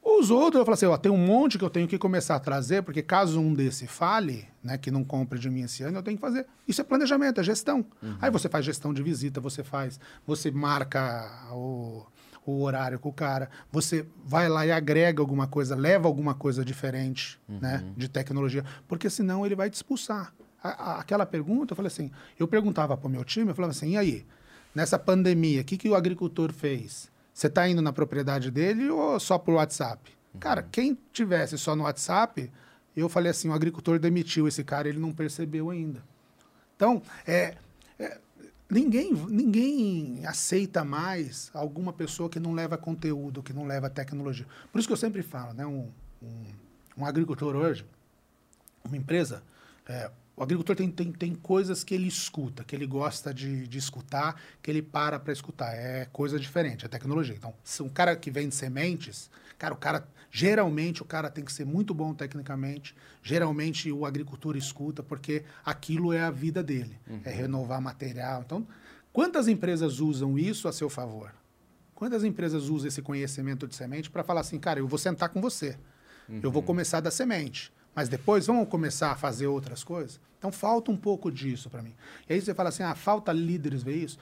[0.03, 2.39] Os outros, eu falo assim, ó, tem um monte que eu tenho que começar a
[2.39, 6.01] trazer, porque caso um desse fale, né, que não compre de mim esse ano, eu
[6.01, 6.47] tenho que fazer.
[6.67, 7.85] Isso é planejamento, é gestão.
[8.19, 12.03] Aí você faz gestão de visita, você faz, você marca o,
[12.45, 16.65] o horário com o cara, você vai lá e agrega alguma coisa, leva alguma coisa
[16.65, 20.33] diferente, né, de tecnologia, porque senão ele vai te expulsar.
[20.63, 22.09] A- a- aquela pergunta, eu falei assim,
[22.39, 24.25] eu perguntava para o meu time, eu falava assim, e aí,
[24.73, 27.11] nessa pandemia, o que, que o agricultor fez?
[27.33, 30.11] Você está indo na propriedade dele ou só por WhatsApp?
[30.39, 32.51] Cara, quem tivesse só no WhatsApp,
[32.95, 36.03] eu falei assim, o agricultor demitiu esse cara, ele não percebeu ainda.
[36.75, 37.55] Então, é,
[38.71, 44.47] ninguém, ninguém aceita mais alguma pessoa que não leva conteúdo, que não leva tecnologia.
[44.71, 45.65] Por isso que eu sempre falo, né?
[45.65, 45.89] Um,
[46.23, 46.45] um,
[46.97, 47.85] um agricultor hoje,
[48.83, 49.43] uma empresa,
[49.87, 50.09] é,
[50.41, 54.41] o agricultor tem, tem, tem coisas que ele escuta, que ele gosta de, de escutar,
[54.59, 55.71] que ele para para escutar.
[55.71, 57.35] É coisa diferente, é tecnologia.
[57.35, 61.53] Então, se um cara que vende sementes, cara, o cara, geralmente, o cara tem que
[61.53, 62.95] ser muito bom tecnicamente.
[63.21, 68.41] Geralmente, o agricultor escuta, porque aquilo é a vida dele, é renovar material.
[68.43, 68.67] Então,
[69.13, 71.31] quantas empresas usam isso a seu favor?
[71.93, 75.39] Quantas empresas usam esse conhecimento de semente para falar assim, cara, eu vou sentar com
[75.39, 75.77] você,
[76.41, 80.19] eu vou começar da semente, mas depois vamos começar a fazer outras coisas?
[80.41, 81.93] Então falta um pouco disso para mim.
[82.27, 84.17] E aí você fala assim, ah, falta líderes ver isso?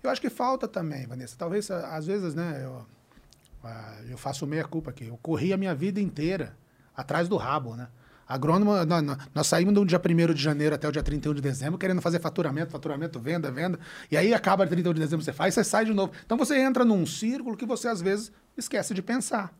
[0.00, 1.34] Eu acho que falta também, Vanessa.
[1.36, 2.86] Talvez, às vezes, né, eu-
[3.64, 5.08] Ah, eu faço meia culpa aqui.
[5.08, 6.56] Eu corri a minha vida inteira
[6.96, 7.88] atrás do rabo, né?
[8.28, 11.40] Agrônomo, nó- nó- nós saímos do dia 1 de janeiro até o dia 31 de
[11.40, 13.80] dezembro querendo fazer faturamento, faturamento, venda, venda.
[14.08, 16.12] E aí acaba 31 de dezembro, você faz, você sai de novo.
[16.24, 19.52] Então você entra num círculo que você às vezes esquece de pensar.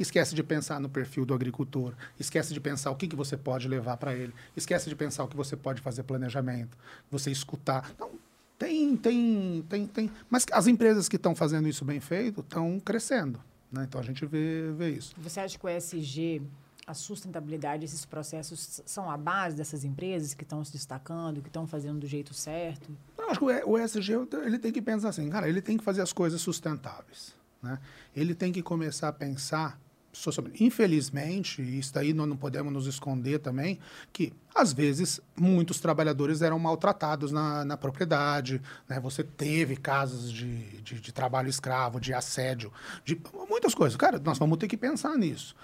[0.00, 3.68] Esquece de pensar no perfil do agricultor, esquece de pensar o que, que você pode
[3.68, 6.74] levar para ele, esquece de pensar o que você pode fazer planejamento,
[7.10, 7.90] você escutar.
[7.94, 8.10] Então,
[8.58, 10.10] tem, tem, tem, tem.
[10.30, 13.38] Mas as empresas que estão fazendo isso bem feito estão crescendo.
[13.70, 13.84] Né?
[13.86, 15.14] Então a gente vê, vê isso.
[15.18, 16.40] Você acha que o ESG,
[16.86, 21.66] a sustentabilidade, esses processos são a base dessas empresas que estão se destacando, que estão
[21.66, 22.90] fazendo do jeito certo?
[23.18, 24.12] Eu acho que o ESG
[24.46, 27.38] ele tem que pensar assim, cara, ele tem que fazer as coisas sustentáveis.
[27.62, 27.78] Né?
[28.16, 29.78] Ele tem que começar a pensar
[30.12, 30.62] socialmente.
[30.64, 33.78] Infelizmente, isso daí nós não podemos nos esconder também,
[34.12, 38.60] que às vezes muitos trabalhadores eram maltratados na, na propriedade.
[38.88, 38.98] Né?
[39.00, 42.72] Você teve casos de, de, de trabalho escravo, de assédio,
[43.04, 43.96] de muitas coisas.
[43.96, 45.54] Cara, nós vamos ter que pensar nisso.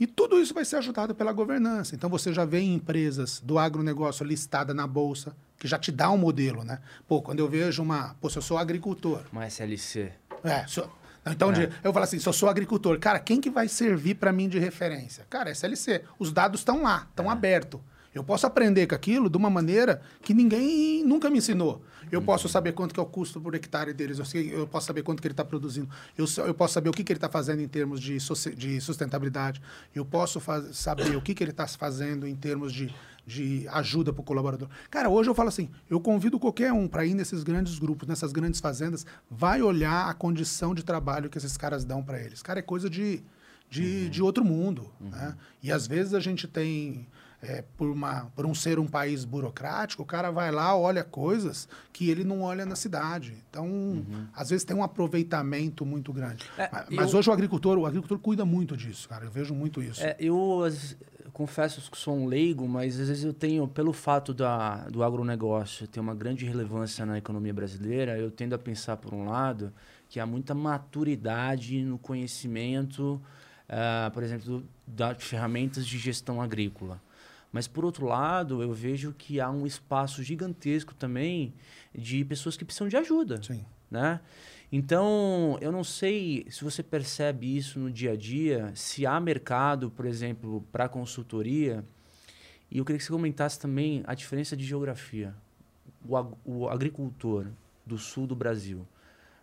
[0.00, 1.94] E tudo isso vai ser ajudado pela governança.
[1.94, 6.18] Então você já vê empresas do agronegócio listada na bolsa, que já te dá um
[6.18, 6.80] modelo, né?
[7.06, 8.14] Pô, quando eu vejo uma.
[8.20, 9.22] Pô, se eu sou agricultor.
[9.30, 10.10] Uma SLC.
[10.42, 10.90] É, se eu-
[11.26, 14.32] então, de- eu falo assim, se eu sou agricultor, cara, quem que vai servir para
[14.32, 15.24] mim de referência?
[15.30, 16.02] Cara, é SLC.
[16.18, 17.80] Os dados estão lá, estão abertos.
[18.14, 21.82] Eu posso aprender com aquilo de uma maneira que ninguém nunca me ensinou.
[22.10, 24.86] Eu posso saber quanto que é o custo por hectare deles, eu, sei- eu posso
[24.86, 27.28] saber quanto que ele está produzindo, eu, eu posso saber o que, que ele está
[27.28, 28.18] fazendo em termos de,
[28.54, 29.62] de sustentabilidade,
[29.94, 32.94] eu posso faz- saber o que, que ele está fazendo em termos de,
[33.26, 34.68] de ajuda para o colaborador.
[34.90, 38.30] Cara, hoje eu falo assim, eu convido qualquer um para ir nesses grandes grupos, nessas
[38.30, 42.42] grandes fazendas, vai olhar a condição de trabalho que esses caras dão para eles.
[42.42, 43.22] Cara, é coisa de,
[43.70, 44.90] de, de outro mundo.
[45.00, 45.34] Né?
[45.62, 47.06] E às vezes a gente tem,
[47.42, 51.68] é, por, uma, por um ser um país burocrático, o cara vai lá, olha coisas
[51.92, 53.34] que ele não olha na cidade.
[53.50, 56.44] Então, às vezes tem um aproveitamento muito grande.
[56.56, 59.24] É, mas mas eu- hoje o agricultor, o agricultor cuida muito disso, cara.
[59.24, 60.02] Eu vejo muito isso.
[60.04, 60.96] É, eu as-
[61.32, 65.88] confesso que sou um leigo, mas às vezes eu tenho, pelo fato da, do agronegócio
[65.88, 69.72] ter uma grande relevância na economia brasileira, eu tendo a pensar, por um lado,
[70.10, 73.20] que há muita maturidade no conhecimento,
[73.68, 77.00] ah, por exemplo, das ferramentas de gestão agrícola.
[77.52, 81.52] Mas, por outro lado, eu vejo que há um espaço gigantesco também
[81.94, 83.64] de pessoas que precisam de ajuda Sim.
[83.90, 84.20] né?
[84.74, 89.90] Então, eu não sei se você percebe isso no dia a dia, se há mercado,
[89.90, 91.84] por exemplo, para consultoria.
[92.70, 95.34] E eu queria que você comentasse também a diferença de geografia.
[96.08, 96.16] O,
[96.46, 97.48] o agricultor
[97.84, 98.86] do sul do Brasil,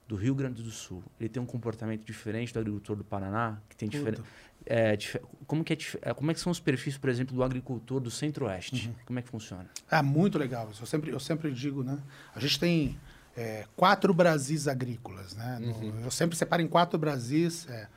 [0.09, 3.75] do Rio Grande do Sul, ele tem um comportamento diferente do agricultor do Paraná, que
[3.77, 4.23] tem diferença.
[4.65, 4.97] É,
[5.45, 8.09] como, que é, é, como é que são os perfis, por exemplo, do agricultor do
[8.09, 8.91] Centro-Oeste?
[9.05, 9.67] Como é que funciona?
[9.89, 10.67] É muito legal.
[10.79, 11.99] Eu sempre, eu sempre digo, né?
[12.35, 12.97] A gente tem
[13.37, 15.59] é, quatro Brasis agrícolas, né?
[15.61, 17.67] No- eu sempre separo em quatro Brasis.
[17.69, 17.87] é.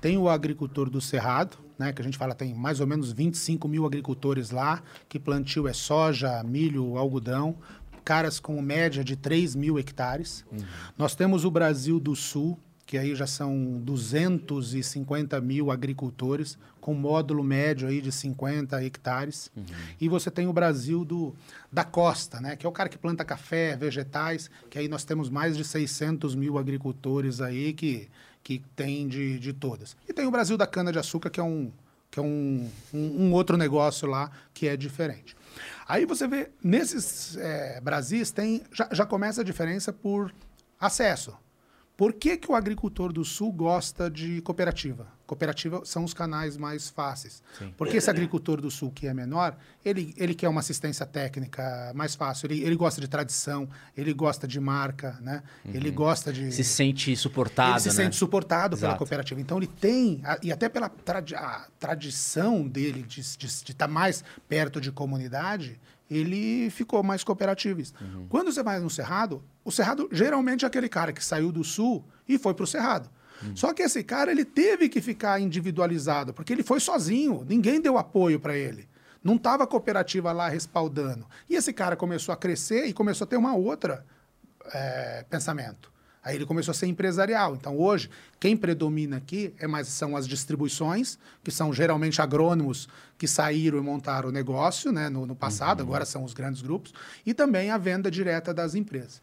[0.00, 1.90] tem o agricultor do Cerrado, né?
[1.92, 5.72] Que a gente fala tem mais ou menos 25 mil agricultores lá, que plantio é
[5.72, 7.56] soja, milho, algodão.
[8.04, 10.44] Caras com média de 3 mil hectares.
[10.96, 17.42] Nós temos o Brasil do Sul, que aí já são 250 mil agricultores, com módulo
[17.42, 19.50] médio aí de 50 hectares.
[20.00, 21.34] E você tem o Brasil do,
[21.72, 22.56] da costa, né?
[22.56, 26.34] que é o cara que planta café, vegetais, que aí nós temos mais de 600
[26.34, 28.08] mil agricultores aí que,
[28.42, 29.96] que tem de, de todas.
[30.08, 31.70] E tem o Brasil da cana-de-açúcar, que é um,
[32.10, 35.34] que é um, um, um outro negócio lá que é diferente.
[35.92, 40.34] Aí você vê, nesses é, Brasis, tem, já, já começa a diferença por
[40.80, 41.36] acesso.
[41.98, 45.06] Por que, que o agricultor do sul gosta de cooperativa?
[45.32, 47.42] Cooperativa são os canais mais fáceis.
[47.78, 52.14] Porque esse agricultor do sul que é menor, ele, ele quer uma assistência técnica mais
[52.14, 55.42] fácil, ele, ele gosta de tradição, ele gosta de marca, né?
[55.64, 56.52] ele gosta de...
[56.52, 57.94] Se sente suportado, Ele se né?
[57.94, 58.98] sente suportado pela Exato.
[58.98, 59.40] cooperativa.
[59.40, 61.34] Então ele tem, e até pela tradi-
[61.80, 65.80] tradição dele de estar mais perto de comunidade,
[66.10, 67.98] ele ficou mais cooperativista.
[68.04, 68.26] Uhum.
[68.28, 72.04] Quando você vai no Cerrado, o Cerrado geralmente é aquele cara que saiu do Sul
[72.28, 73.08] e foi para o Cerrado.
[73.44, 73.56] Uhum.
[73.56, 77.98] Só que esse cara ele teve que ficar individualizado, porque ele foi sozinho, ninguém deu
[77.98, 78.88] apoio para ele.
[79.22, 81.26] Não estava a cooperativa lá respaldando.
[81.48, 84.04] E esse cara começou a crescer e começou a ter uma outra
[84.72, 85.92] é, pensamento.
[86.24, 87.54] Aí ele começou a ser empresarial.
[87.54, 88.08] Então hoje,
[88.38, 92.88] quem predomina aqui é mais são as distribuições, que são geralmente agrônomos
[93.18, 96.94] que saíram e montaram o negócio né, no, no passado, agora são os grandes grupos,
[97.26, 99.20] e também a venda direta das empresas.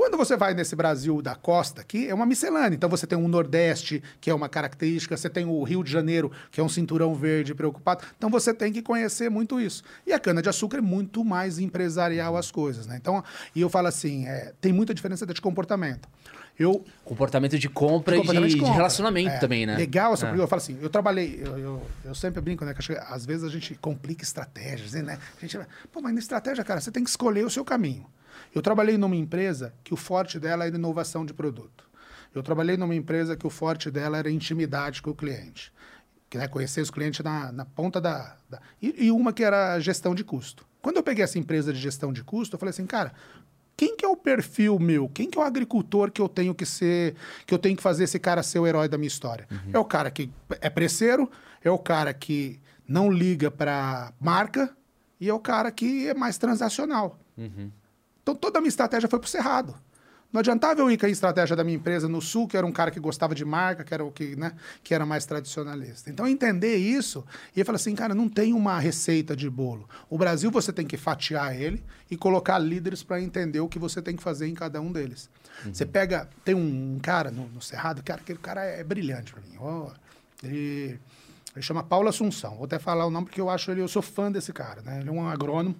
[0.00, 2.74] Quando você vai nesse Brasil da costa aqui, é uma miscelânea.
[2.74, 6.32] Então você tem um Nordeste, que é uma característica, você tem o Rio de Janeiro,
[6.50, 8.02] que é um cinturão verde preocupado.
[8.16, 9.82] Então você tem que conhecer muito isso.
[10.06, 12.96] E a cana-de-açúcar é muito mais empresarial as coisas, né?
[12.98, 13.22] Então,
[13.54, 16.08] e eu falo assim, é, tem muita diferença de comportamento.
[16.58, 19.76] Eu, Comportamento de compra e de, de relacionamento É, também, né?
[19.76, 20.30] Legal essa É.
[20.30, 20.44] pergunta.
[20.44, 22.72] Eu falo assim, eu trabalhei, eu, eu, eu sempre brinco, né?
[22.72, 25.18] Que às vezes a gente complica estratégias, né?
[25.36, 25.58] A gente,
[25.92, 28.06] pô, mas na estratégia, cara, você tem que escolher o seu caminho.
[28.54, 31.88] Eu trabalhei numa empresa que o forte dela era inovação de produto.
[32.34, 35.72] Eu trabalhei numa empresa que o forte dela era intimidade com o cliente.
[36.28, 38.36] Que, né, conhecer os clientes na, na ponta da.
[38.48, 40.64] da- e, e uma que era gestão de custo.
[40.80, 43.12] Quando eu peguei essa empresa de gestão de custo, eu falei assim, cara,
[43.76, 45.08] quem que é o perfil meu?
[45.08, 47.16] Quem que é o agricultor que eu tenho que ser,
[47.46, 49.48] que eu tenho que fazer esse cara ser o herói da minha história?
[49.72, 51.28] É o cara que é presseiro,
[51.64, 54.74] é o cara que não liga para marca
[55.20, 57.18] e é o cara que é mais transacional.
[58.22, 59.74] Então toda a minha estratégia foi pro cerrado.
[60.32, 62.70] Não adiantava eu ir com a estratégia da minha empresa no sul, que era um
[62.70, 64.52] cara que gostava de marca, que era o que, né,
[64.82, 66.08] que era mais tradicionalista.
[66.08, 67.24] Então entender isso
[67.54, 69.88] e falei assim, cara, não tem uma receita de bolo.
[70.08, 74.00] O Brasil você tem que fatiar ele e colocar líderes para entender o que você
[74.00, 75.28] tem que fazer em cada um deles.
[75.64, 79.56] Você pega, tem um, cara no, no Cerrado, cara, aquele cara é brilhante para mim.
[79.58, 79.90] Ó,
[80.42, 80.98] ele,
[81.54, 82.54] ele chama Paulo Assunção.
[82.54, 85.00] Vou até falar o nome porque eu acho ele, eu sou fã desse cara, né?
[85.00, 85.76] Ele é um agrônomo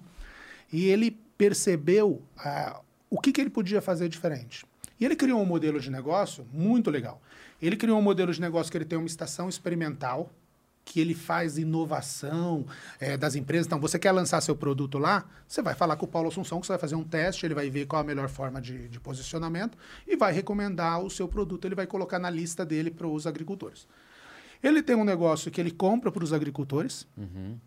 [0.72, 4.66] e ele percebeu ah, o que, que ele podia fazer diferente.
[5.00, 7.18] E ele criou um modelo de negócio muito legal.
[7.62, 10.30] Ele criou um modelo de negócio que ele tem uma estação experimental,
[10.84, 12.66] que ele faz inovação
[13.00, 13.66] eh, das empresas.
[13.66, 16.66] Então, você quer lançar seu produto lá, você vai falar com o Paulo Assunção, que
[16.66, 19.78] você vai fazer um teste, ele vai ver qual a melhor forma de, de posicionamento
[20.06, 21.64] e vai recomendar o seu produto.
[21.64, 23.86] Ele vai colocar na lista dele para os agricultores.
[24.62, 27.06] Ele tem um negócio que ele compra para os agricultores.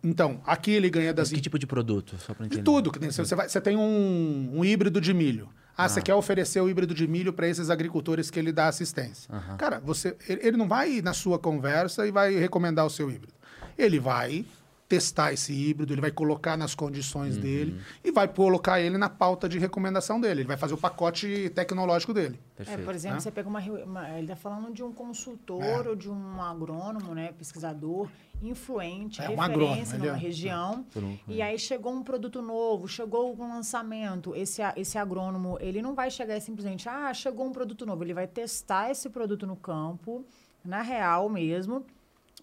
[0.03, 2.15] Então, aqui ele ganha das Mas que tipo de produto?
[2.19, 2.63] Só pra de entender.
[2.63, 2.91] tudo.
[2.91, 5.49] que nem Você, vai- você tem um, um híbrido de milho.
[5.75, 9.27] Ah, você quer oferecer o híbrido de milho para esses agricultores que ele dá assistência.
[9.57, 13.33] Cara, você, ele, ele não vai na sua conversa e vai recomendar o seu híbrido.
[13.75, 14.45] Ele vai
[14.93, 19.49] testar esse híbrido, ele vai colocar nas condições dele e vai colocar ele na pauta
[19.49, 20.41] de recomendação dele.
[20.41, 22.39] Ele vai fazer o pacote tecnológico dele.
[22.59, 23.21] É, por exemplo, Né?
[23.21, 27.31] você pega uma, uma- Ele está falando de um consultor ou de um agrônomo, né?
[27.37, 28.07] Pesquisador
[28.41, 30.85] influente, É, um referência agrônomo, ele numa é- região.
[31.27, 34.35] E aí chegou um produto novo, chegou um lançamento.
[34.35, 38.03] Esse, esse agrônomo, ele não vai chegar e simplesmente, ah, chegou um produto novo.
[38.03, 40.25] Ele vai testar esse produto no campo,
[40.63, 41.85] na real mesmo.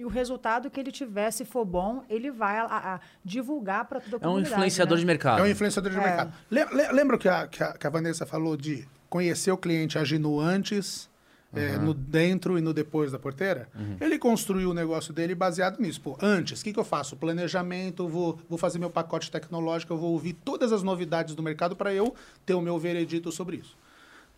[0.00, 4.00] E o resultado que ele tiver, se for bom, ele vai a- a divulgar para
[4.00, 4.54] toda a É um comunidade.
[4.54, 5.00] influenciador né?
[5.00, 5.40] de mercado.
[5.40, 6.00] É um influenciador de É.
[6.00, 6.32] mercado.
[6.50, 9.98] Le- le- lembra que a, que, a, que a Vanessa falou de conhecer o cliente
[9.98, 11.10] agindo antes,
[11.52, 13.68] é, no dentro e no depois da porteira?
[14.00, 16.00] Ele construiu o negócio dele baseado nisso.
[16.00, 17.14] Pô, antes, o que, que eu faço?
[17.14, 21.76] Planejamento, vou, vou fazer meu pacote tecnológico, eu vou ouvir todas as novidades do mercado
[21.76, 22.14] para eu
[22.46, 23.76] ter o meu veredito sobre isso.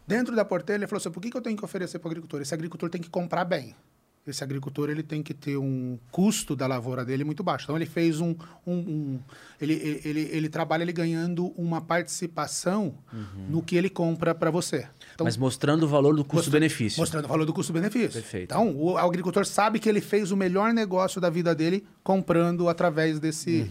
[0.09, 2.11] Dentro da porteira, ele falou assim, por que, que eu tenho que oferecer para o
[2.11, 2.41] agricultor?
[2.41, 3.77] Esse agricultor tem que comprar bem.
[4.25, 7.65] Esse agricultor ele tem que ter um custo da lavoura dele muito baixo.
[7.65, 9.21] Então ele fez um, um, um-
[9.61, 12.95] ele, ele, ele, ele trabalha ele ganhando uma participação
[13.49, 14.87] no que ele compra para você.
[15.15, 17.01] Então, Mas mostrando o valor do custo-benefício.
[17.01, 18.13] Mostrando o valor do custo-benefício.
[18.13, 18.45] Perfeito.
[18.45, 23.19] Então o agricultor sabe que ele fez o melhor negócio da vida dele comprando através
[23.19, 23.69] desse,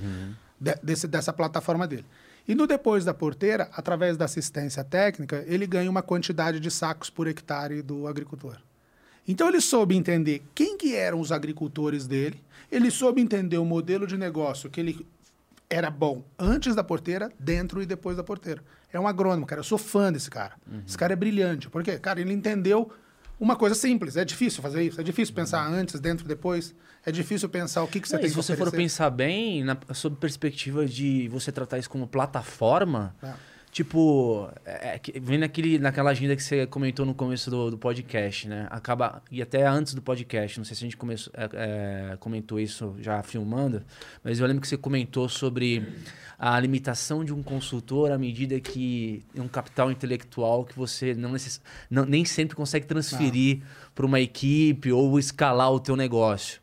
[0.60, 2.06] de- desse dessa plataforma dele.
[2.46, 7.10] E no depois da porteira, através da assistência técnica, ele ganha uma quantidade de sacos
[7.10, 8.58] por hectare do agricultor.
[9.28, 12.42] Então ele soube entender quem que eram os agricultores dele,
[12.72, 15.06] ele soube entender o modelo de negócio que ele
[15.70, 18.62] era bom antes da porteira, dentro e depois da porteira.
[18.92, 19.60] É um agrônomo, cara.
[19.60, 20.54] Eu sou fã desse cara.
[20.86, 21.70] Esse cara é brilhante.
[21.70, 22.92] Porque, cara, ele entendeu
[23.40, 24.18] uma coisa simples.
[24.18, 25.00] É difícil fazer isso.
[25.00, 26.76] É difícil pensar antes, dentro, depois.
[27.06, 28.84] É difícil pensar o que, que você Não, tem se que você for oferecer.
[28.84, 33.34] pensar bem, na, sob perspectiva de você tratar isso como plataforma, É.
[33.72, 38.48] tipo, é, é vem naquele, naquela agenda que você comentou no começo do, do podcast,
[38.48, 38.68] né?
[38.70, 41.50] Acaba, e até antes do podcast, não sei se a gente começou, é,
[42.14, 43.82] é, comentou isso já filmando,
[44.24, 45.88] mas eu lembro que você comentou sobre
[46.38, 51.32] a limitação de um consultor à medida que é um capital intelectual que você não,
[51.32, 53.62] necess, não nem sempre consegue transferir
[53.96, 56.60] para uma equipe ou escalar o teu negócio.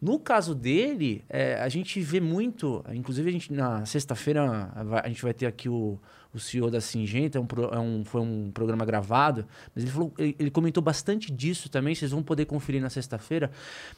[0.00, 4.72] No caso dele, é, a gente vê muito, inclusive a gente na sexta-feira
[5.04, 6.00] a gente vai ter aqui o,
[6.32, 9.44] o CEO da Singenta, é um, é um- foi um programa gravado,
[9.74, 13.50] mas ele, falou, ele, ele comentou bastante disso também, vocês vão poder conferir na sexta-feira.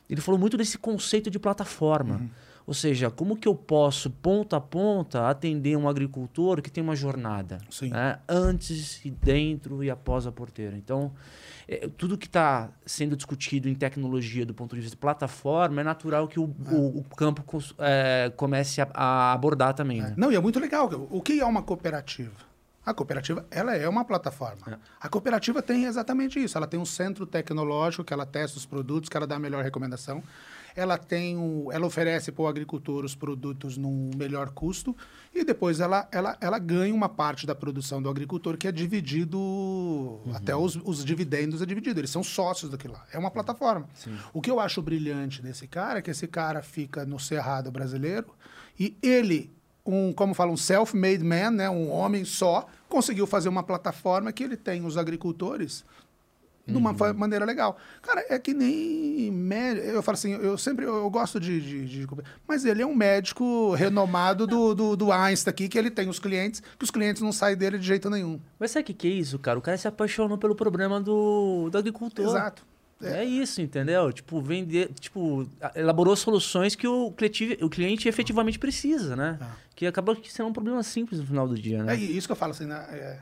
[0.09, 2.29] Ele falou muito desse conceito de plataforma.
[2.65, 6.95] Ou seja, como que eu posso, ponta a ponta, atender um agricultor que tem uma
[6.95, 7.59] jornada?
[7.69, 7.89] Sim.
[7.91, 8.21] né?
[8.29, 10.77] Antes e dentro e após a porteira.
[10.77, 11.13] Então,
[11.83, 15.85] é, tudo que está sendo discutido em tecnologia do ponto de vista de plataforma, é
[15.85, 17.43] natural que o, o- o campo
[17.79, 20.01] é, comece a, a abordar também.
[20.01, 20.03] É.
[20.05, 20.15] Né?
[20.17, 20.91] Não, e é muito legal.
[21.11, 22.33] O que é uma cooperativa?
[22.85, 24.81] A cooperativa, ela é uma plataforma.
[25.01, 26.59] A cooperativa tem exatamente isso.
[26.59, 29.63] Ela tem um centro tecnológico que ela testa os produtos, que ela dá a melhor
[29.63, 30.21] recomendação.
[30.75, 34.97] Ela tem o, ela oferece para o agricultor os produtos num melhor custo
[35.35, 40.21] e depois ela, ela, ela ganha uma parte da produção do agricultor que é dividido,
[40.35, 42.01] até os, os dividendos é dividido.
[42.01, 43.05] Eles são sócios daquilo lá.
[43.13, 43.89] É uma plataforma.
[44.33, 48.29] O que eu acho brilhante desse cara é que esse cara fica no Cerrado brasileiro
[48.79, 49.51] e ele
[49.85, 54.45] um, como fala, um self-made man, né, um homem só, conseguiu fazer uma plataforma que
[54.45, 55.85] ele tem os agricultores
[56.67, 57.77] de uma fa- maneira legal.
[58.03, 59.87] Cara, é que nem médico.
[59.87, 62.09] Eu falo assim, eu sempre eu gosto de, de, de-
[62.47, 66.19] Mas ele é um médico renomado do, do, do Einstein aqui, que ele tem os
[66.19, 68.41] clientes, que os clientes não saem dele de jeito nenhum.
[68.59, 69.59] Mas sabe o que, que é isso, cara?
[69.59, 72.25] O cara se apaixonou pelo problema do, do agricultor.
[72.27, 72.65] Exato.
[73.05, 73.25] É.
[73.25, 74.13] isso, entendeu?
[74.13, 75.45] Tipo, vender, tipo,
[75.75, 79.41] elaborou soluções que o cliente, o cliente efetivamente precisa, né?
[79.75, 81.95] Que acaba sendo um problema simples no final do dia, né?
[81.95, 82.87] É isso que eu falo assim, né?
[82.93, 83.19] é,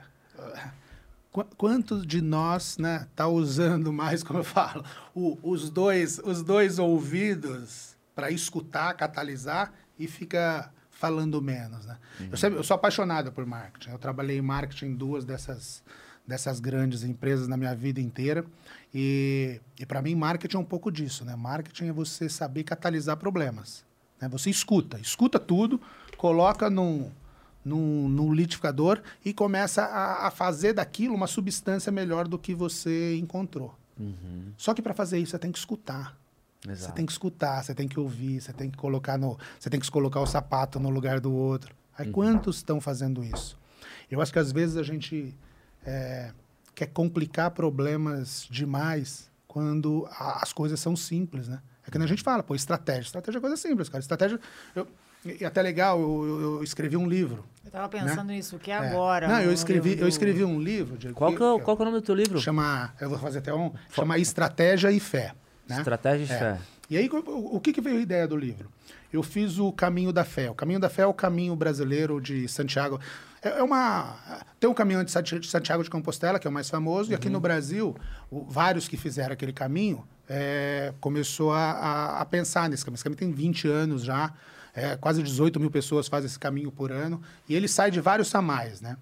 [1.32, 4.85] qu- quantos de nós, né, tá usando mais, como eu falo,
[5.15, 11.97] o- os, dois, os dois ouvidos para escutar, catalisar e fica falando menos, né?
[12.31, 13.90] Eu, sempre, eu sou apaixonado por marketing.
[13.90, 15.82] Eu trabalhei em marketing em duas dessas
[16.27, 18.44] dessas grandes empresas na minha vida inteira
[18.94, 21.35] e, e para mim marketing é um pouco disso, né?
[21.35, 23.85] Marketing é você saber catalisar problemas.
[24.20, 24.28] Né?
[24.28, 25.81] Você escuta, escuta tudo,
[26.16, 27.11] coloca num,
[27.65, 33.16] num, num litificador e começa a, a fazer daquilo uma substância melhor do que você
[33.16, 33.74] encontrou.
[34.57, 36.16] Só que para fazer isso você tem que escutar.
[36.65, 36.95] Você Exato.
[36.95, 39.91] tem que escutar, você tem que ouvir, você tem que colocar no, você tem que
[39.91, 41.74] colocar o sapato no lugar do outro.
[41.97, 43.59] Aí quantos estão fazendo isso?
[44.11, 45.35] Eu acho que às vezes a gente
[45.85, 46.32] é,
[46.74, 51.61] quer complicar problemas demais quando a- as coisas são simples, né?
[51.87, 53.03] É que a gente fala, pô, estratégia.
[53.03, 54.01] Estratégia é coisa simples, cara.
[54.01, 54.39] Estratégia.
[54.74, 54.87] Eu,
[55.24, 57.44] e até legal, eu, eu- eu escrevi um livro.
[57.64, 58.78] Eu tava pensando nisso, que é É.
[58.78, 59.28] agora.
[59.28, 60.97] Não, eu no escrevi, eu escrevi um livro.
[60.97, 62.40] De, Qual, que é, o- qual que é o nome do teu livro?
[62.40, 65.32] Chama, eu vou fazer até um, chama Estratégia e Fé.
[65.68, 65.78] Né?
[65.78, 66.38] Estratégia e É.
[66.38, 66.59] fé.
[66.88, 68.68] E aí, o, o que, que veio a ideia do livro?
[69.12, 70.51] Eu fiz o Caminho da Fé.
[70.51, 72.98] O Caminho da Fé é o caminho brasileiro de Santiago.
[73.42, 74.16] É, é uma.
[74.59, 77.14] Tem o caminho de Santi- de Santiago de Compostela, que é o mais famoso, e
[77.14, 77.94] aqui no Brasil,
[78.30, 82.97] o- vários que fizeram aquele caminho é, começou a, a- a pensar nesse caminho.
[82.97, 84.32] Esse caminho tem 20 anos já,
[84.74, 88.28] é, quase 18 mil pessoas fazem esse caminho por ano, e ele sai de vários
[88.28, 88.97] samais, né?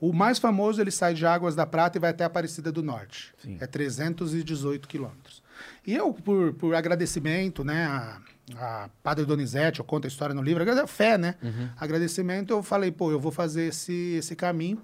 [0.00, 3.34] O mais famoso, ele sai de Águas da Prata e vai até Aparecida do Norte.
[3.42, 3.58] Sim.
[3.60, 5.42] É 318 quilômetros.
[5.86, 8.18] E eu, por, por agradecimento, né, a,
[8.56, 11.34] a Padre Donizete, eu conto a história no livro, agrade- fé, né?
[11.76, 14.80] Agradecimento, eu falei, pô, eu vou fazer esse, esse caminho.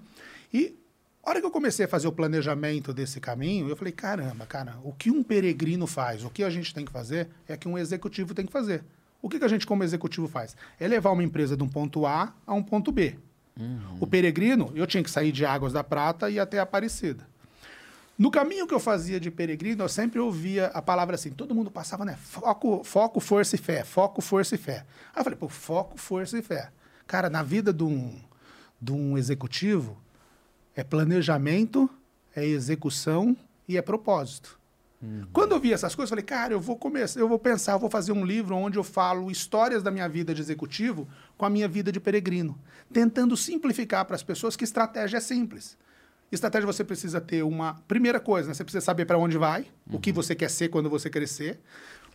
[0.53, 0.75] E
[1.23, 4.75] a hora que eu comecei a fazer o planejamento desse caminho, eu falei, caramba, cara,
[4.83, 7.75] o que um peregrino faz, o que a gente tem que fazer, é que um
[7.77, 8.83] executivo tem que fazer.
[9.21, 10.55] O que, que a gente, como executivo, faz?
[10.79, 13.17] É levar uma empresa de um ponto A a um ponto B.
[13.99, 17.27] O peregrino, eu tinha que sair de Águas da Prata e ir até Aparecida.
[18.17, 21.69] No caminho que eu fazia de peregrino, eu sempre ouvia a palavra assim, todo mundo
[21.69, 22.17] passava, né?
[22.19, 24.85] Foco, foco, força e fé, foco, força e fé.
[25.13, 26.71] Aí eu falei, pô, foco, força e fé.
[27.05, 28.19] Cara, na vida de um,
[28.81, 29.97] de um executivo,
[30.75, 31.89] é planejamento,
[32.35, 33.37] é execução
[33.67, 34.56] e é propósito.
[35.31, 37.79] Quando eu vi essas coisas, eu falei, cara, eu vou começar, eu vou pensar, eu
[37.79, 41.07] vou fazer um livro onde eu falo histórias da minha vida de executivo
[41.37, 42.57] com a minha vida de peregrino,
[42.91, 45.77] tentando simplificar para as pessoas que estratégia é simples.
[46.31, 48.55] Estratégia você precisa ter uma primeira coisa, né?
[48.55, 51.59] Você precisa saber para onde vai, o que você quer ser quando você crescer,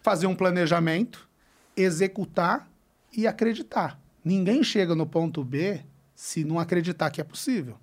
[0.03, 1.29] fazer um planejamento,
[1.77, 2.69] executar
[3.17, 3.99] e acreditar.
[4.25, 5.83] Ninguém chega no ponto B
[6.15, 7.79] se não acreditar que é possível,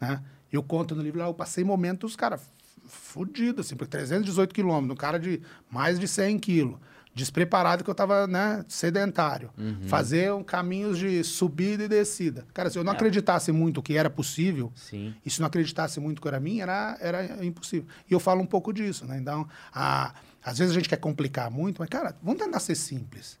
[0.00, 0.22] né?
[0.52, 2.40] Eu conto no livro lá, eu passei momentos, cara,
[2.86, 5.40] fudido, assim, por 318 quilômetros, um cara de
[5.70, 6.76] mais de 100 quilos,
[7.14, 9.50] despreparado que eu tava, né, sedentário.
[9.86, 12.46] Fazer um caminhos de subida e descida.
[12.52, 15.14] Cara, se eu não acreditasse muito que era possível, Sim.
[15.24, 17.86] e se não acreditasse muito que era mim, era, era impossível.
[18.08, 19.18] E eu falo um pouco disso, né?
[19.18, 20.12] Então, a,
[20.44, 23.38] às vezes a gente quer complicar muito, mas, cara, vamos tentar ser simples.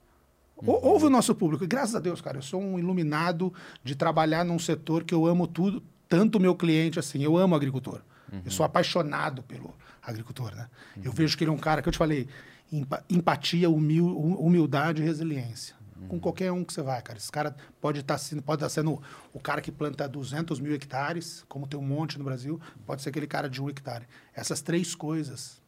[0.56, 1.62] Ou- Ouve o nosso público.
[1.62, 3.52] E graças a Deus, cara, eu sou um iluminado
[3.84, 7.22] de trabalhar num setor que eu amo tudo, tanto meu cliente assim.
[7.22, 8.00] Eu amo agricultor.
[8.44, 10.68] Eu sou apaixonado pelo agricultor, né?
[11.02, 12.28] Eu vejo que ele é um cara que eu te falei,
[12.72, 15.74] empa- empatia, humil, hum- humildade e resiliência.
[16.08, 17.18] Com qualquer um que você vai, cara.
[17.18, 19.00] Esse cara pode estar sendo, pode estar sendo
[19.32, 23.08] o cara que planta 200 mil hectares, como tem um monte no Brasil, pode ser
[23.08, 24.06] aquele cara de um hectare.
[24.34, 25.62] Essas três coisas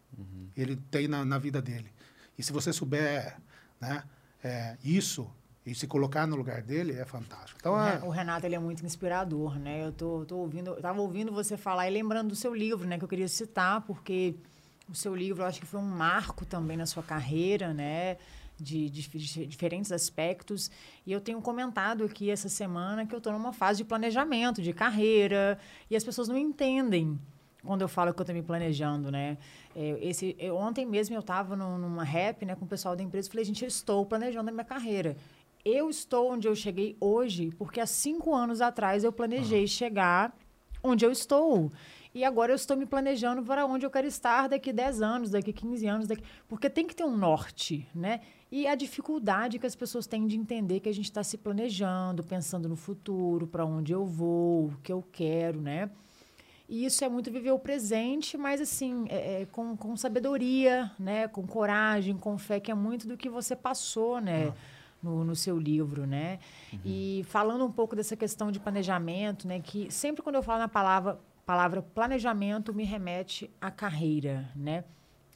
[0.56, 1.90] ele tem na, na vida dele.
[2.36, 3.36] E se você souber
[3.80, 4.02] né,
[4.44, 5.30] é, isso
[5.70, 7.59] e se colocar no lugar dele, é fantástico.
[7.61, 9.85] Então, O é, O Renato, ele é muito inspirador, né?
[9.85, 12.99] Eu tô, tô ouvindo, eu tava ouvindo você falar e lembrando do seu livro, né?
[12.99, 14.35] Que eu queria citar, porque
[14.89, 18.16] o seu livro, eu acho que foi um marco também na sua carreira, né?
[18.59, 20.70] de, de, de diferentes aspectos.
[21.07, 24.73] E eu tenho comentado aqui essa semana que eu estou numa fase de planejamento, de
[24.73, 25.59] carreira,
[25.89, 27.19] e as pessoas não entendem
[27.65, 29.36] quando eu falo que eu estou me planejando, né?
[29.74, 33.28] É, esse, eu, ontem mesmo eu estava numa rap né, com o pessoal da empresa
[33.28, 35.16] e falei, gente, eu estou planejando a minha carreira.
[35.64, 39.66] Eu estou onde eu cheguei hoje porque há cinco anos atrás eu planejei uhum.
[39.66, 40.36] chegar
[40.82, 41.70] onde eu estou.
[42.14, 45.52] E agora eu estou me planejando para onde eu quero estar daqui 10 anos, daqui
[45.52, 46.22] 15 anos, daqui...
[46.48, 48.20] porque tem que ter um norte, né?
[48.51, 52.24] E a dificuldade que as pessoas têm de entender que a gente está se planejando,
[52.24, 55.90] pensando no futuro, para onde eu vou, o que eu quero, né?
[56.66, 61.28] E isso é muito viver o presente, mas assim, é, é, com, com sabedoria, né?
[61.28, 64.52] Com coragem, com fé, que é muito do que você passou, né?
[65.00, 66.40] No, no seu livro, né?
[66.72, 66.80] Uhum.
[66.84, 69.60] E falando um pouco dessa questão de planejamento, né?
[69.60, 74.82] Que sempre quando eu falo na palavra, palavra planejamento, me remete à carreira, né?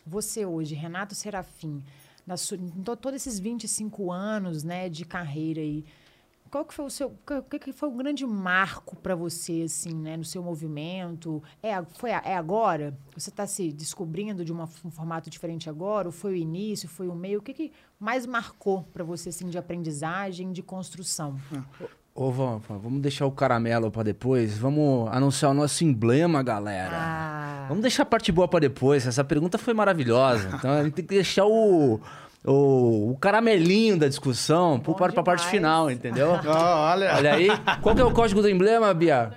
[0.05, 1.81] Você hoje, Renato Serafim,
[2.27, 2.59] na sua,
[3.01, 5.85] todos esses 25 anos né, de carreira aí,
[6.53, 10.19] qual que foi o seu, o que foi o grande marco para você assim, né,
[10.19, 11.43] no seu movimento?
[11.63, 12.95] É, foi é agora?
[13.17, 16.09] Você está se descobrindo de uma, um formato diferente agora?
[16.09, 16.91] Ou foi o início?
[16.91, 17.39] Foi o meio?
[17.39, 21.41] O que, que mais marcou para você assim de aprendizagem, de construção?
[22.15, 24.59] Ô, vamos, vamos deixar o caramelo para depois.
[24.59, 26.99] Vamos anunciar o nosso emblema, galera.
[26.99, 27.65] Ah.
[27.67, 29.07] Vamos deixar a parte boa para depois.
[29.07, 30.51] Essa pergunta foi maravilhosa.
[30.55, 31.99] Então a gente tem que deixar o
[32.45, 36.33] o, o caramelinho da discussão Bom para a parte final, entendeu?
[36.45, 37.15] Oh, olha.
[37.15, 37.49] olha aí.
[37.81, 39.33] Qual que é o código do emblema, Bia?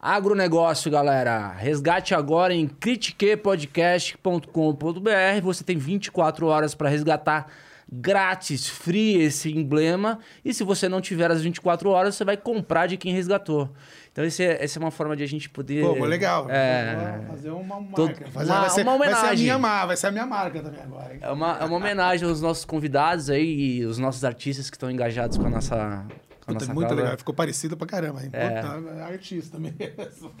[0.00, 1.52] Agronegócio, galera.
[1.52, 5.42] Resgate agora em critiquepodcast.com.br.
[5.42, 7.48] Você tem 24 horas para resgatar
[7.92, 10.18] grátis, free esse emblema.
[10.42, 13.68] E se você não tiver as 24 horas, você vai comprar de quem resgatou.
[14.10, 15.84] Então, esse é, essa é uma forma de a gente poder.
[15.84, 16.46] Pô, legal.
[16.50, 17.96] É, fazer uma marca.
[17.96, 19.22] Todo, fazer, uma, vai ser, uma homenagem.
[19.22, 21.14] Vai ser, a minha, vai ser a minha marca também agora.
[21.14, 21.20] Hein?
[21.22, 24.90] É uma, é uma homenagem aos nossos convidados aí e os nossos artistas que estão
[24.90, 26.06] engajados com a nossa.
[26.44, 28.22] Com a nossa muito legal, ficou parecido pra caramba.
[28.22, 28.30] Hein?
[28.32, 28.62] É.
[28.62, 29.76] Puta, é artista mesmo.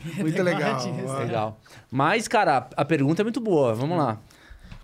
[0.18, 0.80] muito legal.
[1.18, 1.60] Legal.
[1.90, 3.74] Mas, cara, a pergunta é muito boa.
[3.74, 4.18] Vamos lá.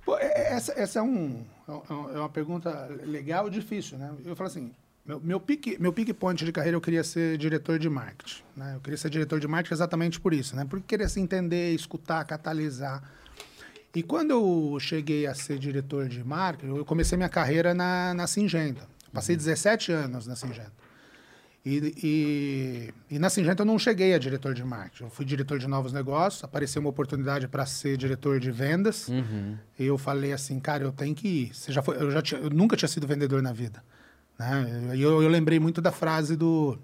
[0.09, 4.11] Pô, é, essa, essa é, um, é uma pergunta legal e difícil, né?
[4.25, 4.73] Eu falo assim,
[5.05, 8.43] meu, meu, pique, meu pique point de carreira, eu queria ser diretor de marketing.
[8.57, 8.73] Né?
[8.77, 10.65] Eu queria ser diretor de marketing exatamente por isso, né?
[10.65, 13.03] Porque queria se entender, escutar, catalisar.
[13.95, 18.27] E quando eu cheguei a ser diretor de marketing, eu comecei minha carreira na, na
[18.27, 18.89] Singenta.
[19.13, 19.99] Passei 17 uhum.
[19.99, 20.73] anos na Singenta.
[21.65, 25.05] E, e, e, na Singenta eu não cheguei a diretor de marketing.
[25.05, 29.09] Eu fui diretor de novos negócios, apareceu uma oportunidade para ser diretor de vendas.
[29.09, 29.59] Uhum.
[29.79, 31.55] E eu falei assim, cara, eu tenho que ir.
[31.55, 33.83] Você já foi, eu, já tinha, eu nunca tinha sido vendedor na vida.
[34.39, 34.95] Né?
[34.95, 36.79] E eu, eu, lembrei muito da frase do.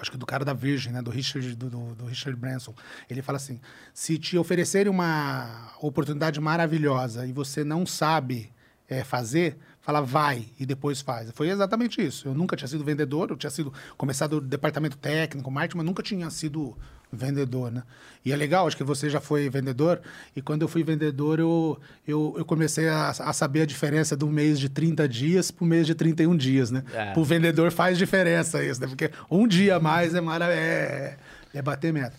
[0.00, 1.02] Acho que do cara da Virgem, né?
[1.02, 2.74] do, Richard, do, do, do Richard Branson.
[3.08, 3.60] Ele fala assim:
[3.92, 8.50] se te oferecerem uma oportunidade maravilhosa e você não sabe
[8.88, 9.58] é, fazer,
[9.88, 11.30] fala vai e depois faz.
[11.32, 12.28] Foi exatamente isso.
[12.28, 16.28] Eu nunca tinha sido vendedor, eu tinha sido começado departamento técnico, marketing, mas nunca tinha
[16.28, 16.76] sido
[17.10, 17.82] vendedor, né?
[18.22, 20.02] E é legal, acho que você já foi vendedor,
[20.36, 24.26] e quando eu fui vendedor, eu, eu, eu comecei a, a saber a diferença do
[24.26, 26.84] mês de 30 dias para o mês de 31 dias, né?
[26.92, 27.12] É.
[27.12, 28.88] Para o vendedor faz diferença isso, né?
[28.88, 31.16] Porque um dia a mais é, mara, é,
[31.54, 32.14] é bater meta.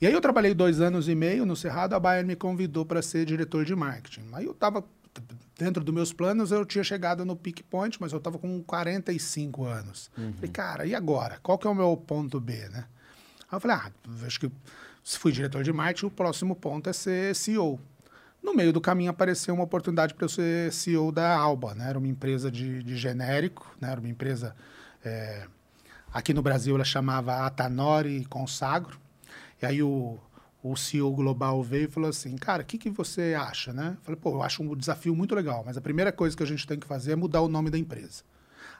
[0.00, 3.00] E aí eu trabalhei dois anos e meio no Cerrado, a Bayern me convidou para
[3.00, 4.22] ser diretor de marketing.
[4.32, 4.82] Aí eu estava,
[5.58, 9.64] dentro dos meus planos, eu tinha chegado no peak point, mas eu estava com 45
[9.64, 10.10] anos.
[10.16, 10.32] Uhum.
[10.34, 11.38] Falei, cara, e agora?
[11.42, 12.86] Qual que é o meu ponto B, né?
[13.50, 13.92] Aí eu falei, ah,
[14.26, 14.50] acho que
[15.02, 17.80] se fui diretor de marketing, o próximo ponto é ser CEO.
[18.42, 21.88] No meio do caminho apareceu uma oportunidade para eu ser CEO da Alba, né?
[21.88, 23.90] Era uma empresa de, de genérico, né?
[23.90, 24.54] Era uma empresa...
[25.04, 25.46] É,
[26.12, 28.98] aqui no Brasil ela chamava Atanori Consagro.
[29.60, 30.18] E aí o,
[30.64, 33.98] o CEO global veio e falou assim, cara, o que, que você acha, né?
[33.98, 36.46] Eu falei, pô, eu acho um desafio muito legal, mas a primeira coisa que a
[36.46, 38.22] gente tem que fazer é mudar o nome da empresa.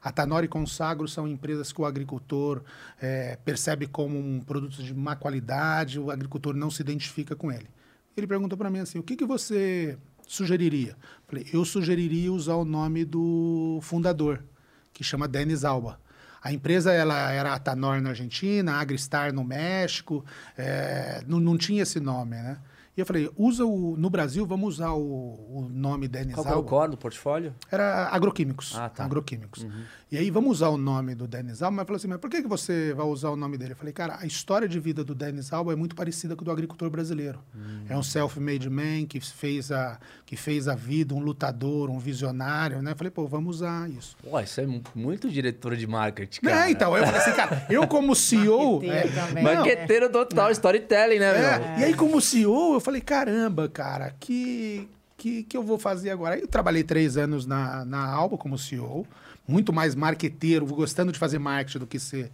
[0.02, 2.62] A Tanori Consagro são empresas que o agricultor
[2.98, 7.68] é, percebe como um produto de má qualidade, o agricultor não se identifica com ele.
[8.16, 10.96] Ele perguntou para mim assim: o que, que você sugeriria?
[11.26, 14.42] Falei, eu sugeriria usar o nome do fundador,
[14.90, 16.00] que chama Denis Alba.
[16.44, 20.22] A empresa ela era a Tanor na Argentina, a Agristar no México,
[20.58, 22.58] é, não, não tinha esse nome, né?
[22.96, 23.96] E eu falei, usa o.
[23.96, 27.52] No Brasil, vamos usar o, o nome Denis Qual é o core do portfólio?
[27.70, 28.76] Era agroquímicos.
[28.76, 29.04] Ah, tá.
[29.04, 29.64] Agroquímicos.
[29.64, 29.82] Uhum.
[30.12, 31.78] E aí, vamos usar o nome do Denis Alba.
[31.78, 33.72] Mas falou assim, mas por que, que você vai usar o nome dele?
[33.72, 36.44] Eu falei, cara, a história de vida do Denis Alba é muito parecida com a
[36.44, 37.40] do agricultor brasileiro.
[37.52, 37.86] Uhum.
[37.88, 42.80] É um self-made man que fez, a, que fez a vida, um lutador, um visionário,
[42.80, 42.92] né?
[42.92, 44.16] Eu falei, pô, vamos usar isso.
[44.22, 46.68] Pô, isso é muito diretor de marketing, cara.
[46.68, 48.80] É, então, eu falei assim, cara, eu como CEO...
[48.80, 54.14] Marqueteiro, é, Marqueteiro total, storytelling, né, é, E aí, como CEO, eu falei, caramba, cara,
[54.20, 56.38] que, que, que eu vou fazer agora?
[56.38, 59.06] Eu trabalhei três anos na, na Alba como CEO,
[59.46, 62.30] muito mais marqueteiro, gostando de fazer marketing do que ser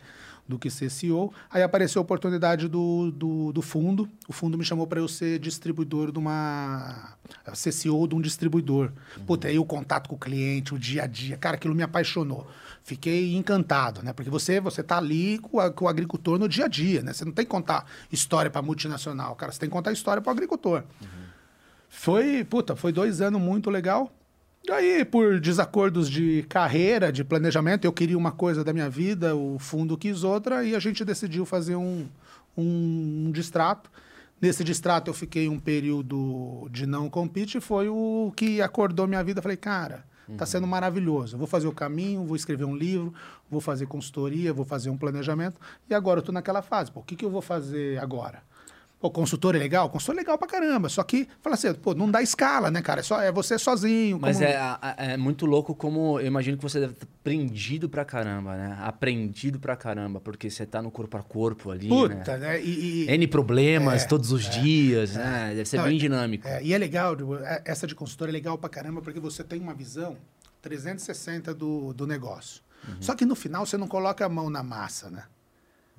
[0.51, 1.33] do que ser CEO.
[1.49, 4.09] Aí apareceu a oportunidade do, do, do fundo.
[4.29, 7.15] O fundo me chamou para eu ser distribuidor de uma.
[7.55, 8.91] ser CEO de um distribuidor.
[9.17, 9.25] Uhum.
[9.25, 11.37] Puta, aí o contato com o cliente, o dia a dia.
[11.37, 12.47] Cara, aquilo me apaixonou.
[12.91, 14.13] Fiquei encantado, né?
[14.13, 17.13] Porque você você tá ali com, a, com o agricultor no dia a dia, né?
[17.13, 19.53] Você não tem que contar história para multinacional, cara.
[19.53, 20.83] Você tem que contar história para o agricultor.
[21.01, 21.07] Uhum.
[21.89, 24.13] Foi, puta, foi dois anos muito legal.
[24.67, 29.57] Daí, por desacordos de carreira, de planejamento, eu queria uma coisa da minha vida, o
[29.61, 32.09] fundo quis outra, e a gente decidiu fazer um,
[32.57, 33.89] um, um distrato.
[34.43, 39.41] Nesse distrato eu fiquei um período de não compete, foi o que acordou minha vida.
[39.41, 41.37] Falei, cara, tá sendo maravilhoso.
[41.37, 43.13] vou fazer o caminho, vou escrever um livro,
[43.51, 45.61] vou fazer consultoria, vou fazer um planejamento.
[45.89, 46.91] E agora eu tô naquela fase.
[46.91, 48.43] Pô, o que, que eu vou fazer agora?
[49.03, 49.87] O consultor é legal?
[49.87, 50.91] O consultor é legal pra caramba.
[50.91, 53.01] Só que, fala assim, pô, não dá escala, né, cara?
[53.01, 54.19] É, só, é você sozinho.
[54.21, 54.49] Mas como...
[54.49, 56.21] é, é muito louco como...
[56.21, 58.77] Eu imagino que você deve ter aprendido pra caramba, né?
[58.83, 60.21] Aprendido pra caramba.
[60.21, 62.39] Porque você tá no corpo a corpo ali, Puta, né?
[62.39, 62.63] né?
[62.63, 63.11] E, e...
[63.11, 65.19] N problemas é, todos os é, dias, é.
[65.19, 65.49] né?
[65.55, 66.47] Deve ser não, bem dinâmico.
[66.47, 67.17] É, e é legal,
[67.65, 70.19] essa de consultor é legal pra caramba porque você tem uma visão
[70.61, 72.61] 360 do, do negócio.
[72.87, 72.97] Uhum.
[73.01, 75.25] Só que no final você não coloca a mão na massa, né?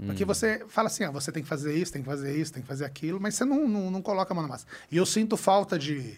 [0.05, 0.27] Porque hum.
[0.27, 2.67] você fala assim, ah, você tem que fazer isso, tem que fazer isso, tem que
[2.67, 4.65] fazer aquilo, mas você não, não, não coloca a mão na massa.
[4.91, 6.17] E eu sinto falta de,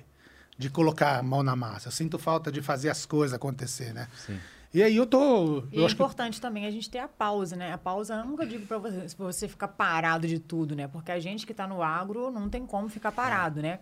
[0.57, 1.89] de colocar a mão na massa.
[1.89, 4.07] Eu sinto falta de fazer as coisas acontecer, né?
[4.25, 4.39] Sim.
[4.73, 5.65] E aí eu tô.
[5.71, 6.41] E eu é importante que...
[6.41, 7.73] também a gente ter a pausa, né?
[7.73, 10.87] A pausa eu nunca digo para você, você ficar parado de tudo, né?
[10.87, 13.63] Porque a gente que está no agro não tem como ficar parado, é.
[13.63, 13.79] né?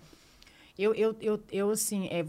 [0.78, 2.26] Eu, eu, eu, eu assim, é,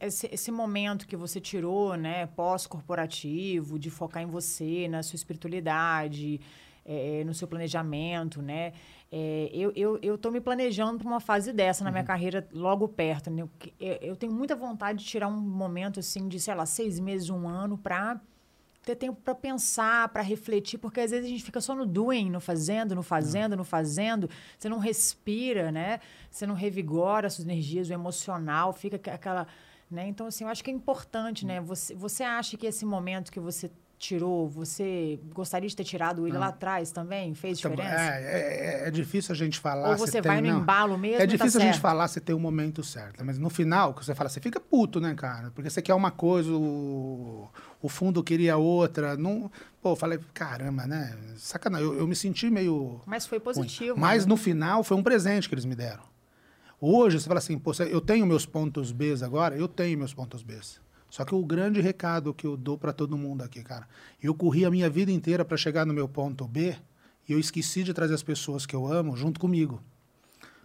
[0.00, 6.40] esse, esse momento que você tirou, né, pós-corporativo, de focar em você, na sua espiritualidade,
[6.84, 8.72] é, no seu planejamento, né?
[9.10, 12.06] É, eu, eu, eu tô me planejando para uma fase dessa na minha uhum.
[12.06, 13.42] carreira logo perto, né?
[13.42, 13.50] Eu,
[14.00, 17.48] eu tenho muita vontade de tirar um momento, assim, de, sei lá, seis meses, um
[17.48, 18.20] ano, para
[18.84, 22.28] ter tempo para pensar, para refletir, porque às vezes a gente fica só no doing,
[22.30, 24.28] no fazendo, no fazendo, no fazendo.
[24.58, 26.00] Você não respira, né?
[26.30, 29.46] Você não revigora suas energias, o emocional, fica aquela.
[29.90, 30.08] Né?
[30.08, 31.60] Então, assim, eu acho que é importante, né?
[31.60, 33.70] Você, você acha que esse momento que você
[34.04, 36.40] tirou, você gostaria de ter tirado ele ah.
[36.40, 37.34] lá atrás também?
[37.34, 37.88] Fez diferença?
[37.88, 39.90] É, é, é, difícil a gente falar.
[39.90, 41.22] Ou você vai tem, no não, embalo mesmo?
[41.22, 43.24] É difícil tá a gente falar se tem o um momento certo.
[43.24, 45.50] Mas no final, que você fala, você fica puto, né, cara?
[45.52, 47.48] Porque você quer uma coisa, o,
[47.80, 49.16] o fundo queria outra.
[49.16, 49.50] Não,
[49.80, 51.16] pô, eu falei, caramba, né?
[51.36, 51.86] Sacanagem.
[51.86, 53.00] Eu, eu me senti meio.
[53.06, 53.92] Mas foi positivo.
[53.92, 54.00] Ruim.
[54.00, 54.28] Mas né?
[54.28, 56.04] no final foi um presente que eles me deram.
[56.78, 59.56] Hoje, você fala assim, pô, eu tenho meus pontos B agora?
[59.56, 60.58] Eu tenho meus pontos B.
[61.14, 63.86] Só que o grande recado que eu dou para todo mundo aqui, cara,
[64.20, 66.74] eu corri a minha vida inteira para chegar no meu ponto B
[67.28, 69.80] e eu esqueci de trazer as pessoas que eu amo junto comigo.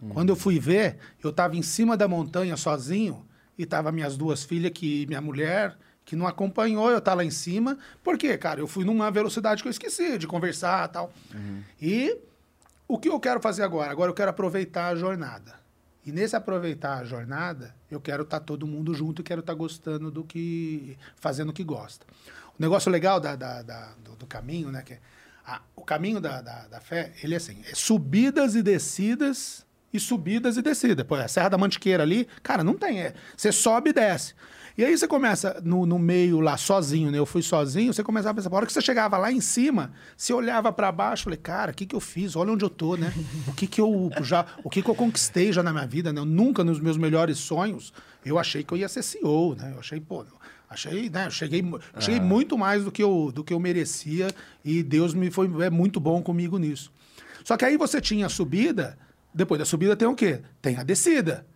[0.02, 0.08] Uhum.
[0.08, 3.24] Quando eu fui ver, eu estava em cima da montanha sozinho
[3.56, 7.30] e tava minhas duas filhas que minha mulher que não acompanhou eu tá lá em
[7.30, 7.78] cima.
[8.02, 8.58] Por quê, cara?
[8.58, 11.12] Eu fui numa velocidade que eu esqueci de conversar tal.
[11.32, 11.62] Uhum.
[11.80, 12.18] E
[12.88, 13.92] o que eu quero fazer agora?
[13.92, 15.59] Agora eu quero aproveitar a jornada.
[16.10, 19.52] E nesse aproveitar a jornada, eu quero estar tá todo mundo junto e quero estar
[19.52, 20.98] tá gostando do que.
[21.14, 22.04] fazendo o que gosta.
[22.58, 24.82] O negócio legal da, da, da do, do, caminho, né?
[24.82, 25.00] Que é,
[25.46, 30.00] a, o caminho da, da, da, fé, ele é assim: é subidas e descidas e
[30.00, 31.06] subidas e descidas.
[31.06, 33.00] Pô, a Serra da Mantiqueira ali, cara, não tem.
[33.00, 34.34] É, você sobe e desce.
[34.76, 37.18] E aí você começa no, no meio lá sozinho, né?
[37.18, 39.92] Eu fui sozinho, você começava a pensar, a hora que você chegava lá em cima,
[40.16, 42.36] você olhava para baixo, falei, cara, o que que eu fiz?
[42.36, 43.12] Olha onde eu tô, né?
[43.48, 46.20] O que que eu já, o que que eu conquistei já na minha vida, né?
[46.20, 47.92] Eu nunca nos meus melhores sonhos
[48.24, 49.72] eu achei que eu ia ser CEO, né?
[49.74, 50.24] Eu achei, pô,
[50.68, 51.26] achei, né?
[51.26, 51.64] Eu cheguei,
[51.98, 54.28] cheguei muito mais do que eu do que eu merecia
[54.64, 56.92] e Deus me foi é muito bom comigo nisso.
[57.44, 58.98] Só que aí você tinha a subida,
[59.32, 60.42] depois da subida tem o quê?
[60.60, 61.46] Tem a descida.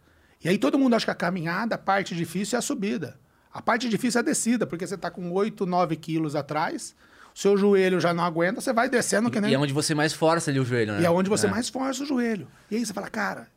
[0.45, 3.19] E aí todo mundo acha que a caminhada, a parte difícil é a subida.
[3.53, 6.95] A parte difícil é a descida, porque você está com 8, 9 quilos atrás,
[7.35, 9.53] o seu joelho já não aguenta, você vai descendo que nem...
[9.53, 11.01] E é onde você mais força ali o joelho, né?
[11.01, 11.51] E é onde você é.
[11.51, 12.47] mais força o joelho.
[12.71, 13.49] E aí você fala, cara,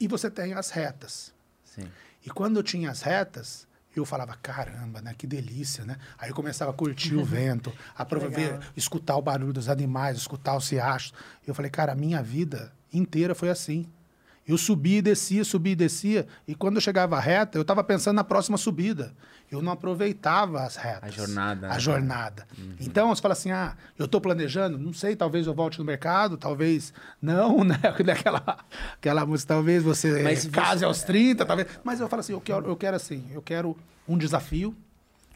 [0.00, 1.32] e você tem as retas.
[1.64, 1.88] Sim.
[2.24, 5.14] E quando eu tinha as retas, eu falava, caramba, né?
[5.16, 5.96] Que delícia, né?
[6.18, 10.56] Aí eu começava a curtir o vento, a ver, escutar o barulho dos animais, escutar
[10.56, 11.12] os riachos.
[11.46, 13.86] Eu falei, cara, a minha vida inteira foi assim.
[14.50, 16.26] Eu subia e descia, subia e descia.
[16.46, 19.14] E quando eu chegava à reta, eu estava pensando na próxima subida.
[19.48, 21.04] Eu não aproveitava as retas.
[21.04, 21.66] A jornada.
[21.68, 21.78] A né?
[21.78, 22.48] jornada.
[22.58, 22.74] Uhum.
[22.80, 26.36] Então, você fala assim, ah, eu estou planejando, não sei, talvez eu volte no mercado,
[26.36, 27.78] talvez não, né?
[27.84, 28.58] Aquela,
[28.94, 30.84] aquela música, talvez você Mas case você...
[30.84, 31.68] aos 30, talvez.
[31.84, 33.76] Mas eu falo assim, eu quero, eu quero assim, eu quero
[34.08, 34.76] um desafio.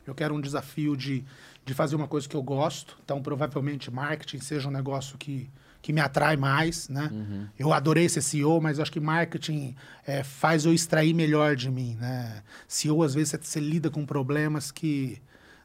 [0.05, 1.25] Eu quero um desafio de,
[1.65, 2.99] de fazer uma coisa que eu gosto.
[3.05, 5.49] Então, provavelmente, marketing seja um negócio que
[5.85, 7.11] que me atrai mais, né?
[7.59, 11.71] Eu adorei ser CEO, mas eu acho que marketing é, faz eu extrair melhor de
[11.71, 12.43] mim, né?
[12.67, 15.21] CEO, às vezes, você, você lida com problemas que...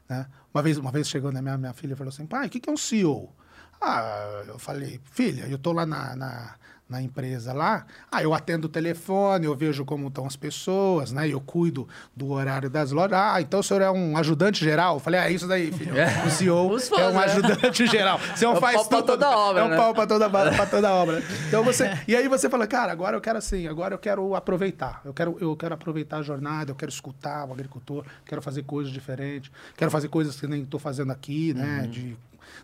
[0.06, 0.26] Né?
[0.52, 2.60] Uma, vez, uma vez chegou na minha, minha filha e falou assim, pai, o que,
[2.60, 3.34] que é um CEO?
[3.80, 6.54] Ah, eu falei, filha, eu tô lá na, na,
[6.90, 11.28] na empresa lá, ah, eu atendo o telefone, eu vejo como estão as pessoas, né?
[11.28, 13.16] Eu cuido do horário das lojas.
[13.16, 14.94] Ah, então o senhor é um ajudante geral?
[14.96, 15.96] Eu falei, ah, é isso daí, filho.
[15.96, 16.26] É.
[16.26, 17.24] O CEO fãs, é um né?
[17.24, 18.18] ajudante geral.
[18.18, 19.06] Você não É um faz pau pra tudo.
[19.06, 19.76] toda obra, É um né?
[19.76, 21.22] pau pra toda, pra toda obra.
[21.48, 21.90] Então você...
[22.08, 25.00] E aí você fala, cara, agora eu quero assim, agora eu quero aproveitar.
[25.04, 28.92] Eu quero, eu quero aproveitar a jornada, eu quero escutar o agricultor, quero fazer coisas
[28.92, 31.82] diferentes, quero fazer coisas que nem estou fazendo aqui, né?
[31.84, 31.90] Uhum.
[31.90, 32.16] De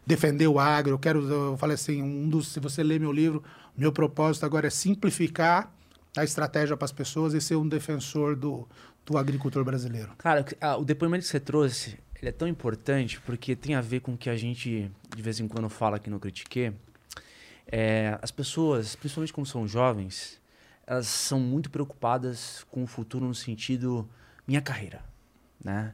[0.04, 0.94] defender o agro.
[0.94, 3.42] Eu quero, eu falei assim, um dos, se você ler meu livro,
[3.76, 5.72] meu propósito agora é simplificar
[6.16, 8.66] a estratégia para as pessoas e ser um defensor do,
[9.04, 10.12] do agricultor brasileiro.
[10.16, 14.00] Cara, ah, o depoimento que você trouxe, ele é tão importante porque tem a ver
[14.00, 16.72] com o que a gente de vez em quando fala aqui no Critique.
[17.66, 20.40] É, as pessoas, principalmente quando são jovens,
[20.86, 24.08] elas são muito preocupadas com o futuro no sentido
[24.46, 25.04] minha carreira,
[25.62, 25.92] né?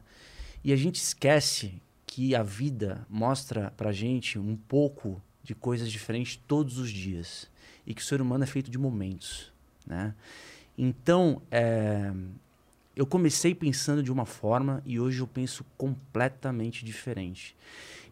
[0.63, 6.37] E a gente esquece que a vida mostra pra gente um pouco de coisas diferentes
[6.47, 7.51] todos os dias
[7.85, 9.51] e que o ser humano é feito de momentos,
[9.85, 10.13] né?
[10.77, 12.11] Então, é,
[12.95, 17.55] eu comecei pensando de uma forma e hoje eu penso completamente diferente.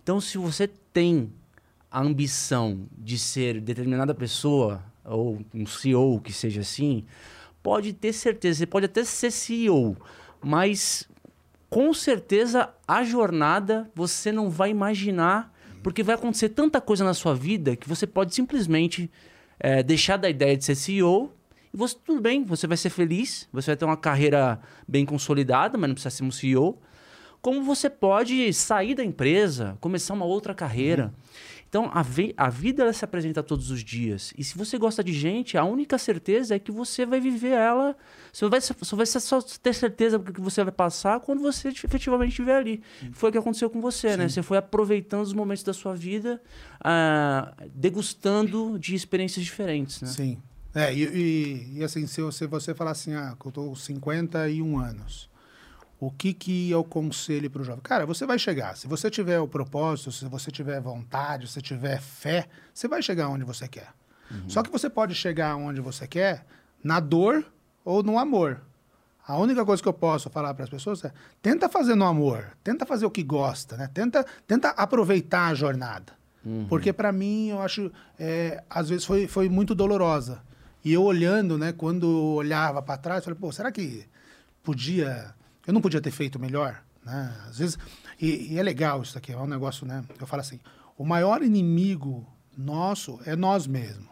[0.04, 1.32] Então, se você tem
[1.90, 7.06] a ambição de ser determinada pessoa ou um CEO que seja assim,
[7.62, 9.98] pode ter certeza, você pode até ser CEO,
[10.42, 11.08] mas
[11.70, 15.54] com certeza a jornada você não vai imaginar,
[15.84, 19.10] porque vai acontecer tanta coisa na sua vida que você pode simplesmente
[19.62, 21.32] eh, deixar da ideia de ser CEO
[21.74, 25.78] e você, tudo bem, você vai ser feliz, você vai ter uma carreira bem consolidada,
[25.78, 26.78] mas não precisa ser um CEO.
[27.42, 31.14] Como você pode sair da empresa, começar uma outra carreira.
[31.70, 32.04] Então, a,
[32.38, 34.34] a vida ela se apresenta todos os dias.
[34.38, 37.96] E se você gosta de gente, a única certeza é que você vai viver ela.
[38.32, 42.30] Você vai, só vai só ter certeza do que você vai passar quando você efetivamente
[42.30, 42.82] estiver ali.
[43.12, 44.30] Foi o que aconteceu com você, né?
[44.30, 46.42] Você foi aproveitando os momentos da sua vida,
[46.84, 50.08] ah, degustando de experiências diferentes, né?
[50.08, 50.42] Sim.
[50.74, 54.80] É, e, e- e assim, se você, você falar assim, ah, eu tô com 51
[54.80, 55.30] anos,
[56.00, 57.82] o que que eu conselho para o jovem?
[57.84, 58.76] Cara, você vai chegar.
[58.78, 63.02] Se você tiver o propósito, se você tiver vontade, se você tiver fé, você vai
[63.04, 63.90] chegar onde você quer.
[64.48, 66.46] Só que você pode chegar onde você quer
[66.82, 67.46] na dor
[67.84, 68.62] ou no amor.
[69.28, 72.58] A única coisa que eu posso falar para as pessoas é: tenta fazer no amor,
[72.64, 73.90] tenta fazer o que gosta, né?
[73.94, 76.14] Tenta, tenta aproveitar a jornada.
[76.68, 80.42] Porque para mim, eu acho, é, às vezes foi, foi muito dolorosa.
[80.84, 84.06] E eu olhando, né, quando eu olhava para trás, eu falei, pô, será que
[84.64, 85.34] podia,
[85.68, 87.36] eu não podia ter feito melhor, né?
[87.48, 87.78] Às vezes,
[88.20, 90.04] e, e é legal isso aqui, é um negócio, né?
[90.20, 90.60] Eu falo assim,
[90.98, 92.28] o maior inimigo
[92.58, 94.10] nosso é nós mesmos.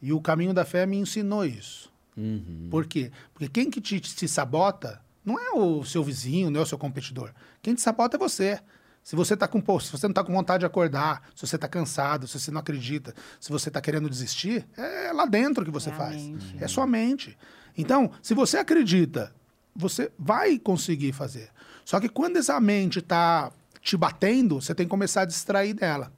[0.00, 1.92] E o caminho da fé me ensinou isso.
[2.16, 2.68] Uhum.
[2.70, 3.10] Por quê?
[3.34, 6.78] Porque quem que te, te sabota não é o seu vizinho, não é o seu
[6.78, 7.32] competidor.
[7.62, 8.60] Quem te sabota é você.
[9.02, 11.68] Se você tá com, se você não está com vontade de acordar, se você está
[11.68, 15.90] cansado, se você não acredita, se você está querendo desistir, é lá dentro que você
[15.90, 16.16] É faz.
[16.16, 16.56] mente.
[16.60, 17.36] É sua mente.
[17.78, 19.32] Então, se você acredita,
[19.74, 21.50] você vai conseguir fazer.
[21.84, 26.12] Só que quando essa mente está te batendo, você tem que começar a distrair dela.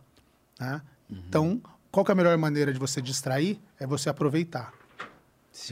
[0.58, 0.80] né?
[1.10, 1.60] Então,
[1.90, 3.60] qual que é a melhor maneira de você distrair?
[3.78, 4.72] É você aproveitar.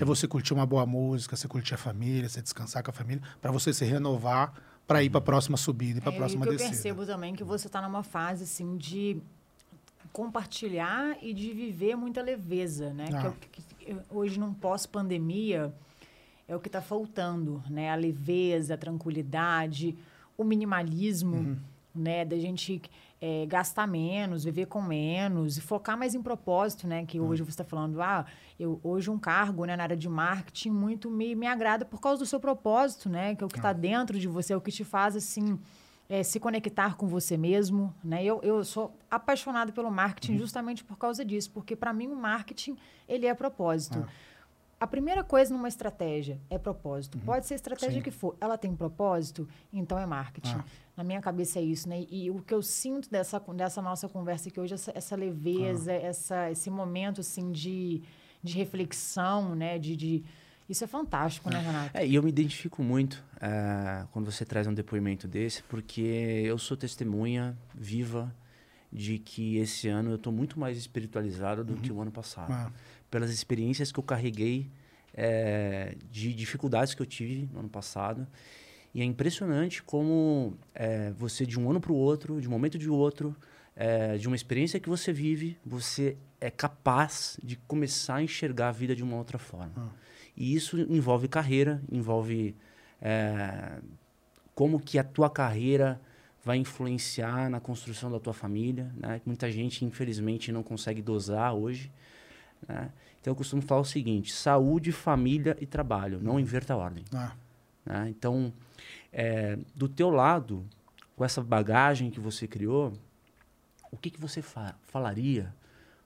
[0.00, 3.22] É você curtir uma boa música, você curtir a família, você descansar com a família,
[3.40, 4.52] para você se renovar
[4.86, 6.68] para ir para a próxima subida e para a É, próxima e que descida.
[6.68, 9.20] eu percebo também que você está numa fase assim de
[10.12, 13.06] compartilhar e de viver muita leveza, né?
[13.08, 13.34] Que é o Ah.
[13.50, 15.74] que, que- hoje num pós-pandemia
[16.48, 17.90] é o que está faltando, né?
[17.90, 19.96] A leveza, a tranquilidade,
[20.38, 21.56] o minimalismo, Uhum.
[21.94, 22.24] né?
[22.24, 22.80] Da gente
[23.20, 27.04] é, gastar menos, viver com menos e focar mais em propósito, né?
[27.06, 28.26] Que hoje você está falando, ah,
[28.58, 32.18] eu, hoje um cargo né, na área de marketing muito me, me agrada por causa
[32.18, 33.34] do seu propósito, né?
[33.34, 35.58] Que é o que está dentro de você, é o que te faz, assim,
[36.08, 38.22] é, se conectar com você mesmo, né?
[38.22, 42.76] Eu, eu sou apaixonada pelo marketing justamente por causa disso, porque para mim o marketing,
[43.08, 44.06] ele é propósito.
[44.78, 47.18] A primeira coisa numa estratégia é propósito.
[47.18, 48.02] Pode ser a estratégia Sim.
[48.02, 48.36] que for.
[48.38, 50.56] Ela tem propósito, então é marketing.
[50.56, 50.64] Ah.
[50.94, 52.04] Na minha cabeça é isso, né?
[52.10, 56.50] E o que eu sinto dessa, dessa nossa conversa aqui hoje, essa, essa leveza, essa,
[56.50, 58.02] esse momento, assim, de,
[58.42, 59.78] de reflexão, né?
[59.78, 60.24] De, de...
[60.68, 61.96] Isso é fantástico, né, Renato?
[61.96, 66.02] É, e eu me identifico muito eh, quando você traz um depoimento desse, porque
[66.44, 68.34] eu sou testemunha viva
[68.92, 72.50] de que esse ano eu estou muito mais espiritualizado do que o ano passado.
[72.50, 72.72] Ah,
[73.10, 74.70] Pelas experiências que eu carreguei,
[75.14, 78.26] eh, de dificuldades que eu tive no ano passado.
[78.94, 82.78] E é impressionante como é, você, de um ano para o outro, de um momento
[82.78, 83.36] de outro,
[83.76, 88.72] é, de uma experiência que você vive, você é capaz de começar a enxergar a
[88.72, 89.72] vida de uma outra forma.
[89.76, 89.88] Ah.
[90.34, 92.56] E isso envolve carreira, envolve
[93.02, 93.78] é,
[94.54, 96.00] como que a tua carreira
[96.42, 98.90] vai influenciar na construção da tua família.
[98.96, 99.20] Né?
[99.26, 101.92] Muita gente, infelizmente, não consegue dosar hoje.
[102.68, 102.90] Né?
[103.20, 106.20] Então, eu costumo falar o seguinte: saúde, família e trabalho.
[106.22, 107.04] Não inverta a ordem.
[107.14, 107.32] Ah,
[107.84, 108.06] né?
[108.08, 108.52] Então,
[109.12, 110.64] é, do teu lado,
[111.16, 112.92] com essa bagagem que você criou,
[113.90, 115.54] o que, que você fa falaria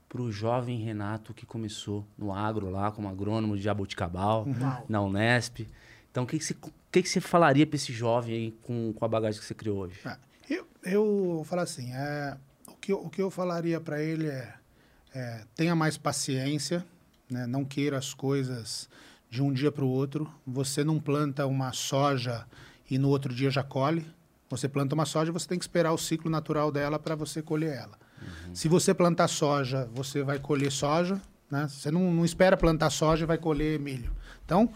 [0.09, 4.85] para o jovem Renato que começou no agro lá, como agrônomo de Jaboticabal, Uau.
[4.89, 5.68] na Unesp?
[6.10, 6.55] Então, o que, que, você,
[6.90, 9.78] que, que você falaria para esse jovem aí com, com a bagagem que você criou
[9.78, 10.01] hoje?
[10.05, 10.18] Ah,
[10.48, 12.36] eu, eu falo assim, é,
[12.66, 14.52] o, que, eu- o que eu falaria para ele é,
[15.15, 16.85] é, tenha mais paciência,
[17.31, 18.89] né, não queira as coisas
[19.28, 20.32] de um dia para o outro.
[20.47, 22.47] Você não planta uma soja
[22.91, 24.07] e no outro dia já colhe.
[24.49, 27.77] Você planta uma soja, você tem que esperar o ciclo natural dela para você colher
[27.77, 27.99] ela.
[28.53, 31.20] Se você plantar soja, você vai colher soja.
[31.51, 31.69] Né?
[31.69, 34.11] Você não, não espera plantar soja e vai colher milho.
[34.45, 34.70] Então,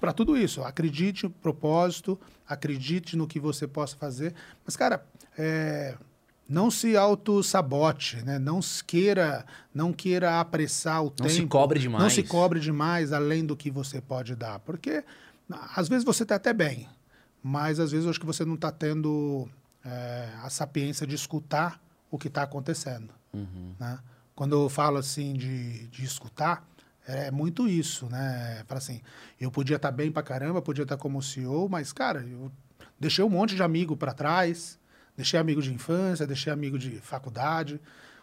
[0.00, 0.62] para tudo isso.
[0.62, 2.18] Acredite no propósito,
[2.48, 4.34] acredite no que você possa fazer.
[4.64, 5.04] Mas, cara,
[5.38, 5.96] é,
[6.50, 8.36] não se auto-sabote, né?
[8.36, 11.30] Não se queira, não queira apressar o Não tempo.
[11.30, 12.02] se cobre demais.
[12.02, 14.58] Não se cobre demais além do que você pode dar.
[14.58, 15.04] Porque,
[15.76, 16.88] às vezes, você está até bem,
[17.40, 19.48] mas às vezes eu acho que você não está tendo
[19.84, 23.14] é, a sapiência de escutar o que está acontecendo.
[23.78, 24.00] Né?
[24.34, 26.68] Quando eu falo assim de, de escutar,
[27.06, 28.64] é muito isso, né?
[28.66, 29.00] Fala assim,
[29.40, 32.50] eu podia estar bem pra caramba, podia estar como CEO, mas, cara, eu
[32.98, 34.79] deixei um monte de amigo para trás,
[35.20, 37.78] deixei amigo de infância, deixei amigo de faculdade,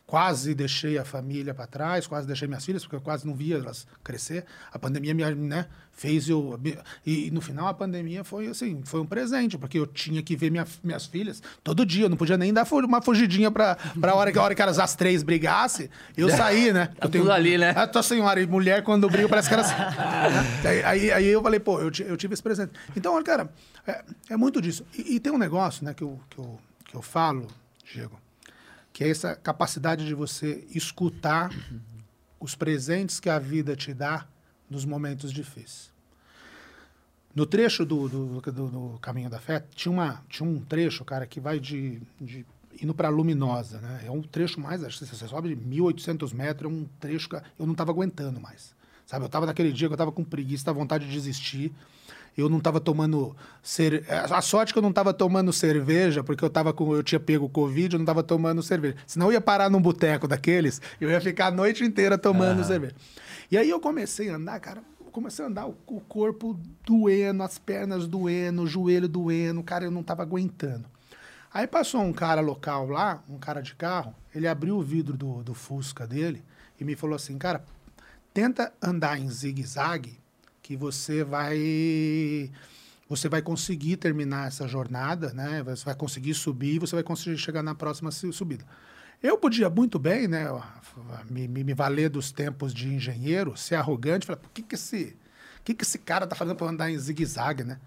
[0.07, 3.57] quase deixei a família para trás, quase deixei minhas filhas, porque eu quase não via
[3.57, 4.45] elas crescer.
[4.71, 6.59] A pandemia me, né, fez eu...
[7.05, 10.49] E, no final a pandemia foi assim, foi um presente, porque eu tinha que ver
[10.49, 14.31] minha, minhas filhas todo dia, eu não podia nem dar uma fugidinha para a hora
[14.31, 16.87] que a hora que elas as três brigassem, eu saí, né?
[16.87, 17.71] Tá eu tenho, tudo ali, né?
[17.71, 19.67] a tua senhora e mulher, quando briga, parece que elas.
[20.65, 22.71] aí, aí, aí eu falei, pô, eu, eu tive esse presente.
[22.95, 23.49] Então, olha, cara,
[23.85, 24.85] é, é muito disso.
[24.97, 26.57] E, e tem um negócio, né, que eu, que, eu,
[26.87, 27.47] que eu falo,
[27.83, 28.19] Diego,
[28.93, 31.51] que é essa capacidade de você escutar
[32.39, 34.27] os presentes que a vida te dá
[34.69, 35.91] nos momentos difíceis.
[37.35, 41.27] No trecho do, do, do, do Caminho da Fé, tinha, uma, tinha um trecho, cara,
[41.27, 42.43] que vai de, de
[42.81, 44.03] indo para Luminosa, né?
[44.05, 47.35] É um trecho mais, acho que você sobe de 1.800 metros, é um trecho que
[47.35, 48.75] eu não estava aguentando mais.
[49.05, 51.71] Sabe, eu estava naquele dia que eu estava com preguiça, vontade de desistir.
[52.37, 54.05] Eu não estava tomando cer...
[54.09, 57.49] a sorte que eu não estava tomando cerveja, porque eu tava com eu tinha pego
[57.49, 58.95] covid, eu não estava tomando cerveja.
[59.07, 62.95] Senão eu ia parar num boteco daqueles, eu ia ficar a noite inteira tomando cerveja.
[63.49, 64.83] E aí eu comecei a andar, cara,
[65.17, 66.55] comecei a andar o, o corpo
[66.85, 70.85] doendo, as pernas doendo, o joelho doendo, cara, eu não estava aguentando.
[71.51, 75.41] Aí passou um cara local lá, um cara de carro, ele abriu o vidro do,
[75.41, 76.43] do Fusca dele
[76.79, 77.65] e me falou assim, cara,
[78.31, 80.19] tenta andar em zigue-zague
[80.67, 82.51] que você vai
[83.09, 85.63] você vai conseguir terminar essa jornada, né?
[85.63, 88.65] Você vai conseguir subir, você vai conseguir chegar na próxima su- subida.
[89.23, 90.45] Eu podia muito bem, né,
[91.29, 95.15] me, me, me valer dos tempos de engenheiro, ser arrogante, falar, por que que esse,
[95.63, 97.79] que que esse cara tá fazendo para andar em zigue-zague, né?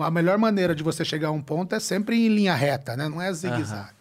[0.00, 3.08] A melhor maneira de você chegar a um ponto é sempre em linha reta, né?
[3.08, 3.94] Não é zigue-zague.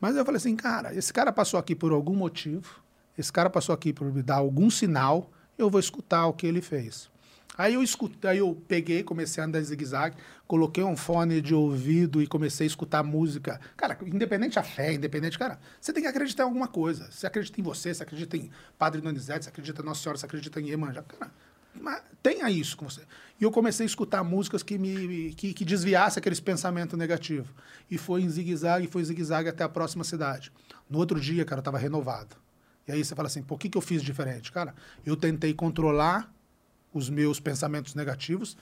[0.00, 2.80] Mas eu falei assim, cara, esse cara passou aqui por algum motivo,
[3.16, 6.62] esse cara passou aqui por me dar algum sinal, eu vou escutar o que ele
[6.62, 7.10] fez.
[7.56, 10.16] Aí eu escutei, eu peguei, comecei a andar em zigue-zague,
[10.46, 13.60] coloquei um fone de ouvido e comecei a escutar música.
[13.76, 17.10] Cara, independente da fé, independente, cara, você tem que acreditar em alguma coisa.
[17.10, 20.26] Você acredita em você, você acredita em Padre Donizete, você acredita em Nossa Senhora, você
[20.26, 21.02] acredita em Iemanjá.
[21.02, 21.32] Cara,
[22.22, 23.02] tenha isso com você.
[23.40, 27.50] E eu comecei a escutar músicas que me que, que desviassem aqueles pensamentos negativos.
[27.90, 30.52] E foi em zigue-zague, foi em zigue-zague até a próxima cidade.
[30.88, 32.36] No outro dia, cara, eu estava renovado.
[32.86, 34.50] E aí você fala assim, por que, que eu fiz diferente?
[34.50, 36.32] Cara, eu tentei controlar
[36.92, 38.56] os meus pensamentos negativos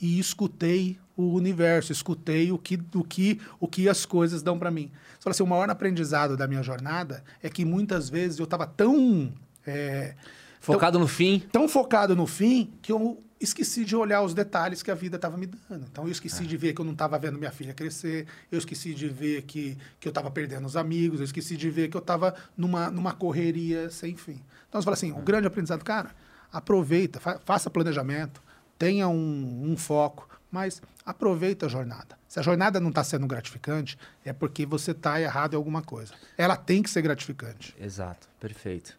[0.00, 4.70] e escutei o universo, escutei o que, o que, o que as coisas dão para
[4.70, 4.90] mim.
[5.14, 8.66] Você fala assim, o maior aprendizado da minha jornada é que muitas vezes eu estava
[8.66, 9.32] tão...
[9.66, 10.14] é,
[10.60, 11.40] Focado no fim.
[11.52, 15.36] tão focado no fim que eu esqueci de olhar os detalhes que a vida estava
[15.36, 15.86] me dando.
[15.90, 18.94] Então eu esqueci de ver que eu não estava vendo minha filha crescer, eu esqueci
[18.94, 22.00] de ver que, que eu estava perdendo os amigos, eu esqueci de ver que eu
[22.00, 24.40] estava numa, numa correria sem fim.
[24.68, 26.10] Então você fala assim, o grande aprendizado, cara,
[26.52, 28.40] aproveita, fa- faça planejamento,
[28.78, 32.16] tenha um, um foco, mas aproveita a jornada.
[32.28, 36.12] Se a jornada não está sendo gratificante, é porque você está errado em alguma coisa.
[36.36, 37.74] Ela tem que ser gratificante.
[37.80, 38.96] Exato, perfeito.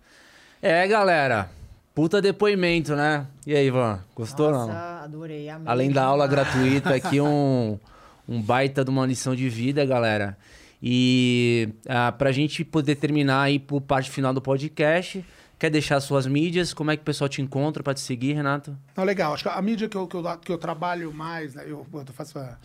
[0.61, 1.49] É, galera.
[1.93, 3.25] Puta depoimento, né?
[3.45, 3.99] E aí, Ivan?
[4.15, 5.03] Gostou Nossa, não?
[5.03, 5.49] adorei.
[5.49, 7.79] Amei Além da aula gratuita, aqui um,
[8.27, 10.37] um baita de uma lição de vida, galera.
[10.81, 15.25] E ah, pra gente poder terminar aí por parte final do podcast,
[15.59, 16.73] quer deixar suas mídias?
[16.73, 18.77] Como é que o pessoal te encontra pra te seguir, Renato?
[18.95, 19.33] Não, legal.
[19.33, 21.63] Acho que a mídia que eu, que eu, que eu trabalho mais, né?
[21.65, 22.57] Eu, eu faço a-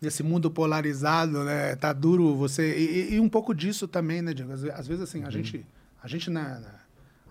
[0.00, 1.76] nesse mundo polarizado, né?
[1.76, 2.76] Tá duro você.
[2.76, 4.52] E, e- um pouco disso também, né, Diego?
[4.52, 5.64] Às, às vezes, assim, a gente.
[6.02, 6.80] A gente na, na-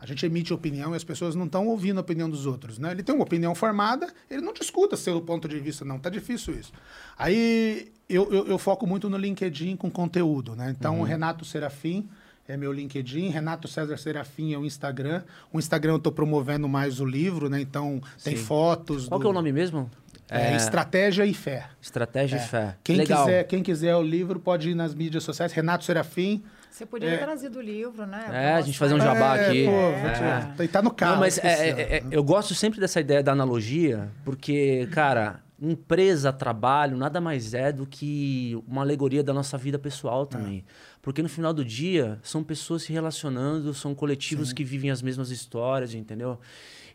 [0.02, 2.92] a gente emite opinião e as pessoas não estão ouvindo a opinião dos outros, né?
[2.92, 6.00] Ele tem uma opinião formada, ele não discuta seu ponto de vista, não.
[6.00, 6.72] Tá difícil isso.
[7.18, 10.74] Aí eu, eu, eu foco muito no LinkedIn com conteúdo, né?
[10.78, 12.08] Então, o Renato Serafim
[12.52, 15.24] é meu LinkedIn, Renato César Serafim é o Instagram.
[15.54, 17.62] O Instagram eu tô promovendo mais o livro, né?
[17.62, 18.44] Então, tem Sim.
[18.44, 19.08] fotos.
[19.08, 19.90] Qual do- que é o nome mesmo?
[20.32, 21.66] É, Estratégia e Fé.
[21.82, 22.40] Estratégia É.
[22.40, 22.76] e Fé.
[22.84, 23.26] Quem Legal.
[23.26, 25.52] quiser, quem quiser o livro pode ir nas mídias sociais.
[25.54, 26.44] Renato Serafim.
[26.70, 27.18] Você podia É.
[27.18, 28.26] ter trazido o livro, né?
[28.32, 29.66] É, a gente fazer um jabá É, aqui.
[29.66, 30.02] pô, É.
[30.46, 31.14] vou te- E tá no carro.
[31.14, 36.32] Não, mas é- é- é- eu gosto sempre dessa ideia da analogia, porque, cara, empresa,
[36.32, 40.64] trabalho, nada mais é do que uma alegoria da nossa vida pessoal também.
[41.02, 45.32] Porque no final do dia, são pessoas se relacionando, são coletivos que vivem as mesmas
[45.32, 46.40] histórias, entendeu?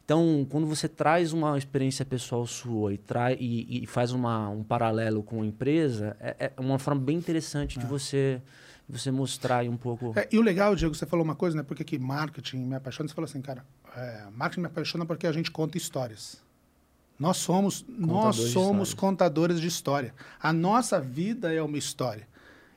[0.05, 4.62] Então, quando você traz uma experiência pessoal sua e, trai, e, e faz uma, um
[4.62, 8.43] paralelo com a empresa, é, é uma forma bem interessante de você,
[8.86, 10.12] de você mostrar aí um pouco.
[10.14, 11.62] É, e o legal, Diego, você falou uma coisa, né?
[11.62, 13.09] Porque que marketing me apaixona.
[13.09, 13.64] Você falou assim, cara,
[13.97, 16.36] é, marketing me apaixona porque a gente conta histórias.
[17.18, 18.94] Nós somos, nós de somos histórias.
[18.94, 20.12] contadores de história.
[20.39, 22.28] A nossa vida é uma história.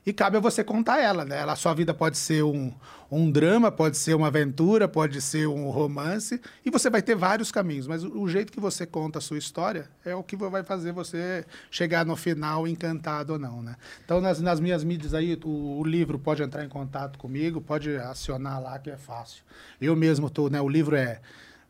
[0.07, 1.43] E cabe a você contar ela, né?
[1.43, 2.73] A sua vida pode ser um,
[3.11, 7.51] um drama, pode ser uma aventura, pode ser um romance, e você vai ter vários
[7.51, 7.87] caminhos.
[7.87, 10.93] Mas o, o jeito que você conta a sua história é o que vai fazer
[10.93, 13.75] você chegar no final encantado ou não, né?
[14.05, 17.93] Então, nas, nas minhas mídias aí, o, o livro pode entrar em contato comigo, pode
[17.97, 19.43] acionar lá que é fácil.
[19.81, 20.61] Eu mesmo tô, né?
[20.61, 21.19] O livro é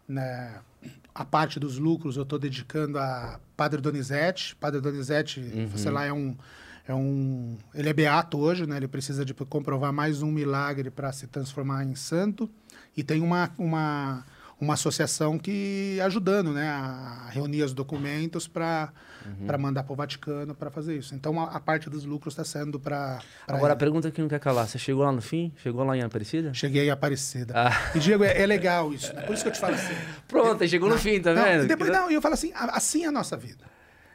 [0.07, 0.61] né,
[1.13, 4.55] a parte dos lucros eu estou dedicando a Padre Donizete.
[4.57, 5.41] Padre Donizete,
[5.71, 6.37] você lá é um,
[6.87, 8.77] é um, ele é beato hoje, né?
[8.77, 12.49] Ele precisa de comprovar mais um milagre para se transformar em santo.
[12.95, 14.25] E tem uma, uma,
[14.59, 18.91] uma associação que ajudando, né, a reunir os documentos para
[19.45, 21.13] para mandar para o Vaticano para fazer isso.
[21.13, 24.39] Então a, a parte dos lucros está sendo para Agora, a pergunta que não quer
[24.39, 24.65] calar.
[24.67, 25.51] Você chegou lá no fim?
[25.57, 26.53] Chegou lá em Aparecida?
[26.53, 27.53] cheguei em Aparecida.
[27.53, 27.91] Ah.
[27.93, 29.13] E Diego, é, é legal isso.
[29.13, 29.23] Né?
[29.23, 29.93] Por isso que eu te falo assim.
[30.29, 31.65] Pronto, aí chegou no fim, tá Não, vendo?
[31.65, 33.65] E depois, não, e eu falo assim, assim é a nossa vida.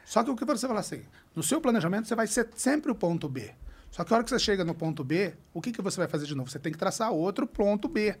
[0.05, 1.03] Só que o que você fala assim,
[1.35, 3.51] no seu planejamento você vai ser sempre o ponto B.
[3.91, 6.07] Só que a hora que você chega no ponto B, o que, que você vai
[6.07, 6.49] fazer de novo?
[6.49, 8.15] Você tem que traçar outro ponto B.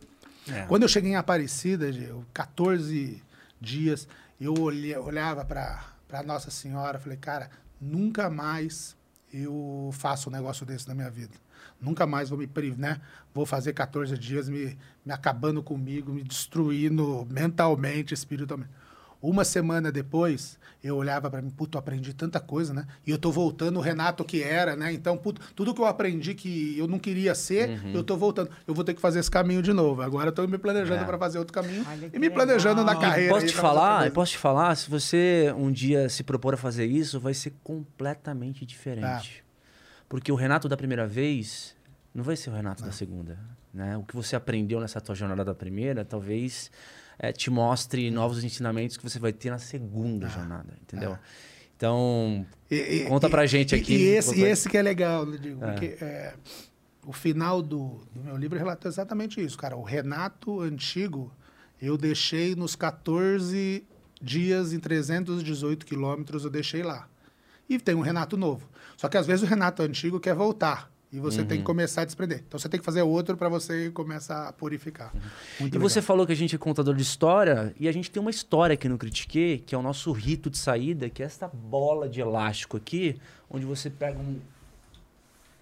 [0.47, 0.65] É.
[0.67, 3.23] Quando eu cheguei em Aparecida, Diego, 14
[3.59, 4.07] dias,
[4.39, 7.49] eu olhava para Nossa Senhora, falei, cara,
[7.81, 8.95] nunca mais
[9.33, 11.33] eu faço um negócio desse na minha vida.
[11.81, 13.01] Nunca mais vou me privar, né?
[13.33, 18.71] Vou fazer 14 dias me, me acabando comigo, me destruindo mentalmente, espiritualmente.
[19.23, 22.85] Uma semana depois, eu olhava para mim, puto, eu aprendi tanta coisa, né?
[23.07, 24.91] E eu tô voltando o Renato que era, né?
[24.91, 27.93] Então, puto, tudo que eu aprendi que eu não queria ser, Uhum.
[27.93, 28.49] eu tô voltando.
[28.67, 30.01] Eu vou ter que fazer esse caminho de novo.
[30.01, 31.05] Agora eu tô me planejando É.
[31.05, 32.95] para fazer outro caminho Olha e me planejando legal.
[32.95, 33.33] na E carreira.
[33.33, 36.57] posso aí te falar, eu posso te falar, se você um dia se propor a
[36.57, 39.41] fazer isso, vai ser completamente diferente.
[40.09, 41.75] Porque o Renato da primeira vez
[42.13, 43.39] não vai ser o Renato da segunda.
[43.73, 43.95] Né?
[43.97, 46.69] O que você aprendeu nessa tua jornada da primeira, talvez
[47.19, 51.17] eh, te mostre novos ensinamentos que você vai ter na segunda jornada, entendeu?
[51.75, 53.93] Então, E- Conta e- pra gente e- aqui.
[53.95, 55.63] E esse, e esse que é legal, né, Diego?
[55.63, 55.71] É.
[55.71, 56.33] Porque é,
[57.05, 59.75] o final do, do meu livro relatou exatamente isso, cara.
[59.75, 61.31] O Renato antigo,
[61.81, 63.83] eu deixei nos 14
[64.21, 67.07] dias em 318 quilômetros, eu deixei lá.
[67.67, 68.69] E tem um Renato novo.
[68.95, 70.89] Só que às vezes o Renato antigo quer voltar.
[71.13, 71.63] E você tem Uhum.
[71.63, 72.43] que começar a desprender.
[72.47, 75.13] Então você tem que fazer outro para você começar a purificar.
[75.59, 76.07] Muito E você legal.
[76.07, 78.89] falou que a gente é contador de história, e a gente tem uma história aqui
[78.89, 82.77] no Critique, que é o nosso rito de saída, que é essa bola de elástico
[82.77, 83.15] aqui,
[83.47, 84.39] onde você pega um,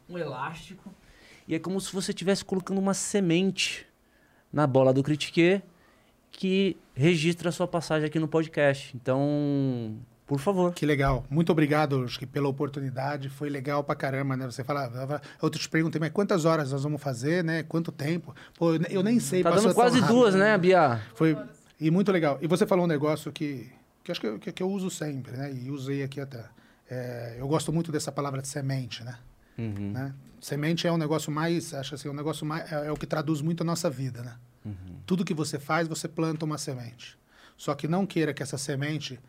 [0.10, 0.90] um elástico
[1.48, 3.86] e é como se você estivesse colocando uma semente
[4.54, 5.62] na bola do Critique
[6.32, 8.96] que registra a sua passagem aqui no podcast.
[8.96, 10.74] Então, por favor.
[10.74, 11.26] Que legal.
[11.30, 13.30] Muito obrigado que pela oportunidade.
[13.30, 14.46] Foi legal pra caramba, né?
[14.46, 17.64] Você fala, eu te perguntei, mas quantas horas nós vamos fazer, né?
[17.64, 18.34] Quanto tempo?
[18.58, 19.44] Pô, eu ne- eu nem sei.
[19.44, 21.02] Tá dando quase duas, né, Bia?
[21.16, 21.38] Foi
[21.80, 22.38] e muito legal.
[22.42, 23.70] E você falou um negócio que,
[24.04, 25.52] que acho que eu, que, que eu uso sempre, né?
[25.54, 26.46] E usei aqui até.
[26.90, 29.18] É, eu gosto muito dessa palavra de semente, né?
[29.58, 29.92] Uhum.
[29.92, 30.14] né?
[30.40, 33.42] Semente é um negócio mais, acho assim, um negócio mais é, é o que traduz
[33.42, 34.36] muito a nossa vida, né?
[34.66, 34.96] Uhum.
[35.06, 37.18] Tudo que você faz, você planta uma semente.
[37.58, 39.20] Só que não queira que essa semente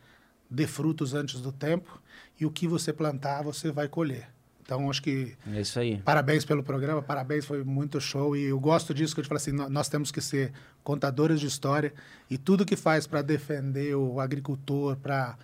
[0.53, 2.01] dê frutos antes do tempo
[2.39, 4.29] e o que você plantar, você vai colher.
[4.65, 6.01] Então, acho que É isso aí.
[6.05, 8.37] Parabéns pelo programa, parabéns, foi muito show.
[8.37, 10.53] E eu gosto disso que eu te falo assim: nó- nós temos que ser
[10.85, 11.93] contadores de história
[12.31, 15.37] e tudo que faz para defender o agricultor, para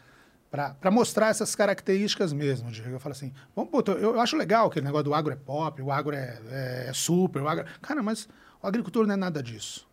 [0.51, 2.71] para mostrar essas características mesmo.
[2.71, 2.91] Diego.
[2.91, 5.83] Eu falo assim: vamos, pô, eu, eu acho legal aquele negócio do agro é pop,
[5.83, 7.67] o agro é, é- é super, o agro.
[7.83, 8.29] Cara, mas
[8.63, 9.87] o agricultor não é nada disso.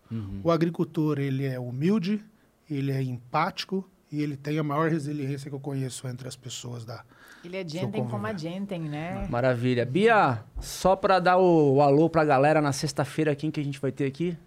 [0.44, 2.24] O agricultor, ele é humilde,
[2.70, 6.86] ele é empático e ele tem a maior resiliência que eu conheço entre as pessoas
[6.86, 7.04] da.
[7.44, 9.28] Ele é gentem como a gentem, né?
[9.30, 9.86] Maravilha.
[9.86, 13.80] Bia, só pra dar o, o alô pra galera na sexta-feira, quem que a gente
[13.80, 14.38] vai ter aqui?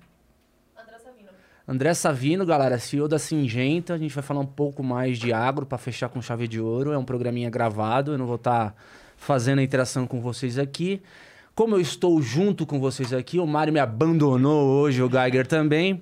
[0.77, 1.29] André Savino.
[1.67, 3.95] André Savino, galera, CEO da Singenta.
[3.95, 6.93] A gente vai falar um pouco mais de agro pra fechar com chave de ouro.
[6.93, 8.75] É um programinha gravado, eu não vou estar
[9.17, 11.03] fazendo a interação com vocês aqui.
[11.55, 16.01] Como eu estou junto com vocês aqui, o Mário me abandonou hoje, o Geiger também.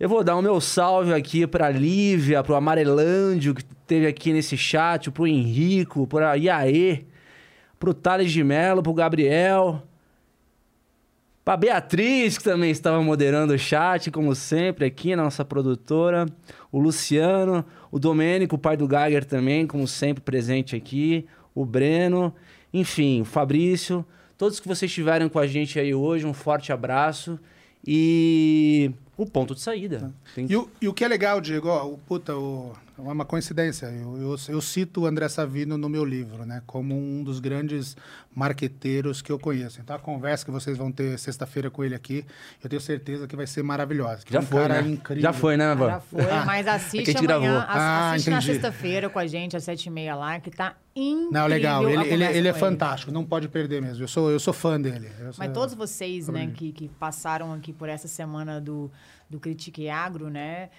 [0.00, 4.56] Eu vou dar o meu salve aqui pra Lívia, pro Amarelândio, que esteve aqui nesse
[4.56, 7.04] chat, pro Henrico, pra Iaê,
[7.78, 9.82] pro Thales de Mello, pro Gabriel,
[11.44, 16.24] Pra Beatriz, que também estava moderando o chat, como sempre, aqui, nossa produtora.
[16.70, 21.26] O Luciano, o Domênico, o pai do Geiger também, como sempre, presente aqui.
[21.54, 22.34] O Breno,
[22.72, 24.04] enfim, o Fabrício.
[24.38, 27.38] Todos que vocês estiveram com a gente aí hoje, um forte abraço.
[27.86, 30.12] E o ponto de saída.
[30.34, 33.86] Tem- E o, e o que é legal, Diego, ó, o, puta, o, uma coincidência.
[33.86, 36.62] Eu, eu, eu cito o André Savino no meu livro, né?
[36.66, 37.96] Como um dos grandes
[38.34, 39.80] marqueteiros que eu conheço.
[39.80, 42.24] Então a conversa que vocês vão ter sexta-feira com ele aqui,
[42.62, 44.24] eu tenho certeza que vai ser maravilhosa.
[44.24, 44.88] que Já é um foi, cara né?
[44.88, 45.22] incrível.
[45.22, 46.00] Já foi, né, Já Van?
[46.00, 47.68] foi, mas É assiste que a gente amanhã, gravou.
[47.68, 51.30] Ah, assiste na sexta-feira com a gente, às sete e meia lá, que tá incrível
[51.32, 51.88] Não, legal.
[51.88, 54.02] Ele, ele, ele é fantástico, não pode perder mesmo.
[54.04, 55.08] Eu sou, eu sou fã dele.
[55.20, 58.90] Eu sou- Mas todos vocês, né, que, que passaram aqui por essa semana do,
[59.28, 60.70] do Critique Agro, né,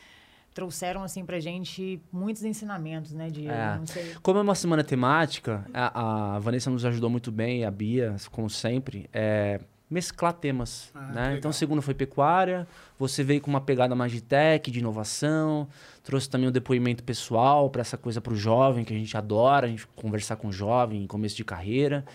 [0.53, 3.78] trouxeram, assim, pra gente muitos ensinamentos, né, de, É.
[3.78, 4.15] não sei...
[4.22, 8.49] Como é uma semana temática, a, a Vanessa nos ajudou muito bem, a Bia, como
[8.49, 9.60] sempre, é
[9.90, 10.90] mesclar temas.
[10.95, 11.36] Ah, né?
[11.38, 12.65] Então, segunda foi pecuária,
[12.98, 15.68] você veio com uma pegada mais de tech, de inovação,
[16.02, 19.68] trouxe também um depoimento pessoal para essa coisa para o jovem, que a gente adora,
[19.68, 22.06] a gente conversar com o jovem em começo de carreira.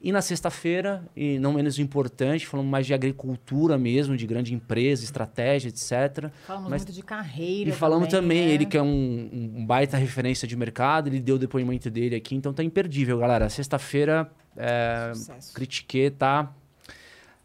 [0.00, 5.02] E na sexta-feira, e não menos importante, falamos mais de agricultura mesmo, de grande empresa,
[5.02, 6.30] estratégia, etc.
[6.46, 8.52] Falamos Mas- muito de carreira E falamos também, né?
[8.52, 12.36] ele que é um, um baita referência de mercado, ele deu o depoimento dele aqui,
[12.36, 13.48] então tá imperdível, galera.
[13.48, 15.10] Sexta-feira, é,
[15.52, 16.52] critiquei, tá?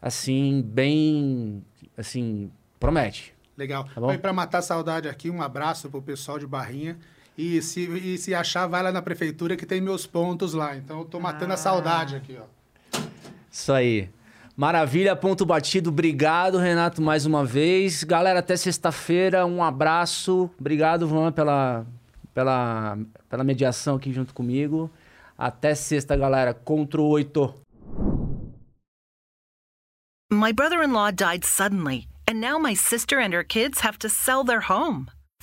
[0.00, 1.64] Assim, bem.
[1.96, 3.34] Assim, promete.
[3.56, 3.84] Legal.
[3.92, 4.12] Tá bom?
[4.12, 6.98] e para matar a saudade aqui, um abraço pro pessoal de Barrinha.
[7.36, 10.76] E se, e se achar, vai lá na prefeitura que tem meus pontos lá.
[10.76, 11.54] Então eu tô matando Ah.
[11.54, 13.00] a saudade aqui, ó.
[13.50, 14.08] Isso aí.
[14.56, 15.90] Maravilha, ponto batido.
[15.90, 18.04] Obrigado, Renato, mais uma vez.
[18.04, 19.44] Galera, até sexta-feira.
[19.44, 20.48] Um abraço.
[20.60, 21.84] Obrigado, Van, pela,
[22.32, 22.96] pela,
[23.28, 24.88] pela mediação aqui junto comigo.
[25.36, 26.54] Até sexta, galera.
[26.54, 27.52] Contra o 8.
[30.32, 34.08] My brother in law died suddenly, and now my sister and her kids have to
[34.08, 35.06] sell their home.